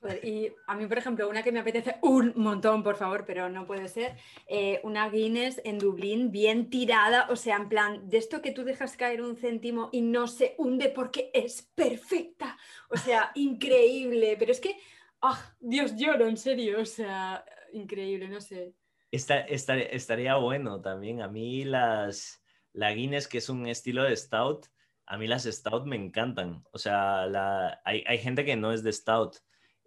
Joder, 0.00 0.24
y 0.24 0.54
a 0.68 0.76
mí, 0.76 0.86
por 0.86 0.98
ejemplo, 0.98 1.28
una 1.28 1.42
que 1.42 1.50
me 1.50 1.58
apetece 1.58 1.96
un 2.02 2.32
montón, 2.36 2.84
por 2.84 2.96
favor, 2.96 3.24
pero 3.26 3.48
no 3.48 3.66
puede 3.66 3.88
ser, 3.88 4.16
eh, 4.46 4.80
una 4.84 5.08
Guinness 5.08 5.60
en 5.64 5.78
Dublín 5.78 6.30
bien 6.30 6.70
tirada, 6.70 7.26
o 7.30 7.34
sea, 7.34 7.56
en 7.56 7.68
plan, 7.68 8.08
de 8.08 8.18
esto 8.18 8.40
que 8.40 8.52
tú 8.52 8.62
dejas 8.62 8.96
caer 8.96 9.22
un 9.22 9.36
céntimo 9.36 9.88
y 9.90 10.02
no 10.02 10.28
se 10.28 10.54
hunde 10.56 10.88
porque 10.88 11.32
es 11.34 11.62
perfecta, 11.74 12.56
o 12.90 12.96
sea, 12.96 13.32
increíble, 13.34 14.36
pero 14.38 14.52
es 14.52 14.60
que, 14.60 14.76
ah, 15.20 15.56
Dios 15.58 15.96
lloro, 15.96 16.28
en 16.28 16.36
serio, 16.36 16.80
o 16.80 16.86
sea, 16.86 17.44
increíble, 17.72 18.28
no 18.28 18.40
sé. 18.40 18.74
Esta, 19.10 19.40
esta- 19.40 19.78
estaría 19.78 20.36
bueno 20.36 20.80
también. 20.80 21.22
A 21.22 21.28
mí 21.28 21.64
las, 21.64 22.42
la 22.72 22.92
Guinness, 22.92 23.28
que 23.28 23.38
es 23.38 23.48
un 23.48 23.66
estilo 23.66 24.02
de 24.04 24.14
stout, 24.16 24.66
a 25.06 25.16
mí 25.16 25.26
las 25.26 25.44
stout 25.44 25.86
me 25.86 25.96
encantan. 25.96 26.62
O 26.72 26.78
sea, 26.78 27.26
la, 27.26 27.80
hay, 27.84 28.04
hay 28.06 28.18
gente 28.18 28.44
que 28.44 28.56
no 28.56 28.72
es 28.72 28.82
de 28.82 28.92
stout, 28.92 29.36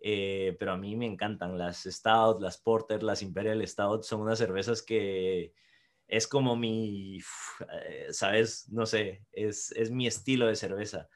eh, 0.04 0.56
pero 0.60 0.72
a 0.74 0.78
mí 0.78 0.96
me 0.96 1.06
encantan. 1.06 1.58
Las 1.58 1.84
stout, 1.84 2.42
las 2.42 2.58
porter, 2.58 3.04
las 3.04 3.22
imperial 3.22 3.66
stout 3.68 4.04
son 4.04 4.22
unas 4.22 4.40
cervezas 4.40 4.82
que 4.82 5.54
es 6.08 6.28
como 6.28 6.56
mi, 6.56 7.20
eh, 7.86 8.08
¿sabes? 8.12 8.70
No 8.72 8.86
sé, 8.88 9.26
es, 9.32 9.72
es 9.74 9.92
mi 9.92 10.08
estilo 10.08 10.48
de 10.48 10.56
cerveza. 10.56 11.10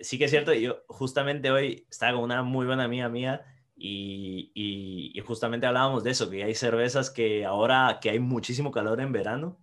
Sí 0.00 0.18
que 0.18 0.24
es 0.26 0.30
cierto, 0.30 0.52
yo 0.54 0.84
justamente 0.88 1.50
hoy 1.50 1.86
estaba 1.90 2.14
con 2.14 2.22
una 2.24 2.42
muy 2.42 2.66
buena 2.66 2.84
amiga 2.84 3.08
mía 3.08 3.44
y, 3.78 4.52
y- 4.54 5.12
y 5.18 5.20
justamente 5.22 5.66
hablábamos 5.66 6.04
de 6.04 6.10
eso, 6.10 6.30
que 6.30 6.44
hay 6.44 6.54
cervezas 6.54 7.10
que 7.10 7.44
ahora 7.46 7.98
que 8.02 8.10
hay 8.10 8.18
muchísimo 8.20 8.72
calor 8.72 9.00
en 9.00 9.12
verano, 9.12 9.60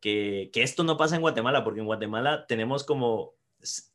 que, 0.00 0.50
que 0.52 0.62
esto 0.62 0.84
no 0.84 0.96
pasa 0.96 1.16
en 1.16 1.22
Guatemala, 1.22 1.64
porque 1.64 1.80
en 1.80 1.86
Guatemala 1.86 2.46
tenemos 2.46 2.84
como, 2.84 3.34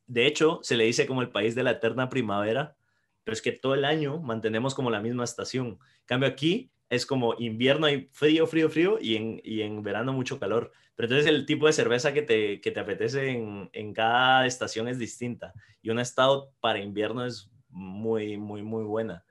de 0.07 0.25
hecho, 0.27 0.59
se 0.63 0.77
le 0.77 0.85
dice 0.85 1.05
como 1.07 1.21
el 1.21 1.29
país 1.31 1.55
de 1.55 1.63
la 1.63 1.71
eterna 1.71 2.09
primavera, 2.09 2.75
pero 3.23 3.33
es 3.33 3.41
que 3.41 3.51
todo 3.51 3.75
el 3.75 3.85
año 3.85 4.19
mantenemos 4.21 4.73
como 4.73 4.89
la 4.89 5.01
misma 5.01 5.23
estación. 5.23 5.67
En 5.67 5.79
cambio 6.05 6.29
aquí 6.29 6.71
es 6.89 7.05
como 7.05 7.35
invierno 7.37 7.85
hay 7.85 8.09
frío, 8.11 8.47
frío, 8.47 8.69
frío 8.69 8.97
y 8.99 9.15
en, 9.15 9.41
y 9.43 9.61
en 9.61 9.83
verano 9.83 10.13
mucho 10.13 10.39
calor. 10.39 10.71
Pero 10.95 11.07
entonces 11.07 11.27
el 11.27 11.45
tipo 11.45 11.67
de 11.67 11.73
cerveza 11.73 12.13
que 12.13 12.23
te, 12.23 12.59
que 12.61 12.71
te 12.71 12.79
apetece 12.79 13.29
en, 13.29 13.69
en 13.73 13.93
cada 13.93 14.45
estación 14.47 14.87
es 14.87 14.97
distinta. 14.97 15.53
Y 15.81 15.91
una 15.91 16.03
stout 16.03 16.49
para 16.59 16.79
invierno 16.79 17.23
es 17.25 17.51
muy, 17.69 18.37
muy, 18.37 18.63
muy 18.63 18.83
buena. 18.83 19.23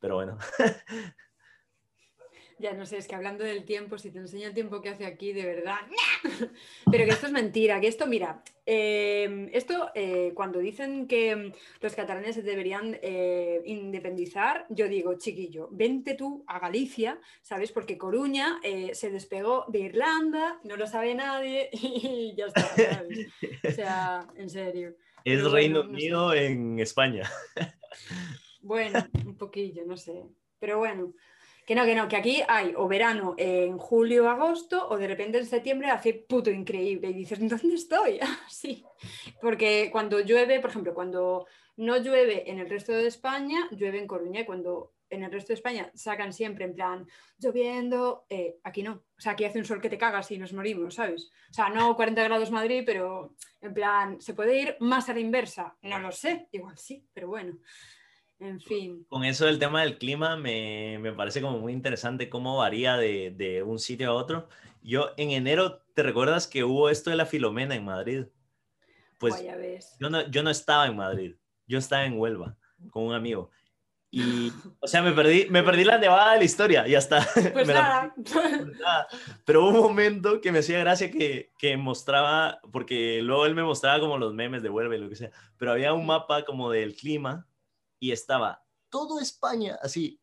Pero 0.00 0.14
bueno, 0.14 0.38
Ya 2.60 2.72
no 2.72 2.86
sé, 2.86 2.98
es 2.98 3.06
que 3.06 3.14
hablando 3.14 3.44
del 3.44 3.64
tiempo, 3.64 3.98
si 3.98 4.10
te 4.10 4.18
enseño 4.18 4.48
el 4.48 4.54
tiempo 4.54 4.80
que 4.80 4.88
hace 4.88 5.06
aquí, 5.06 5.32
de 5.32 5.46
verdad. 5.46 5.78
Pero 6.90 7.04
que 7.04 7.10
esto 7.10 7.26
es 7.26 7.32
mentira, 7.32 7.80
que 7.80 7.86
esto, 7.86 8.08
mira, 8.08 8.42
eh, 8.66 9.48
esto 9.52 9.90
eh, 9.94 10.32
cuando 10.34 10.58
dicen 10.58 11.06
que 11.06 11.36
mm, 11.36 11.52
los 11.80 11.94
catalanes 11.94 12.34
se 12.34 12.42
deberían 12.42 12.98
eh, 13.00 13.62
independizar, 13.64 14.66
yo 14.70 14.88
digo, 14.88 15.16
chiquillo, 15.16 15.68
vente 15.70 16.14
tú 16.14 16.44
a 16.48 16.58
Galicia, 16.58 17.20
¿sabes? 17.42 17.70
Porque 17.70 17.96
Coruña 17.96 18.58
eh, 18.64 18.90
se 18.92 19.10
despegó 19.10 19.64
de 19.68 19.78
Irlanda, 19.78 20.58
no 20.64 20.76
lo 20.76 20.88
sabe 20.88 21.14
nadie 21.14 21.70
y 21.72 22.34
ya 22.36 22.46
está, 22.46 22.62
¿sabes? 22.62 23.28
O 23.68 23.70
sea, 23.70 24.26
en 24.34 24.50
serio. 24.50 24.96
es 25.24 25.38
Pero 25.38 25.50
bueno, 25.50 25.52
Reino 25.52 25.78
no 25.84 25.84
sé. 25.84 25.90
Unido 25.90 26.34
en 26.34 26.80
España. 26.80 27.30
Bueno, 28.68 28.98
un 29.24 29.38
poquillo, 29.38 29.82
no 29.86 29.96
sé. 29.96 30.26
Pero 30.58 30.76
bueno, 30.76 31.14
que 31.64 31.74
no, 31.74 31.86
que 31.86 31.94
no, 31.94 32.06
que 32.06 32.16
aquí 32.16 32.42
hay 32.46 32.74
o 32.76 32.86
verano 32.86 33.34
en 33.38 33.78
julio 33.78 34.26
o 34.26 34.28
agosto 34.28 34.86
o 34.90 34.98
de 34.98 35.08
repente 35.08 35.38
en 35.38 35.46
septiembre 35.46 35.88
hace 35.88 36.12
puto 36.12 36.50
increíble 36.50 37.08
y 37.08 37.14
dices, 37.14 37.38
¿dónde 37.40 37.74
estoy? 37.74 38.20
sí, 38.50 38.84
porque 39.40 39.88
cuando 39.90 40.20
llueve, 40.20 40.60
por 40.60 40.68
ejemplo, 40.68 40.92
cuando 40.92 41.46
no 41.78 41.96
llueve 41.96 42.50
en 42.50 42.58
el 42.58 42.68
resto 42.68 42.92
de 42.92 43.06
España, 43.06 43.66
llueve 43.70 44.00
en 44.00 44.06
Coruña 44.06 44.40
y 44.42 44.44
cuando 44.44 44.92
en 45.08 45.22
el 45.22 45.32
resto 45.32 45.48
de 45.48 45.54
España 45.54 45.90
sacan 45.94 46.34
siempre 46.34 46.66
en 46.66 46.74
plan 46.74 47.06
lloviendo, 47.38 48.26
eh, 48.28 48.58
aquí 48.64 48.82
no. 48.82 49.04
O 49.16 49.20
sea, 49.20 49.32
aquí 49.32 49.46
hace 49.46 49.60
un 49.60 49.64
sol 49.64 49.80
que 49.80 49.88
te 49.88 49.96
cagas 49.96 50.30
y 50.30 50.36
nos 50.36 50.52
morimos, 50.52 50.96
¿sabes? 50.96 51.30
O 51.50 51.54
sea, 51.54 51.70
no 51.70 51.96
40 51.96 52.22
grados 52.22 52.50
Madrid, 52.50 52.82
pero 52.84 53.34
en 53.62 53.72
plan, 53.72 54.20
¿se 54.20 54.34
puede 54.34 54.60
ir 54.60 54.76
más 54.80 55.08
a 55.08 55.14
la 55.14 55.20
inversa? 55.20 55.74
No 55.80 55.98
lo 55.98 56.12
sé, 56.12 56.48
igual 56.52 56.76
sí, 56.76 57.02
pero 57.14 57.28
bueno. 57.28 57.56
En 58.40 58.60
fin. 58.60 59.04
Con 59.08 59.24
eso 59.24 59.46
del 59.46 59.58
tema 59.58 59.82
del 59.82 59.98
clima 59.98 60.36
me, 60.36 60.98
me 61.00 61.12
parece 61.12 61.40
como 61.40 61.58
muy 61.58 61.72
interesante 61.72 62.28
cómo 62.28 62.58
varía 62.58 62.96
de, 62.96 63.32
de 63.36 63.62
un 63.62 63.78
sitio 63.78 64.10
a 64.10 64.14
otro. 64.14 64.48
Yo 64.82 65.10
en 65.16 65.30
enero, 65.30 65.82
¿te 65.94 66.02
recuerdas 66.02 66.46
que 66.46 66.64
hubo 66.64 66.88
esto 66.88 67.10
de 67.10 67.16
la 67.16 67.26
Filomena 67.26 67.74
en 67.74 67.84
Madrid? 67.84 68.26
Pues 69.18 69.34
Guay, 69.34 69.46
ya 69.46 69.56
ves. 69.56 69.96
yo 69.98 70.10
no, 70.10 70.28
yo 70.30 70.42
no 70.42 70.50
estaba 70.50 70.86
en 70.86 70.96
Madrid, 70.96 71.34
yo 71.66 71.78
estaba 71.78 72.04
en 72.04 72.18
Huelva 72.18 72.56
con 72.90 73.02
un 73.02 73.14
amigo. 73.14 73.50
Y, 74.10 74.50
o 74.80 74.86
sea, 74.86 75.02
me 75.02 75.12
perdí, 75.12 75.48
me 75.50 75.62
perdí 75.62 75.84
la 75.84 75.98
nevada 75.98 76.32
de 76.32 76.38
la 76.38 76.44
historia, 76.44 76.86
ya 76.86 76.98
está. 76.98 77.26
Pues 77.52 77.66
nada. 77.66 78.14
Pues 78.14 78.78
nada, 78.78 79.06
Pero 79.44 79.64
hubo 79.64 79.70
un 79.70 79.88
momento 79.88 80.40
que 80.40 80.52
me 80.52 80.60
hacía 80.60 80.78
gracia 80.78 81.10
que, 81.10 81.50
que 81.58 81.76
mostraba, 81.76 82.60
porque 82.72 83.20
luego 83.20 83.44
él 83.44 83.54
me 83.54 83.64
mostraba 83.64 84.00
como 84.00 84.16
los 84.16 84.32
memes 84.32 84.62
de 84.62 84.70
Huelva 84.70 84.94
y 84.94 85.00
lo 85.00 85.08
que 85.08 85.16
sea, 85.16 85.30
pero 85.58 85.72
había 85.72 85.92
un 85.92 86.06
mapa 86.06 86.44
como 86.44 86.70
del 86.70 86.94
clima 86.94 87.47
y 88.00 88.12
estaba 88.12 88.64
todo 88.88 89.20
España 89.20 89.78
así, 89.82 90.20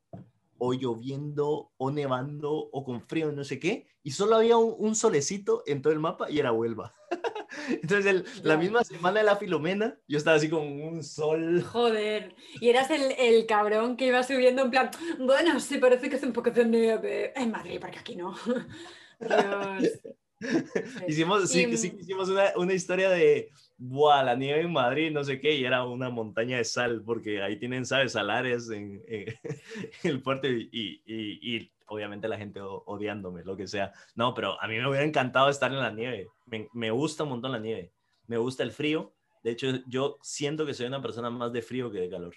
o 0.57 0.73
lloviendo, 0.73 1.71
o 1.77 1.91
nevando, 1.91 2.51
o 2.51 2.83
con 2.85 3.01
frío, 3.01 3.31
no 3.31 3.43
sé 3.43 3.59
qué, 3.59 3.87
y 4.03 4.11
solo 4.11 4.37
había 4.37 4.57
un, 4.57 4.73
un 4.77 4.95
solecito 4.95 5.63
en 5.65 5.81
todo 5.81 5.91
el 5.93 5.99
mapa 5.99 6.29
y 6.31 6.39
era 6.39 6.51
Huelva. 6.53 6.93
Entonces, 7.81 8.05
el- 8.05 8.25
la 8.43 8.57
misma 8.57 8.83
semana 8.83 9.19
de 9.19 9.25
la 9.25 9.35
Filomena, 9.35 9.97
yo 10.07 10.17
estaba 10.17 10.37
así 10.37 10.49
con 10.49 10.63
un 10.81 11.03
sol. 11.03 11.61
Joder. 11.63 12.35
Y 12.61 12.69
eras 12.69 12.89
el, 12.91 13.11
el 13.17 13.45
cabrón 13.45 13.97
que 13.97 14.07
iba 14.07 14.23
subiendo 14.23 14.63
en 14.63 14.71
plan, 14.71 14.91
bueno, 15.19 15.59
sí, 15.59 15.77
parece 15.77 16.09
que 16.09 16.15
hace 16.15 16.25
un 16.25 16.33
poco 16.33 16.51
de 16.51 16.65
nieve 16.65 17.33
en 17.39 17.51
Madrid, 17.51 17.77
porque 17.81 17.99
aquí 17.99 18.15
no. 18.15 18.35
Dios. 19.19 19.99
Hicimos, 21.07 21.49
sí, 21.49 21.63
Y- 21.69 21.77
sí 21.77 21.91
que 21.91 22.01
hicimos 22.01 22.29
una, 22.29 22.51
una 22.57 22.73
historia 22.73 23.09
de, 23.09 23.49
buah, 23.77 24.23
la 24.23 24.35
nieve 24.35 24.61
en 24.61 24.71
Madrid, 24.71 25.11
no 25.11 25.23
sé 25.23 25.39
qué, 25.39 25.53
y 25.55 25.65
era 25.65 25.83
una 25.85 26.09
montaña 26.09 26.57
de 26.57 26.63
sal, 26.63 27.03
porque 27.05 27.41
ahí 27.41 27.57
tienen, 27.59 27.85
¿sabes? 27.85 28.13
Salares 28.13 28.69
en, 28.69 29.03
el 30.03 30.21
puerto 30.21 30.47
y, 30.47 30.69
y- 30.71 31.55
y- 31.55 31.71
obviamente 31.87 32.27
la 32.27 32.37
gente 32.37 32.59
odiándome, 32.61 33.43
lo 33.43 33.55
que 33.55 33.67
sea. 33.67 33.91
No, 34.15 34.33
pero 34.33 34.59
a 34.61 34.67
mí 34.67 34.75
me 34.77 34.87
hubiera 34.87 35.05
encantado 35.05 35.49
estar 35.49 35.71
en 35.71 35.77
la 35.79 35.91
nieve. 35.91 36.29
Me, 36.47 36.67
me 36.73 36.89
gusta 36.91 37.23
un 37.23 37.29
montón 37.29 37.51
la 37.51 37.59
nieve. 37.59 37.91
Me 38.27 38.37
gusta 38.37 38.63
el 38.63 38.71
frío. 38.71 39.13
De 39.43 39.51
hecho, 39.51 39.67
yo 39.87 40.17
siento 40.23 40.65
que 40.65 40.73
soy 40.73 40.87
una 40.87 41.01
persona 41.01 41.29
más 41.29 41.53
de 41.53 41.61
frío 41.61 41.91
que 41.91 41.99
de 41.99 42.09
calor. 42.09 42.33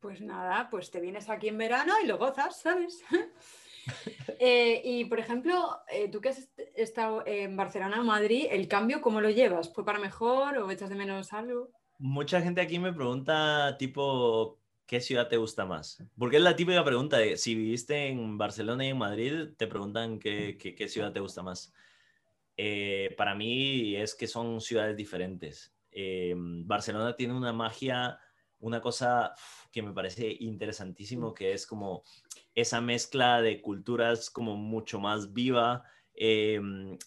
Pues 0.00 0.20
nada, 0.20 0.68
pues 0.70 0.90
te 0.90 1.00
vienes 1.00 1.28
aquí 1.28 1.48
en 1.48 1.58
verano 1.58 1.92
y 2.02 2.06
lo 2.06 2.16
gozas, 2.18 2.60
¿sabes? 2.60 3.02
Eh, 4.44 4.80
y 4.84 5.04
por 5.04 5.20
ejemplo, 5.20 5.78
eh, 5.88 6.08
tú 6.08 6.20
que 6.20 6.30
has 6.30 6.38
est- 6.38 6.60
estado 6.74 7.22
en 7.26 7.56
Barcelona 7.56 8.00
o 8.00 8.04
Madrid, 8.04 8.46
¿el 8.50 8.66
cambio 8.66 9.00
cómo 9.00 9.20
lo 9.20 9.30
llevas? 9.30 9.72
¿Fue 9.72 9.84
para 9.84 10.00
mejor 10.00 10.58
o 10.58 10.70
echas 10.70 10.90
de 10.90 10.96
menos 10.96 11.32
algo? 11.32 11.70
Mucha 11.98 12.40
gente 12.40 12.60
aquí 12.60 12.78
me 12.80 12.92
pregunta, 12.92 13.76
tipo, 13.78 14.58
¿qué 14.86 15.00
ciudad 15.00 15.28
te 15.28 15.36
gusta 15.36 15.64
más? 15.64 16.02
Porque 16.18 16.38
es 16.38 16.42
la 16.42 16.56
típica 16.56 16.84
pregunta 16.84 17.18
de 17.18 17.36
si 17.36 17.54
viviste 17.54 18.08
en 18.08 18.36
Barcelona 18.36 18.84
y 18.84 18.88
en 18.88 18.98
Madrid, 18.98 19.50
te 19.56 19.68
preguntan 19.68 20.18
qué, 20.18 20.58
qué- 20.58 20.88
ciudad 20.88 21.12
te 21.12 21.20
gusta 21.20 21.42
más. 21.44 21.72
Eh, 22.56 23.14
para 23.16 23.34
mí 23.36 23.94
es 23.94 24.14
que 24.16 24.26
son 24.26 24.60
ciudades 24.60 24.96
diferentes. 24.96 25.72
Barcelona 26.66 27.14
tiene 27.14 27.34
una 27.34 27.52
magia, 27.52 28.18
una 28.62 28.80
cosa 28.80 29.34
que 29.70 29.82
me 29.82 29.92
parece 29.92 30.36
interesantísimo, 30.40 31.34
que 31.34 31.52
es 31.52 31.66
como 31.66 32.04
esa 32.54 32.80
mezcla 32.80 33.42
de 33.42 33.60
culturas 33.60 34.30
como 34.30 34.56
mucho 34.56 35.00
más 35.00 35.32
viva. 35.32 35.84
Eh, 36.14 36.60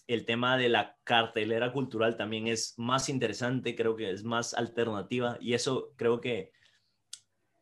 el 0.06 0.24
tema 0.24 0.58
de 0.58 0.68
la 0.68 0.96
cartelera 1.04 1.72
cultural 1.72 2.16
también 2.16 2.46
es 2.46 2.74
más 2.76 3.08
interesante, 3.08 3.74
creo 3.74 3.96
que 3.96 4.10
es 4.10 4.24
más 4.24 4.52
alternativa 4.52 5.38
y 5.40 5.54
eso 5.54 5.92
creo 5.96 6.20
que 6.20 6.52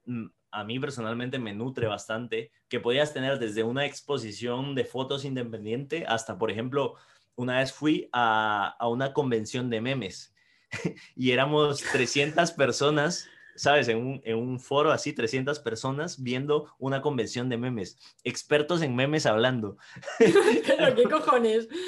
mm, 0.06 0.26
a 0.50 0.64
mí 0.64 0.80
personalmente 0.80 1.38
me 1.38 1.52
nutre 1.52 1.86
bastante, 1.86 2.50
que 2.68 2.80
podías 2.80 3.12
tener 3.12 3.38
desde 3.38 3.62
una 3.62 3.86
exposición 3.86 4.74
de 4.74 4.84
fotos 4.84 5.24
independiente 5.24 6.04
hasta, 6.06 6.38
por 6.38 6.50
ejemplo, 6.50 6.94
una 7.36 7.58
vez 7.58 7.72
fui 7.72 8.08
a, 8.12 8.74
a 8.78 8.88
una 8.88 9.12
convención 9.12 9.68
de 9.68 9.80
memes 9.80 10.34
y 11.16 11.32
éramos 11.32 11.82
300 11.92 12.52
personas, 12.52 13.28
¿sabes? 13.56 13.88
En 13.88 13.98
un, 13.98 14.20
en 14.24 14.36
un, 14.36 14.60
foro 14.60 14.92
así, 14.92 15.12
300 15.12 15.58
personas 15.60 16.22
viendo 16.22 16.72
una 16.78 17.00
convención 17.00 17.48
de 17.48 17.58
memes, 17.58 17.98
expertos 18.24 18.82
en 18.82 18.94
memes 18.94 19.26
hablando. 19.26 19.76
¿Pero 20.18 20.94
qué 20.96 21.04
cojones? 21.04 21.68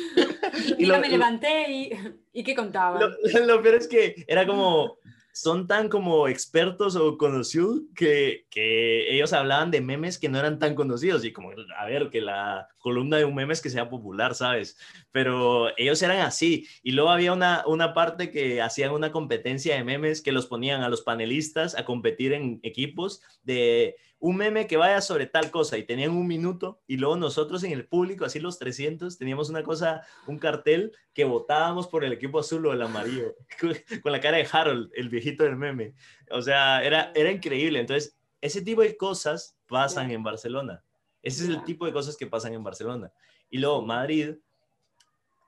Y, 0.79 0.87
lo, 0.87 0.99
me 1.01 1.09
levanté 1.09 1.71
y, 1.71 1.91
y 2.33 2.45
¿qué 2.45 2.55
contaba? 2.55 3.01
Lo, 3.01 3.47
lo 3.47 3.63
peor 3.63 3.75
es 3.75 3.89
que 3.89 4.25
era 4.27 4.47
como 4.47 4.99
son 5.37 5.67
tan 5.67 5.91
como 5.91 6.29
expertos 6.29 6.97
o 6.97 7.19
conocidos 7.19 7.81
que, 7.95 8.47
que, 8.49 9.15
ellos 9.15 9.35
hablaban 9.35 9.71
de 9.71 9.83
memes 9.83 10.19
que 10.19 10.31
no 10.31 10.39
eran 10.39 10.59
tan 10.59 10.75
conocidos 10.75 11.27
y 11.27 11.33
como, 11.35 11.51
a 11.51 11.85
ver, 11.85 12.09
que 12.09 12.23
la 12.23 12.69
columna 12.79 13.19
de 13.19 13.27
un 13.27 13.35
meme 13.35 13.53
es 13.53 13.61
que 13.61 13.69
sea 13.69 13.91
popular, 13.91 14.35
¿sabes? 14.35 14.79
Pero 15.13 15.77
ellos 15.77 16.01
eran 16.01 16.21
así. 16.21 16.67
Y 16.83 16.93
luego 16.93 17.11
había 17.11 17.35
una, 17.35 17.65
una 17.67 17.93
parte 17.93 18.31
que 18.31 18.63
hacían 18.63 18.93
una 18.93 19.13
competencia 19.13 19.77
de 19.77 19.85
memes 19.85 20.23
que 20.23 20.33
los 20.33 20.47
ponían 20.47 20.83
a 20.83 20.89
los 20.89 21.03
panelistas 21.03 21.77
a 21.77 21.85
competir 21.85 22.33
en 22.33 22.59
equipos 22.63 23.21
de 23.43 23.97
un 24.19 24.37
meme 24.37 24.67
que 24.67 24.77
vaya 24.77 25.01
sobre 25.01 25.27
tal 25.27 25.51
cosa 25.51 25.77
y 25.77 25.85
tenían 25.85 26.11
un 26.11 26.27
minuto 26.27 26.81
y 26.87 26.97
luego 26.97 27.17
nosotros 27.17 27.63
en 27.65 27.73
el 27.73 27.87
público, 27.87 28.25
así 28.25 28.41
los 28.41 28.59
300, 28.59 29.19
teníamos 29.19 29.51
una 29.51 29.63
cosa, 29.63 30.07
un 30.27 30.39
cartel 30.39 30.93
que 31.13 31.25
votábamos 31.25 31.87
por 31.89 32.05
el 32.05 32.13
equipo 32.13 32.39
azul 32.39 32.67
o 32.67 32.73
el 32.73 32.83
amarillo, 32.83 33.35
con 34.03 34.13
la 34.13 34.21
cara 34.21 34.39
de 34.39 34.49
Harold, 34.51 34.91
el 34.95 35.09
viejito 35.09 35.45
del 35.45 35.57
meme. 35.57 35.95
O 36.31 36.41
sea, 36.41 36.83
era, 36.83 37.13
era 37.15 37.31
increíble. 37.31 37.79
Entonces, 37.79 38.17
ese 38.41 38.63
tipo 38.63 38.83
de 38.83 38.97
cosas 38.97 39.59
pasan 39.67 40.11
en 40.11 40.23
Barcelona. 40.23 40.83
Ese 41.23 41.45
es 41.45 41.51
el 41.51 41.65
tipo 41.65 41.87
de 41.87 41.93
cosas 41.93 42.17
que 42.17 42.27
pasan 42.27 42.55
en 42.55 42.65
Barcelona. 42.65 43.13
Y 43.51 43.59
luego 43.59 43.83
Madrid, 43.83 44.37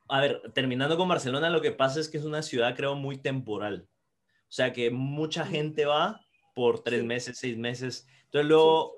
a 0.08 0.20
ver, 0.20 0.42
terminando 0.54 0.96
con 0.96 1.08
Barcelona, 1.08 1.50
lo 1.50 1.60
que 1.60 1.72
pasa 1.72 2.00
es 2.00 2.08
que 2.08 2.18
es 2.18 2.24
una 2.24 2.42
ciudad, 2.42 2.76
creo, 2.76 2.94
muy 2.96 3.18
temporal. 3.18 3.88
O 4.42 4.52
sea, 4.52 4.72
que 4.72 4.90
mucha 4.90 5.44
gente 5.46 5.84
va 5.84 6.20
por 6.54 6.80
tres 6.82 7.04
meses, 7.04 7.38
seis 7.38 7.56
meses 7.56 8.06
entonces 8.28 8.48
luego 8.48 8.94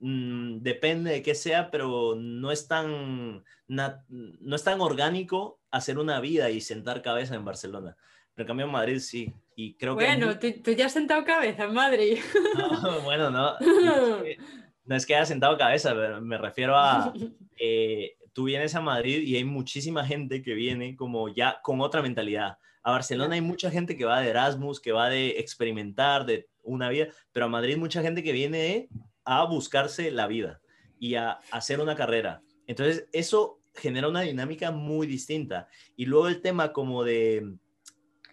mmm, 0.00 0.58
depende 0.58 1.10
de 1.12 1.22
qué 1.22 1.34
sea, 1.34 1.70
pero 1.70 2.14
no 2.16 2.50
es 2.50 2.66
tan 2.66 3.44
no 3.68 4.56
es 4.56 4.64
tan 4.64 4.80
orgánico 4.80 5.60
hacer 5.70 5.98
una 5.98 6.20
vida 6.20 6.50
y 6.50 6.60
sentar 6.60 7.02
cabeza 7.02 7.34
en 7.34 7.44
Barcelona. 7.44 7.96
Pero 8.34 8.44
en 8.44 8.46
cambio 8.46 8.66
en 8.66 8.72
Madrid 8.72 8.98
sí. 9.00 9.32
Y 9.56 9.74
creo 9.74 9.94
bueno, 9.94 10.38
que 10.38 10.52
tú, 10.52 10.70
ya 10.70 10.86
has 10.86 10.92
sentado 10.92 11.24
cabeza 11.24 11.64
en 11.64 11.74
Madrid. 11.74 12.18
No, 12.82 13.00
bueno, 13.02 13.30
no. 13.30 13.56
no 14.84 14.96
es 14.96 15.04
que 15.04 15.14
haya 15.14 15.26
sentado 15.26 15.58
cabeza, 15.58 15.92
pero 15.94 16.20
me 16.20 16.38
refiero 16.38 16.76
a 16.76 17.12
eh, 17.58 18.16
tú 18.32 18.44
vienes 18.44 18.74
a 18.74 18.80
Madrid 18.80 19.22
y 19.22 19.36
hay 19.36 19.44
muchísima 19.44 20.06
gente 20.06 20.42
que 20.42 20.54
viene 20.54 20.96
como 20.96 21.28
ya 21.28 21.60
con 21.62 21.80
otra 21.80 22.00
mentalidad. 22.00 22.58
A 22.82 22.92
Barcelona 22.92 23.34
hay 23.34 23.40
mucha 23.40 23.70
gente 23.70 23.96
que 23.96 24.04
va 24.04 24.20
de 24.20 24.30
Erasmus, 24.30 24.80
que 24.80 24.92
va 24.92 25.10
de 25.10 25.40
experimentar, 25.40 26.24
de 26.24 26.48
una 26.68 26.88
vida, 26.88 27.08
pero 27.32 27.46
a 27.46 27.48
Madrid 27.48 27.76
mucha 27.76 28.02
gente 28.02 28.22
que 28.22 28.32
viene 28.32 28.88
a 29.24 29.44
buscarse 29.44 30.10
la 30.10 30.26
vida 30.26 30.60
y 30.98 31.14
a, 31.14 31.40
hacer 31.50 31.80
una 31.80 31.96
carrera. 31.96 32.42
Entonces, 32.66 33.08
eso 33.12 33.60
genera 33.74 34.08
una 34.08 34.22
dinámica 34.22 34.70
muy 34.70 35.06
distinta. 35.06 35.68
Y 35.96 36.06
luego 36.06 36.28
el 36.28 36.40
tema 36.40 36.72
como 36.72 37.04
de 37.04 37.56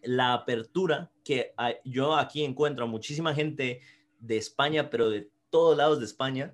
la 0.03 0.33
apertura, 0.33 1.11
que 1.23 1.53
yo 1.83 2.15
aquí 2.15 2.43
encuentro 2.43 2.85
a 2.85 2.87
muchísima 2.87 3.33
gente 3.33 3.81
de 4.19 4.37
España, 4.37 4.89
pero 4.89 5.09
de 5.09 5.29
todos 5.49 5.77
lados 5.77 5.99
de 5.99 6.05
España, 6.05 6.53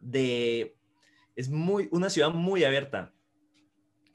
de, 0.00 0.76
es 1.36 1.48
muy, 1.48 1.88
una 1.90 2.10
ciudad 2.10 2.30
muy 2.30 2.64
abierta 2.64 3.12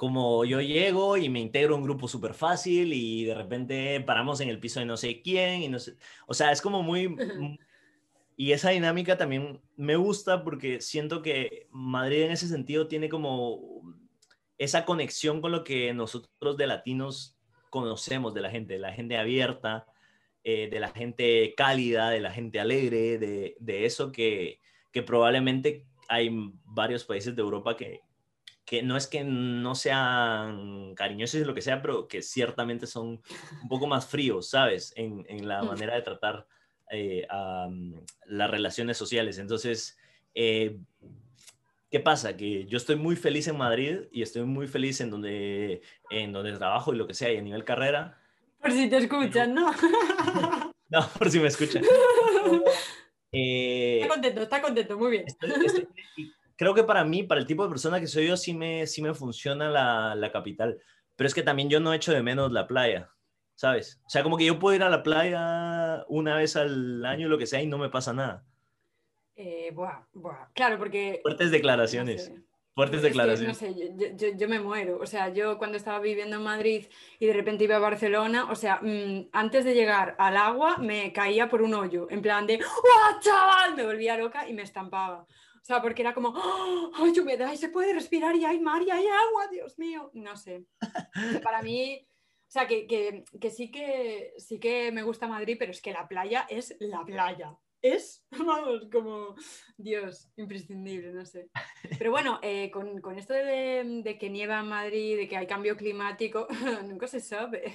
como 0.04 0.44
yo 0.44 0.60
llego 0.60 1.16
y 1.16 1.30
me 1.30 1.40
integro 1.40 1.76
a 1.76 1.78
un 1.78 1.84
grupo 1.86 2.10
súper 2.10 2.34
fácil 2.34 2.92
y 2.92 3.24
de 3.24 3.36
repente 3.36 4.02
paramos 4.02 4.42
en 4.42 4.50
el 4.50 4.60
piso 4.60 4.82
de 4.82 4.86
no 4.86 4.98
sé 4.98 5.22
quién 5.22 5.64
y 5.64 5.70
no 5.70 5.80
sé, 5.80 5.96
o 6.28 6.34
sea, 6.34 6.52
es 6.52 6.62
como 6.62 6.84
muy... 6.84 7.16
Y 8.36 8.52
esa 8.52 8.72
dinámica 8.72 9.16
también 9.16 9.62
me 9.78 9.96
gusta 9.96 10.44
porque 10.44 10.82
siento 10.82 11.22
que 11.22 11.68
Madrid 11.72 12.24
en 12.24 12.32
ese 12.32 12.50
sentido 12.50 12.88
tiene 12.88 13.08
como 13.08 13.96
esa 14.58 14.84
conexión 14.84 15.40
con 15.40 15.54
lo 15.54 15.64
que 15.64 15.94
nosotros 15.94 16.58
de 16.58 16.68
latinos 16.68 17.38
conocemos 17.70 18.34
de 18.34 18.42
la 18.42 18.50
gente, 18.50 18.74
de 18.74 18.80
la 18.80 18.92
gente 18.92 19.18
abierta, 19.18 19.86
eh, 20.44 20.68
de 20.70 20.80
la 20.82 20.90
gente 20.90 21.54
cálida, 21.56 22.10
de 22.10 22.20
la 22.20 22.32
gente 22.32 22.60
alegre, 22.60 23.20
de, 23.20 23.56
de 23.58 23.86
eso 23.86 24.12
que, 24.12 24.60
que 24.92 25.04
probablemente 25.04 25.86
hay 26.10 26.30
varios 26.66 27.06
países 27.06 27.36
de 27.36 27.42
Europa 27.42 27.78
que, 27.78 28.02
que 28.66 28.82
no 28.82 28.96
es 28.96 29.08
que 29.08 29.24
no 29.24 29.76
sean 29.76 30.96
cariñosos 30.96 31.42
y 31.42 31.46
lo 31.46 31.54
que 31.54 31.62
sea, 31.62 31.82
pero 31.82 32.08
que 32.08 32.22
ciertamente 32.22 32.88
son 32.88 33.22
un 33.62 33.70
poco 33.70 33.88
más 33.88 34.06
fríos, 34.06 34.50
¿sabes? 34.50 34.94
En, 34.96 35.26
en 35.28 35.48
la 35.48 35.64
mm. 35.64 35.68
manera 35.68 35.96
de 35.96 36.02
tratar 36.02 36.48
eh, 36.92 37.28
las 38.28 38.52
relaciones 38.52 38.98
sociales. 38.98 39.40
Entonces, 39.40 39.98
eh, 40.36 40.78
¿qué 41.90 42.00
pasa? 42.00 42.38
Que 42.38 42.66
yo 42.66 42.78
estoy 42.78 42.96
muy 42.96 43.16
feliz 43.16 43.48
en 43.48 43.58
Madrid 43.58 44.02
y 44.12 44.22
estoy 44.22 44.44
muy 44.44 44.68
feliz 44.68 45.02
en 45.02 45.10
donde, 45.10 45.82
en 46.10 46.32
donde 46.32 46.54
trabajo 46.54 46.94
y 46.94 46.98
lo 46.98 47.08
que 47.08 47.14
sea, 47.14 47.32
y 47.32 47.38
a 47.38 47.42
nivel 47.42 47.64
carrera. 47.64 48.20
Por 48.62 48.72
si 48.72 48.90
te 48.90 48.98
escuchan, 48.98 49.54
¿no? 49.54 49.72
no, 50.90 51.10
por 51.18 51.30
si 51.30 51.40
me 51.40 51.48
escuchan. 51.48 51.84
Eh, 53.36 54.02
está 54.02 54.14
contento, 54.14 54.42
está 54.44 54.62
contento, 54.62 54.96
muy 54.96 55.10
bien 55.10 55.26
creo 56.64 56.74
que 56.74 56.84
para 56.84 57.04
mí, 57.04 57.24
para 57.24 57.40
el 57.40 57.48
tipo 57.48 57.64
de 57.64 57.70
persona 57.70 58.00
que 58.00 58.08
soy 58.08 58.28
yo, 58.28 58.38
sí 58.38 58.54
me, 58.54 58.88
sí 58.88 59.02
me 59.02 59.14
funciona 59.14 59.70
la, 59.70 60.16
la 60.16 60.32
capital. 60.32 60.80
Pero 61.16 61.28
es 61.28 61.34
que 61.34 61.44
también 61.44 61.70
yo 61.70 61.80
no 61.80 61.94
echo 61.94 62.12
de 62.12 62.24
menos 62.24 62.52
la 62.52 62.68
playa, 62.68 63.12
¿sabes? 63.56 64.02
O 64.06 64.10
sea, 64.10 64.24
como 64.24 64.38
que 64.38 64.46
yo 64.46 64.60
puedo 64.60 64.76
ir 64.76 64.84
a 64.84 64.90
la 64.90 65.04
playa 65.04 66.04
una 66.08 66.38
vez 66.38 66.56
al 66.56 67.06
año, 67.06 67.28
lo 67.28 67.38
que 67.38 67.46
sea, 67.46 67.62
y 67.62 67.68
no 67.68 67.78
me 67.78 67.90
pasa 67.90 68.14
nada. 68.14 68.46
Eh, 69.36 69.72
buah, 69.74 70.08
buah. 70.14 70.48
Claro, 70.54 70.78
porque... 70.78 71.20
Fuertes 71.22 71.52
declaraciones. 71.52 72.32
Fuertes 72.76 73.04
declaraciones. 73.04 73.62
no 73.62 73.68
sé, 73.68 73.76
yo, 73.76 74.08
yo, 74.16 74.36
yo, 74.36 74.50
me 74.50 74.60
muero. 74.60 74.98
O 75.00 75.06
sea, 75.06 75.30
yo 75.30 75.60
cuando 75.60 75.78
estaba 75.78 76.00
viviendo 76.00 76.38
en 76.38 76.44
Madrid 76.44 76.86
y 77.20 77.28
de 77.28 77.34
repente 77.34 77.66
iba 77.66 77.76
a 77.76 77.80
Barcelona, 77.80 78.50
o 78.50 78.56
sea, 78.56 78.80
mmm, 78.82 79.30
antes 79.32 79.64
de 79.64 79.76
llegar 79.76 80.16
al 80.18 80.38
agua 80.38 80.78
me 80.78 81.14
caía 81.14 81.50
por 81.50 81.62
un 81.62 81.76
hoyo, 81.76 82.08
en 82.10 82.24
plan 82.24 82.48
de 82.48 82.58
¡Guau, 82.58 83.20
chaval! 83.22 83.76
Me 83.76 83.86
volvía 83.86 84.18
loca 84.18 84.48
y 84.48 84.54
me 84.54 84.64
estampaba. 84.64 85.28
O 85.64 85.66
sea, 85.66 85.82
porque 85.82 86.02
era 86.02 86.14
como, 86.14 86.34
¡ay, 86.96 87.18
humedad! 87.18 87.54
Y 87.54 87.56
se 87.56 87.70
puede 87.70 87.94
respirar 87.94 88.36
y 88.36 88.44
hay 88.44 88.60
mar 88.60 88.82
y 88.82 88.92
hay 88.92 89.06
agua, 89.08 89.48
Dios 89.50 89.80
mío. 89.80 90.12
No 90.14 90.36
sé. 90.36 90.66
Para 91.42 91.62
mí, 91.62 92.06
o 92.06 92.52
sea, 92.52 92.68
que, 92.68 92.86
que, 92.86 93.24
que, 93.40 93.50
sí 93.50 93.72
que 93.72 94.34
sí 94.38 94.60
que 94.60 94.92
me 94.92 95.04
gusta 95.04 95.26
Madrid, 95.26 95.56
pero 95.58 95.72
es 95.72 95.82
que 95.82 95.94
la 95.94 96.06
playa 96.06 96.46
es 96.50 96.76
la 96.82 97.06
playa. 97.06 97.58
Es, 97.82 98.26
vamos, 98.32 98.90
como 98.92 99.36
Dios, 99.78 100.30
imprescindible, 100.36 101.14
no 101.14 101.26
sé. 101.26 101.50
Pero 101.98 102.12
bueno, 102.12 102.42
eh, 102.42 102.70
con, 102.70 103.00
con, 103.00 103.18
esto 103.18 103.34
de, 103.34 104.02
de, 104.04 104.18
que 104.18 104.30
nieva 104.30 104.60
en 104.60 104.68
Madrid, 104.68 105.16
de 105.16 105.30
que 105.30 105.38
hay 105.38 105.48
cambio 105.48 105.78
climático, 105.78 106.46
nunca 106.84 107.08
se 107.08 107.22
sabe. 107.22 107.74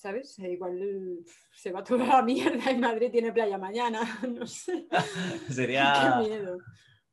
¿Sabes? 0.00 0.38
Igual 0.38 1.24
se 1.52 1.72
va 1.72 1.82
toda 1.84 2.06
la 2.06 2.22
mierda 2.22 2.70
y 2.70 2.78
Madrid 2.78 3.10
tiene 3.10 3.32
playa 3.32 3.58
mañana, 3.58 4.00
no 4.28 4.46
sé. 4.46 4.86
sería... 5.50 6.20
Qué 6.22 6.28
miedo. 6.28 6.58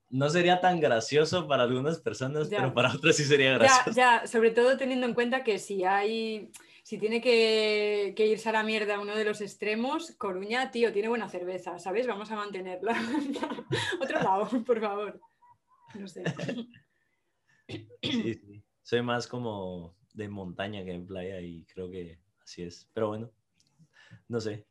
No 0.10 0.30
sería 0.30 0.62
tan 0.62 0.80
gracioso 0.80 1.48
para 1.48 1.64
algunas 1.64 2.00
personas, 2.00 2.48
pero 2.48 2.74
para 2.74 2.94
otras 2.94 3.16
sí 3.16 3.24
sería 3.24 3.58
gracioso. 3.58 3.92
Ya, 3.92 4.22
ya, 4.22 4.28
sobre 4.28 4.52
todo 4.52 4.78
teniendo 4.78 5.08
en 5.08 5.16
cuenta 5.16 5.44
que 5.44 5.58
si 5.58 5.84
hay, 5.84 6.52
si 6.84 7.00
tiene 7.00 7.20
que, 7.20 8.14
que, 8.16 8.28
irse 8.28 8.48
a 8.48 8.54
la 8.54 8.64
mierda 8.64 9.00
uno 9.00 9.16
de 9.16 9.26
los 9.26 9.42
extremos, 9.42 10.12
Coruña, 10.12 10.70
tío, 10.70 10.94
tiene 10.94 11.10
buena 11.10 11.28
cerveza, 11.28 11.80
¿sabes? 11.80 12.06
Vamos 12.06 12.32
a 12.32 12.36
mantenerla. 12.36 12.96
Otro 14.00 14.22
lado, 14.22 14.48
por 14.64 14.80
favor. 14.80 15.20
No 15.96 16.08
sé. 16.08 16.24
Sí, 17.68 18.34
sí. 18.36 18.64
Soy 18.84 19.02
más 19.02 19.28
como 19.28 19.98
de 20.14 20.30
montaña 20.30 20.86
que 20.86 20.94
en 20.94 21.08
playa 21.08 21.42
y 21.42 21.66
creo 21.66 21.90
que 21.90 22.20
Así 22.46 22.62
es, 22.62 22.88
pero 22.94 23.08
bueno, 23.08 23.32
no 24.30 24.40
sé. 24.40 24.66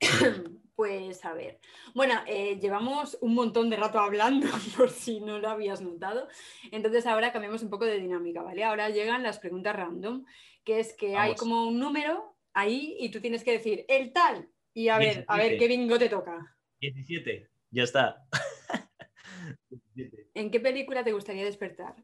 Pues 0.74 1.24
a 1.26 1.34
ver. 1.34 1.60
Bueno, 1.94 2.14
eh, 2.26 2.58
llevamos 2.58 3.16
un 3.20 3.34
montón 3.34 3.68
de 3.68 3.76
rato 3.76 4.00
hablando, 4.00 4.48
por 4.76 4.90
si 4.90 5.20
no 5.20 5.38
lo 5.38 5.50
habías 5.50 5.80
notado. 5.82 6.26
Entonces 6.72 7.06
ahora 7.06 7.30
cambiamos 7.30 7.62
un 7.62 7.70
poco 7.70 7.84
de 7.84 8.00
dinámica, 8.00 8.42
¿vale? 8.42 8.64
Ahora 8.64 8.88
llegan 8.88 9.22
las 9.22 9.38
preguntas 9.38 9.76
random, 9.76 10.24
que 10.64 10.80
es 10.80 10.94
que 10.94 11.14
hay 11.14 11.36
como 11.36 11.68
un 11.68 11.78
número 11.78 12.36
ahí 12.54 12.96
y 12.98 13.10
tú 13.10 13.20
tienes 13.20 13.44
que 13.44 13.52
decir 13.52 13.84
el 13.86 14.12
tal. 14.12 14.48
Y 14.72 14.88
a 14.88 14.98
ver, 14.98 15.24
a 15.28 15.36
ver 15.36 15.50
17. 15.50 15.58
qué 15.58 15.68
bingo 15.68 15.98
te 15.98 16.08
toca. 16.08 16.56
17, 16.80 17.50
ya 17.70 17.82
está. 17.82 18.26
17. 19.68 20.30
¿En 20.34 20.50
qué 20.50 20.58
película 20.58 21.04
te 21.04 21.12
gustaría 21.12 21.44
despertar? 21.44 21.94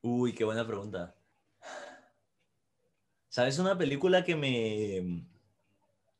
Uy, 0.00 0.32
qué 0.32 0.44
buena 0.44 0.66
pregunta. 0.66 1.14
¿Sabes 3.34 3.58
una 3.58 3.76
película 3.76 4.22
que 4.22 4.36
me 4.36 5.24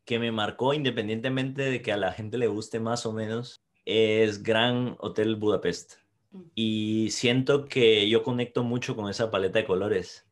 que 0.04 0.18
me 0.18 0.32
marcó 0.32 0.74
independientemente 0.74 1.62
de 1.62 1.80
que 1.80 1.92
a 1.92 1.96
la 1.96 2.10
gente 2.10 2.38
le 2.38 2.48
guste 2.48 2.80
más 2.80 3.06
o 3.06 3.12
menos? 3.12 3.62
Es 3.84 4.42
Gran 4.42 4.96
Hotel 4.98 5.36
Budapest. 5.36 5.94
Mm. 6.32 6.40
Y 6.56 7.08
siento 7.12 7.66
que 7.66 8.08
yo 8.08 8.24
conecto 8.24 8.64
mucho 8.64 8.96
con 8.96 9.08
esa 9.08 9.30
paleta 9.30 9.60
de 9.60 9.64
colores. 9.64 10.26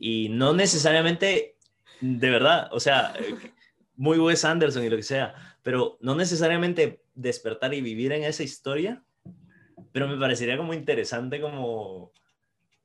Y 0.00 0.28
no 0.30 0.52
necesariamente, 0.52 1.58
de 2.00 2.30
verdad, 2.30 2.70
o 2.72 2.80
sea, 2.80 3.14
muy 3.94 4.18
Wes 4.18 4.44
Anderson 4.44 4.82
y 4.82 4.90
lo 4.90 4.96
que 4.96 5.04
sea, 5.04 5.32
pero 5.62 5.96
no 6.00 6.16
necesariamente 6.16 7.04
despertar 7.14 7.72
y 7.72 7.80
vivir 7.80 8.10
en 8.10 8.24
esa 8.24 8.42
historia, 8.42 9.04
pero 9.92 10.08
me 10.08 10.18
parecería 10.18 10.56
como 10.56 10.74
interesante 10.74 11.40
como, 11.40 12.10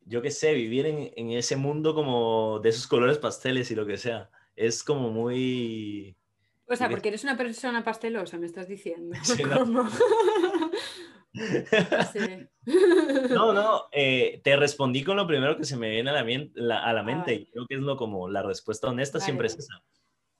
yo 0.05 0.21
qué 0.21 0.31
sé, 0.31 0.53
vivir 0.53 0.85
en, 0.85 1.11
en 1.15 1.31
ese 1.31 1.55
mundo 1.55 1.93
como 1.95 2.59
de 2.59 2.69
esos 2.69 2.87
colores 2.87 3.17
pasteles 3.17 3.69
y 3.71 3.75
lo 3.75 3.85
que 3.85 3.97
sea. 3.97 4.29
Es 4.55 4.83
como 4.83 5.09
muy... 5.09 6.15
O 6.67 6.75
sea, 6.75 6.89
Porque- 6.89 7.09
eres 7.09 7.23
una 7.23 7.35
persona 7.37 7.83
pastelosa, 7.83 8.37
me 8.37 8.45
estás 8.45 8.67
diciendo. 8.67 9.15
Sí, 9.23 9.43
no. 9.43 9.89
No. 13.29 13.53
No, 13.53 13.83
eh, 13.91 14.41
te 14.43 14.55
respondí 14.57 15.03
con 15.03 15.15
lo 15.17 15.25
primero 15.25 15.57
que 15.57 15.63
se 15.63 15.77
me 15.77 15.89
viene 15.89 16.09
a 16.09 16.13
la, 16.13 16.25
la- 16.55 16.83
a 16.83 16.93
la 16.93 17.03
mente 17.03 17.31
vale. 17.31 17.43
y 17.43 17.45
creo 17.51 17.67
que 17.67 17.75
es 17.75 17.81
lo 17.81 17.95
como 17.97 18.29
la 18.29 18.43
respuesta 18.43 18.87
honesta 18.89 19.17
Vale, 19.17 19.25
siempre 19.25 19.47
es 19.47 19.57
esa. 19.57 19.81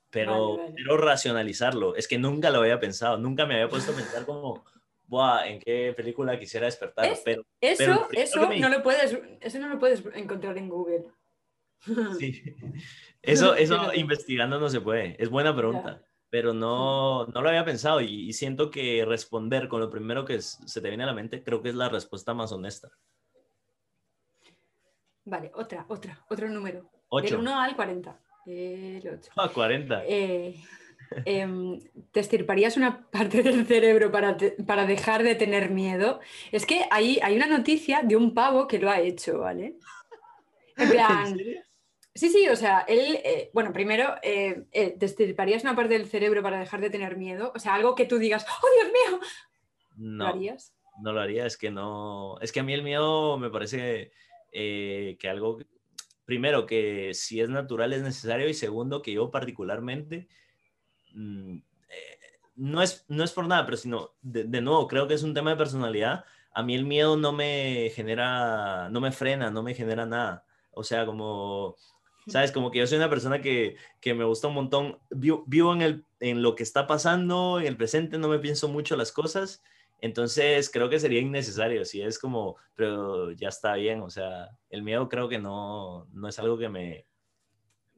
Pero 0.10 0.60
quiero 0.76 0.98
racionalizarlo. 0.98 1.96
Es 1.96 2.08
que 2.08 2.18
nunca 2.18 2.50
lo 2.50 2.60
había 2.60 2.80
pensado, 2.80 3.18
nunca 3.18 3.46
me 3.46 3.54
había 3.56 3.70
puesto 3.70 3.94
a 3.94 3.96
pensar 3.96 4.26
como, 4.26 4.66
Buah, 5.12 5.46
¿en 5.46 5.60
qué 5.60 5.94
película 5.94 6.40
quisiera 6.40 6.68
despertar? 6.68 7.06
Es- 7.06 7.20
Pero 7.26 7.46
Eso, 7.60 7.78
Pero 7.78 8.08
eso 8.14 8.48
me- 8.48 8.60
no 8.62 8.70
lo 8.70 8.82
puedes, 8.82 9.20
eso 9.42 9.60
no 9.60 9.68
lo 9.68 9.78
puedes 9.78 10.02
encontrar 10.16 10.58
en 10.58 10.70
Google. 10.70 11.04
sí, 12.18 12.42
eso, 13.22 13.54
eso 13.56 13.94
investigando 13.94 14.58
no 14.58 14.70
se 14.70 14.80
puede. 14.80 15.22
Es 15.22 15.30
buena 15.30 15.54
pregunta. 15.54 16.02
Pero 16.30 16.54
no, 16.54 17.26
no 17.28 17.42
lo 17.42 17.50
había 17.50 17.66
pensado 17.66 18.00
y, 18.00 18.30
y 18.30 18.32
siento 18.32 18.72
que 18.72 19.04
responder 19.06 19.68
con 19.68 19.82
lo 19.82 19.90
primero 19.90 20.24
que 20.24 20.40
se 20.40 20.80
te 20.80 20.88
viene 20.88 21.04
a 21.04 21.08
la 21.08 21.14
mente 21.14 21.44
creo 21.44 21.62
que 21.62 21.68
es 21.68 21.76
la 21.76 21.90
respuesta 21.90 22.34
más 22.34 22.54
honesta. 22.54 22.90
Vale, 25.26 25.52
otra, 25.56 25.86
otra, 25.90 26.26
otro 26.30 26.48
número. 26.48 26.80
Del 26.84 26.90
8 27.10 27.40
1 27.40 27.60
al 27.60 27.76
40. 27.76 28.18
El 28.46 29.06
8. 29.06 29.32
a 29.36 29.50
40. 29.50 30.04
Eh, 30.08 30.56
em, 31.26 31.80
¿Te 32.12 32.20
estirparías 32.20 32.78
una 32.78 33.10
parte 33.10 33.44
del 33.44 33.66
cerebro 33.66 34.12
para, 34.12 34.38
te- 34.38 34.52
para 34.52 34.86
dejar 34.86 35.24
de 35.24 35.36
tener 35.36 35.70
miedo? 35.70 36.20
Es 36.52 36.66
que 36.66 36.86
hay, 36.92 37.20
hay 37.22 37.36
una 37.36 37.48
noticia 37.48 38.02
de 38.04 38.16
un 38.16 38.34
pavo 38.34 38.68
que 38.68 38.80
lo 38.80 38.90
ha 38.90 39.00
hecho, 39.00 39.40
¿vale? 39.40 39.76
En 40.78 40.90
plan, 40.90 41.38
serio? 41.38 41.62
sí, 42.14 42.30
sí, 42.30 42.48
o 42.50 42.56
sea, 42.56 42.80
él, 42.88 43.20
eh, 43.24 43.50
bueno, 43.54 43.72
primero, 43.74 44.16
eh, 44.24 44.66
eh, 44.72 44.96
¿te 44.98 45.06
estirparías 45.06 45.64
una 45.64 45.76
parte 45.76 45.94
del 45.94 46.08
cerebro 46.08 46.42
para 46.42 46.60
dejar 46.60 46.82
de 46.82 46.90
tener 46.90 47.18
miedo? 47.18 47.52
O 47.56 47.60
sea, 47.60 47.74
algo 47.76 47.96
que 47.96 48.06
tú 48.06 48.18
digas, 48.18 48.46
¡oh, 48.48 48.68
Dios 48.82 48.92
mío! 48.92 49.20
¿Lo 49.98 50.26
No. 50.26 50.28
harías? 50.28 50.74
no 51.02 51.14
lo 51.14 51.22
haría, 51.22 51.46
es 51.46 51.58
que 51.58 51.72
no, 51.72 52.38
es 52.42 52.52
que 52.52 52.60
a 52.60 52.64
mí 52.64 52.74
el 52.74 52.84
miedo 52.84 53.38
me 53.38 53.50
parece 53.50 54.12
eh, 54.52 55.18
que 55.20 55.30
algo, 55.30 55.58
primero, 56.26 56.66
que 56.68 57.14
si 57.14 57.40
es 57.42 57.50
natural 57.50 57.94
es 57.94 58.02
necesario 58.04 58.48
y 58.48 58.54
segundo, 58.54 59.02
que 59.02 59.14
yo 59.14 59.32
particularmente, 59.32 60.28
mm, 61.14 61.58
eh, 61.90 62.20
no, 62.56 62.82
es, 62.82 63.06
no 63.08 63.24
es 63.24 63.32
por 63.32 63.48
nada, 63.48 63.66
pero 63.66 63.78
sino, 63.78 64.12
de, 64.22 64.62
nuevo, 64.62 64.88
creo 64.88 65.08
que 65.08 65.14
es 65.14 65.24
un 65.24 65.34
tema 65.34 65.52
de 65.52 65.58
personalidad, 65.58 66.26
a 66.54 66.64
mí 66.64 66.76
el 66.76 66.86
miedo 66.86 67.18
no 67.18 67.32
me 67.32 67.92
genera, 67.96 68.90
no 68.90 69.02
me 69.02 69.12
frena, 69.12 69.50
no 69.52 69.64
me 69.64 69.74
genera 69.74 70.06
nada, 70.06 70.46
o 70.72 70.84
sea, 70.84 71.06
como... 71.06 71.76
¿Sabes? 72.28 72.52
Como 72.52 72.70
que 72.70 72.78
yo 72.78 72.86
soy 72.86 73.00
una 73.00 73.10
persona 73.10 73.42
que, 73.42 73.78
que 74.00 74.14
me 74.14 74.24
gusta 74.26 74.48
un 74.48 74.54
montón, 74.54 75.00
vivo, 75.10 75.44
vivo 75.48 75.74
en, 75.74 75.82
el, 75.82 76.06
en 76.20 76.44
lo 76.44 76.54
que 76.54 76.62
está 76.62 76.86
pasando, 76.86 77.60
en 77.60 77.66
el 77.66 77.78
presente, 77.78 78.20
no 78.20 78.28
me 78.28 78.38
pienso 78.38 78.68
mucho 78.68 78.96
las 78.96 79.12
cosas. 79.12 79.64
Entonces 80.02 80.72
creo 80.72 80.90
que 80.90 81.00
sería 81.00 81.22
innecesario, 81.22 81.86
si 81.86 82.02
es 82.02 82.18
como, 82.18 82.58
pero 82.76 83.32
ya 83.32 83.50
está 83.50 83.76
bien, 83.76 84.02
o 84.02 84.10
sea, 84.10 84.50
el 84.72 84.82
miedo 84.82 85.08
creo 85.08 85.30
que 85.30 85.38
no, 85.38 86.08
no 86.12 86.28
es 86.28 86.40
algo 86.40 86.58
que 86.58 86.70
me... 86.70 87.06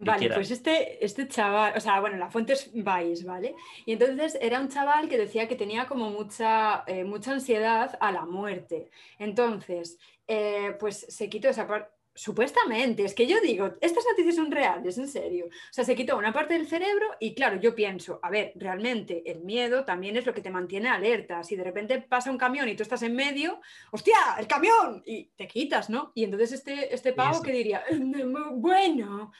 Vale, 0.03 0.29
pues 0.29 0.51
este, 0.51 1.03
este 1.03 1.27
chaval, 1.27 1.73
o 1.75 1.79
sea, 1.79 1.99
bueno, 1.99 2.17
la 2.17 2.29
fuente 2.29 2.53
es 2.53 2.71
Vice, 2.73 3.25
¿vale? 3.25 3.55
Y 3.85 3.93
entonces 3.93 4.37
era 4.41 4.59
un 4.59 4.69
chaval 4.69 5.09
que 5.09 5.17
decía 5.17 5.47
que 5.47 5.55
tenía 5.55 5.87
como 5.87 6.09
mucha, 6.09 6.83
eh, 6.87 7.03
mucha 7.03 7.31
ansiedad 7.31 7.97
a 7.99 8.11
la 8.11 8.25
muerte. 8.25 8.89
Entonces, 9.19 9.97
eh, 10.27 10.75
pues 10.79 11.05
se 11.09 11.29
quitó 11.29 11.49
esa 11.49 11.67
parte. 11.67 11.89
Supuestamente, 12.15 13.03
es 13.03 13.15
que 13.15 13.25
yo 13.25 13.41
digo, 13.41 13.71
estas 13.81 14.05
noticias 14.05 14.35
son 14.35 14.51
reales, 14.51 14.99
en 14.99 15.07
serio. 15.07 15.47
O 15.47 15.73
sea, 15.73 15.83
se 15.83 15.95
quitó 15.95 16.15
una 16.15 16.31
parte 16.31 16.53
del 16.53 16.67
cerebro 16.67 17.07
y 17.19 17.33
claro, 17.33 17.59
yo 17.59 17.73
pienso, 17.73 18.19
a 18.21 18.29
ver, 18.29 18.51
realmente 18.53 19.23
el 19.25 19.39
miedo 19.39 19.83
también 19.83 20.15
es 20.15 20.25
lo 20.27 20.31
que 20.31 20.41
te 20.41 20.51
mantiene 20.51 20.89
alerta. 20.89 21.43
Si 21.43 21.55
de 21.55 21.63
repente 21.63 21.99
pasa 22.01 22.29
un 22.29 22.37
camión 22.37 22.69
y 22.69 22.75
tú 22.75 22.83
estás 22.83 23.01
en 23.01 23.15
medio, 23.15 23.61
¡hostia, 23.91 24.15
el 24.37 24.45
camión! 24.45 25.01
Y 25.07 25.31
te 25.35 25.47
quitas, 25.47 25.89
¿no? 25.89 26.11
Y 26.13 26.25
entonces 26.25 26.51
este, 26.51 26.93
este 26.93 27.13
pavo 27.13 27.41
que 27.41 27.51
diría, 27.51 27.83
bueno, 28.53 29.31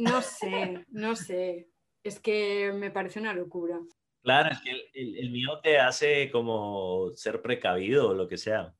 no 0.00 0.22
sé, 0.22 0.84
no 0.88 1.16
sé. 1.16 1.68
Es 2.02 2.18
que 2.20 2.72
me 2.74 2.90
parece 2.90 3.20
una 3.20 3.32
locura. 3.34 3.78
Claro, 4.22 4.50
es 4.52 4.60
que 4.60 4.70
el, 4.70 4.82
el- 4.94 5.18
el 5.18 5.30
miedo 5.30 5.60
te 5.60 5.78
hace 5.78 6.30
como 6.30 7.10
ser 7.14 7.40
precavido 7.42 8.10
o 8.10 8.14
lo 8.14 8.28
que 8.28 8.36
sea. 8.38 8.74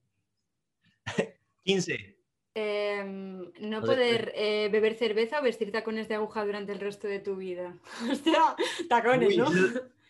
15. 1.64 2.16
Em, 2.54 3.38
no 3.60 3.78
O 3.78 3.82
sea, 3.82 3.94
poder 3.94 4.32
eh, 4.34 4.68
beber 4.72 4.94
cerveza 4.94 5.38
o 5.40 5.42
vestir 5.42 5.70
tacones 5.70 6.08
de 6.08 6.16
aguja 6.16 6.44
durante 6.44 6.72
el 6.72 6.80
resto 6.80 7.06
de 7.06 7.20
tu 7.20 7.36
vida. 7.36 7.78
Hostia, 8.10 8.56
tacones, 8.88 9.28
Uy, 9.28 9.36
¿no? 9.36 9.46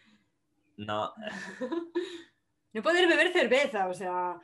No, 0.76 1.12
No 2.72 2.82
poder 2.82 3.06
beber 3.06 3.32
cerveza, 3.34 3.88
o 3.88 3.92
sea, 3.94 4.40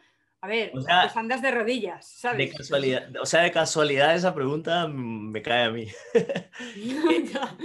a 0.46 0.48
ver, 0.48 0.70
O 0.74 0.80
sea, 0.80 1.02
pues 1.02 1.16
andas 1.16 1.42
de 1.42 1.50
rodillas, 1.50 2.08
de 2.12 2.18
¿sabes? 2.20 2.54
casualidad, 2.54 3.10
o 3.20 3.26
sea, 3.26 3.42
de 3.42 3.50
casualidad 3.50 4.14
esa 4.14 4.32
pregunta 4.32 4.86
me 4.86 5.42
cae 5.42 5.64
a 5.64 5.70
mí. 5.72 5.88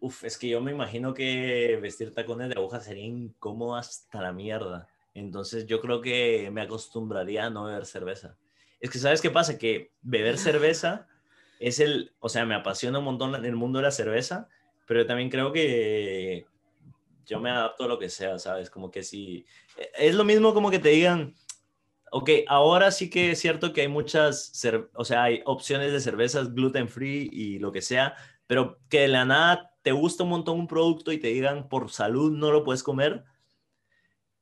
Uf, 0.00 0.22
es 0.22 0.38
que 0.38 0.48
yo 0.48 0.60
me 0.60 0.70
imagino 0.70 1.12
que 1.14 1.76
vestir 1.82 2.14
tacones 2.14 2.48
de 2.48 2.54
aguja 2.54 2.78
sería 2.78 3.04
incómodo 3.04 3.74
hasta 3.74 4.22
la 4.22 4.32
mierda. 4.32 4.86
Entonces 5.14 5.66
yo 5.66 5.80
creo 5.80 6.00
que 6.00 6.48
me 6.52 6.62
acostumbraría 6.62 7.46
a 7.46 7.50
no 7.50 7.64
beber 7.64 7.84
cerveza. 7.84 8.36
Es 8.78 8.90
que, 8.90 9.00
¿sabes 9.00 9.20
qué 9.20 9.30
pasa? 9.30 9.58
Que 9.58 9.90
beber 10.00 10.38
cerveza 10.38 11.08
es 11.58 11.80
el, 11.80 12.12
o 12.20 12.28
sea, 12.28 12.46
me 12.46 12.54
apasiona 12.54 13.00
un 13.00 13.04
montón 13.06 13.34
el 13.44 13.56
mundo 13.56 13.80
de 13.80 13.86
la 13.86 13.90
cerveza, 13.90 14.48
pero 14.86 15.00
yo 15.00 15.06
también 15.06 15.28
creo 15.28 15.52
que 15.52 16.46
yo 17.28 17.38
me 17.40 17.50
adapto 17.50 17.84
a 17.84 17.88
lo 17.88 17.98
que 17.98 18.08
sea, 18.08 18.38
¿sabes? 18.38 18.70
Como 18.70 18.90
que 18.90 19.02
si, 19.02 19.46
es 19.96 20.14
lo 20.14 20.24
mismo 20.24 20.54
como 20.54 20.70
que 20.70 20.78
te 20.78 20.88
digan, 20.88 21.34
ok, 22.10 22.30
ahora 22.48 22.90
sí 22.90 23.10
que 23.10 23.32
es 23.32 23.38
cierto 23.38 23.72
que 23.72 23.82
hay 23.82 23.88
muchas, 23.88 24.52
o 24.94 25.04
sea, 25.04 25.24
hay 25.24 25.42
opciones 25.44 25.92
de 25.92 26.00
cervezas 26.00 26.54
gluten 26.54 26.88
free 26.88 27.28
y 27.30 27.58
lo 27.58 27.70
que 27.70 27.82
sea, 27.82 28.14
pero 28.46 28.78
que 28.88 29.00
de 29.00 29.08
la 29.08 29.26
nada 29.26 29.74
te 29.82 29.92
gusta 29.92 30.24
un 30.24 30.30
montón 30.30 30.58
un 30.58 30.66
producto 30.66 31.12
y 31.12 31.18
te 31.18 31.28
digan 31.28 31.68
por 31.68 31.90
salud 31.90 32.32
no 32.32 32.50
lo 32.50 32.64
puedes 32.64 32.82
comer, 32.82 33.24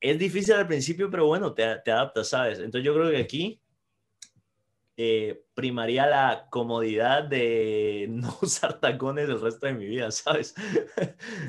es 0.01 0.19
difícil 0.19 0.55
al 0.55 0.69
principio, 0.69 1.11
pero 1.11 1.27
bueno, 1.27 1.55
te, 1.55 1.65
te 1.85 1.91
adaptas, 1.91 2.29
¿sabes? 2.29 2.61
Entonces 2.61 2.85
yo 2.85 2.95
creo 2.95 3.11
que 3.11 3.17
aquí 3.17 3.61
eh, 4.97 5.45
primaría 5.55 6.07
la 6.07 6.47
comodidad 6.51 7.25
de 7.25 8.07
no 8.11 8.39
usar 8.43 8.79
tacones 8.79 9.29
el 9.29 9.41
resto 9.41 9.67
de 9.67 9.75
mi 9.75 9.87
vida, 9.87 10.11
¿sabes? 10.13 10.55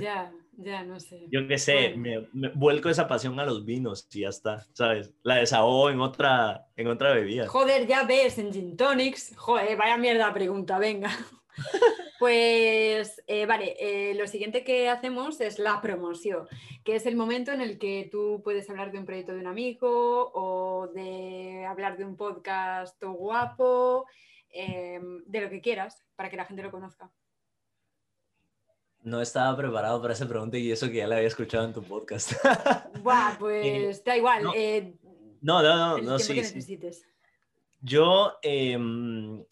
ya, 0.02 0.34
ya, 0.58 0.84
no 0.84 1.00
sé. 1.00 1.28
Yo 1.32 1.48
qué 1.48 1.58
sé, 1.58 1.94
Bueno. 1.96 2.28
me, 2.34 2.50
me 2.50 2.54
vuelco 2.56 2.90
esa 2.90 3.08
pasión 3.08 3.40
a 3.40 3.46
los 3.46 3.64
vinos 3.64 4.08
y 4.12 4.22
ya 4.22 4.30
está, 4.30 4.66
¿sabes? 4.74 5.14
La 5.24 5.36
desahogo 5.36 5.90
en 5.90 6.02
otra, 6.02 6.68
en 6.76 6.88
otra 6.88 7.14
bebida. 7.14 7.48
Joder, 7.48 7.88
ya 7.88 8.04
ves 8.04 8.38
en 8.40 8.52
Gin 8.52 8.76
Tonics. 8.76 9.36
Joder, 9.38 9.78
vaya 9.78 9.98
mierda 9.98 10.34
pregunta, 10.34 10.78
venga. 10.80 11.10
Pues 12.20 13.22
eh, 13.28 13.46
vale, 13.46 13.76
eh, 13.80 14.16
lo 14.16 14.26
siguiente 14.26 14.64
que 14.64 14.90
hacemos 14.90 15.40
es 15.40 15.60
la 15.60 15.80
promoción, 15.82 16.48
que 16.84 16.96
es 16.96 17.06
el 17.06 17.16
momento 17.16 17.52
en 17.52 17.62
el 17.62 17.78
que 17.78 18.10
tú 18.12 18.42
puedes 18.44 18.68
hablar 18.72 18.92
de 18.92 18.98
un 18.98 19.06
proyecto 19.06 19.34
de 19.34 19.40
un 19.40 19.46
amigo 19.46 20.32
o 20.34 20.88
de 20.96 21.64
hablar 21.68 21.96
de 21.96 22.06
un 22.06 22.18
podcast 22.18 23.00
guapo, 23.04 24.08
eh, 24.50 25.00
de 25.28 25.42
lo 25.42 25.50
que 25.52 25.62
quieras, 25.62 26.04
para 26.16 26.32
que 26.32 26.38
la 26.38 26.46
gente 26.46 26.64
lo 26.64 26.72
conozca. 26.72 27.12
No 29.08 29.22
estaba 29.22 29.56
preparado 29.56 30.02
para 30.02 30.14
esa 30.14 30.28
pregunta 30.28 30.58
y 30.58 30.70
eso 30.70 30.88
que 30.88 30.98
ya 30.98 31.08
la 31.08 31.16
había 31.16 31.30
escuchado 31.30 31.64
en 31.64 31.72
tu 31.72 31.82
podcast. 31.82 32.34
Buah, 33.02 33.38
pues 33.40 34.04
da 34.04 34.18
igual, 34.18 34.44
no, 34.44 34.54
eh, 34.54 34.98
no, 35.40 35.64
no, 35.64 35.78
no, 35.78 35.98
el 35.98 36.06
no 36.06 36.18
tiempo 36.18 36.24
sí, 36.26 36.34
que 36.34 36.44
sí. 36.44 36.56
necesites. 36.56 37.08
Yo, 37.80 38.34
em, 38.42 39.46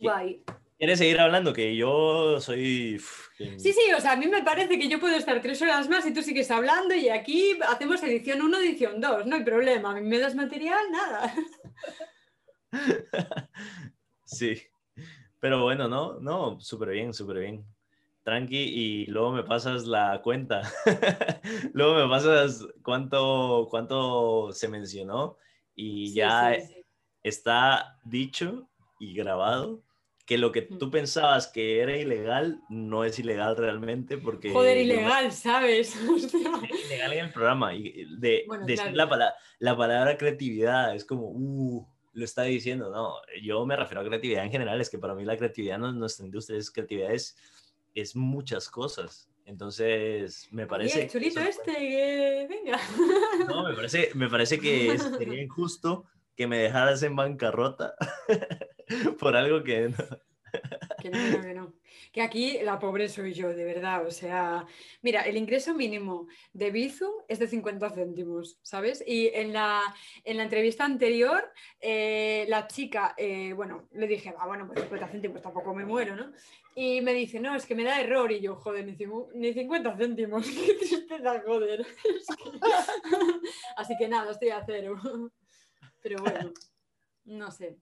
Guay. 0.00 0.42
¿Quieres 0.78 0.98
seguir 0.98 1.20
hablando? 1.20 1.52
Que 1.52 1.76
yo 1.76 2.40
soy... 2.40 2.98
Sí, 3.38 3.72
sí, 3.72 3.92
o 3.96 4.00
sea, 4.00 4.12
a 4.12 4.16
mí 4.16 4.26
me 4.26 4.42
parece 4.42 4.78
que 4.78 4.88
yo 4.88 4.98
puedo 5.00 5.16
estar 5.16 5.40
tres 5.40 5.60
horas 5.62 5.88
más 5.88 6.06
y 6.06 6.12
tú 6.12 6.22
sigues 6.22 6.50
hablando 6.50 6.94
y 6.94 7.08
aquí 7.08 7.58
hacemos 7.68 8.02
edición 8.02 8.42
1, 8.42 8.58
edición 8.58 9.00
2, 9.00 9.26
no 9.26 9.36
hay 9.36 9.44
problema. 9.44 9.90
A 9.92 9.94
mí 9.94 10.08
me 10.08 10.18
das 10.18 10.34
material, 10.34 10.80
nada. 10.90 11.34
Sí. 14.26 14.60
Pero 15.38 15.62
bueno, 15.62 15.86
no, 15.86 16.18
no, 16.18 16.58
súper 16.60 16.88
bien, 16.90 17.12
súper 17.14 17.38
bien. 17.38 17.64
Tranqui 18.24 18.56
y 18.56 19.06
luego 19.06 19.32
me 19.32 19.44
pasas 19.44 19.84
la 19.86 20.20
cuenta. 20.22 20.62
luego 21.72 21.94
me 21.94 22.08
pasas 22.08 22.66
cuánto, 22.82 23.68
cuánto 23.70 24.50
se 24.52 24.66
mencionó 24.68 25.36
y 25.76 26.08
Sí, 26.08 26.14
ya 26.14 26.54
sí, 26.54 26.66
sí. 26.66 26.86
está 27.22 28.00
dicho 28.04 28.68
y 28.98 29.14
grabado 29.14 29.82
que 30.26 30.38
lo 30.38 30.52
que 30.52 30.62
tú 30.62 30.90
pensabas 30.90 31.48
que 31.48 31.80
era 31.80 31.96
ilegal 31.98 32.60
no 32.70 33.04
es 33.04 33.18
ilegal 33.18 33.56
realmente 33.56 34.16
porque... 34.16 34.50
Joder, 34.50 34.78
ilegal, 34.78 35.30
¿sabes? 35.32 35.94
Es 36.16 36.32
ilegal 36.86 37.12
en 37.12 37.24
el 37.26 37.32
programa 37.32 37.74
y 37.74 38.06
de 38.18 38.44
Bueno, 38.46 38.64
decir 38.64 38.84
claro. 38.92 38.96
la, 38.96 39.08
pala- 39.08 39.34
la 39.58 39.76
palabra 39.76 40.16
creatividad 40.16 40.94
es 40.94 41.04
como, 41.04 41.28
uh, 41.30 41.86
lo 42.14 42.24
está 42.24 42.42
diciendo, 42.44 42.90
no, 42.90 43.16
yo 43.42 43.66
me 43.66 43.76
refiero 43.76 44.00
a 44.00 44.04
creatividad 44.04 44.44
en 44.44 44.50
general, 44.52 44.80
es 44.80 44.88
que 44.88 44.98
para 44.98 45.14
mí 45.14 45.24
la 45.24 45.36
creatividad 45.36 45.78
no 45.78 45.88
es 45.88 45.94
nuestra 45.94 46.24
industria, 46.24 46.58
es 46.58 46.70
creatividad, 46.70 47.12
es, 47.12 47.36
es 47.94 48.16
muchas 48.16 48.70
cosas, 48.70 49.28
entonces 49.44 50.48
me 50.52 50.62
y 50.62 50.66
parece... 50.66 51.02
el 51.02 51.10
chulito 51.10 51.40
este, 51.40 51.72
que 51.74 52.46
venga. 52.48 52.80
No, 53.46 53.64
me 53.68 53.74
parece, 53.74 54.10
me 54.14 54.28
parece 54.30 54.58
que 54.58 54.96
sería 55.18 55.42
injusto 55.42 56.06
que 56.34 56.46
me 56.46 56.58
dejaras 56.58 57.02
en 57.02 57.14
bancarrota 57.14 57.94
por 59.18 59.36
algo 59.36 59.62
que... 59.62 59.88
no- 59.88 59.96
Que 61.02 61.10
no, 61.10 61.18
que 61.18 61.30
no, 61.36 61.42
que 61.42 61.54
no. 61.54 61.74
Que 62.12 62.22
aquí 62.22 62.58
la 62.62 62.78
pobre 62.78 63.08
soy 63.08 63.34
yo, 63.34 63.48
de 63.52 63.64
verdad. 63.64 64.06
O 64.06 64.10
sea, 64.12 64.64
mira, 65.02 65.22
el 65.22 65.36
ingreso 65.36 65.74
mínimo 65.74 66.28
de 66.52 66.70
Bizum 66.70 67.12
es 67.28 67.40
de 67.40 67.48
50 67.48 67.90
céntimos, 67.90 68.58
¿sabes? 68.62 69.02
Y 69.06 69.28
en 69.34 69.52
la, 69.52 69.82
en 70.22 70.36
la 70.36 70.44
entrevista 70.44 70.84
anterior, 70.84 71.52
eh, 71.80 72.46
la 72.48 72.68
chica, 72.68 73.14
eh, 73.18 73.52
bueno, 73.52 73.88
le 73.92 74.06
dije, 74.06 74.32
ah, 74.38 74.46
bueno, 74.46 74.66
pues 74.68 74.80
50 74.82 75.08
céntimos 75.08 75.42
tampoco 75.42 75.74
me 75.74 75.84
muero, 75.84 76.14
¿no? 76.14 76.32
Y 76.76 77.00
me 77.00 77.12
dice, 77.12 77.40
no, 77.40 77.54
es 77.56 77.66
que 77.66 77.74
me 77.74 77.84
da 77.84 78.00
error. 78.00 78.30
Y 78.32 78.40
yo, 78.40 78.54
joder, 78.54 78.86
ni, 78.86 78.96
ni 79.34 79.52
50 79.52 79.96
céntimos. 79.96 80.46
Qué 80.66 80.74
tristeza, 80.74 81.42
joder. 81.44 81.84
Así 83.76 83.94
que 83.98 84.08
nada, 84.08 84.30
estoy 84.30 84.50
a 84.50 84.64
cero. 84.64 84.96
Pero 86.00 86.22
bueno, 86.22 86.52
no 87.24 87.50
sé. 87.50 87.76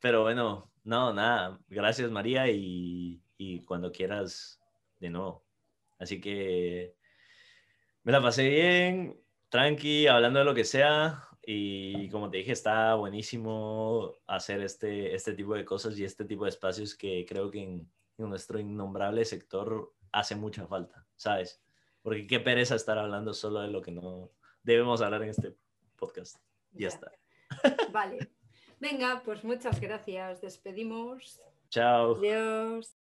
Pero 0.00 0.22
bueno, 0.22 0.70
no, 0.84 1.12
nada, 1.12 1.58
gracias 1.68 2.10
María 2.10 2.48
y, 2.48 3.22
y 3.36 3.62
cuando 3.62 3.92
quieras 3.92 4.60
de 5.00 5.10
nuevo. 5.10 5.44
Así 5.98 6.20
que 6.20 6.94
me 8.02 8.12
la 8.12 8.22
pasé 8.22 8.48
bien, 8.48 9.20
tranqui, 9.48 10.06
hablando 10.06 10.38
de 10.38 10.44
lo 10.44 10.54
que 10.54 10.64
sea. 10.64 11.28
Y 11.44 12.08
como 12.10 12.30
te 12.30 12.38
dije, 12.38 12.52
está 12.52 12.94
buenísimo 12.94 14.14
hacer 14.26 14.60
este, 14.62 15.14
este 15.14 15.34
tipo 15.34 15.54
de 15.54 15.64
cosas 15.64 15.98
y 15.98 16.04
este 16.04 16.24
tipo 16.24 16.44
de 16.44 16.50
espacios 16.50 16.94
que 16.94 17.24
creo 17.28 17.50
que 17.50 17.62
en, 17.62 17.90
en 18.18 18.28
nuestro 18.28 18.58
innombrable 18.58 19.24
sector 19.24 19.92
hace 20.12 20.34
mucha 20.34 20.66
falta, 20.66 21.06
¿sabes? 21.14 21.62
Porque 22.02 22.26
qué 22.26 22.40
pereza 22.40 22.74
estar 22.74 22.98
hablando 22.98 23.32
solo 23.32 23.60
de 23.60 23.68
lo 23.68 23.82
que 23.82 23.92
no 23.92 24.30
debemos 24.62 25.00
hablar 25.02 25.22
en 25.22 25.30
este 25.30 25.56
podcast. 25.96 26.36
Ya 26.72 26.88
está. 26.88 27.10
Vale. 27.92 28.35
Venga, 28.78 29.22
pues 29.24 29.44
muchas 29.44 29.80
gracias. 29.80 30.40
Despedimos. 30.40 31.40
Chao. 31.70 32.16
Adiós. 32.16 32.95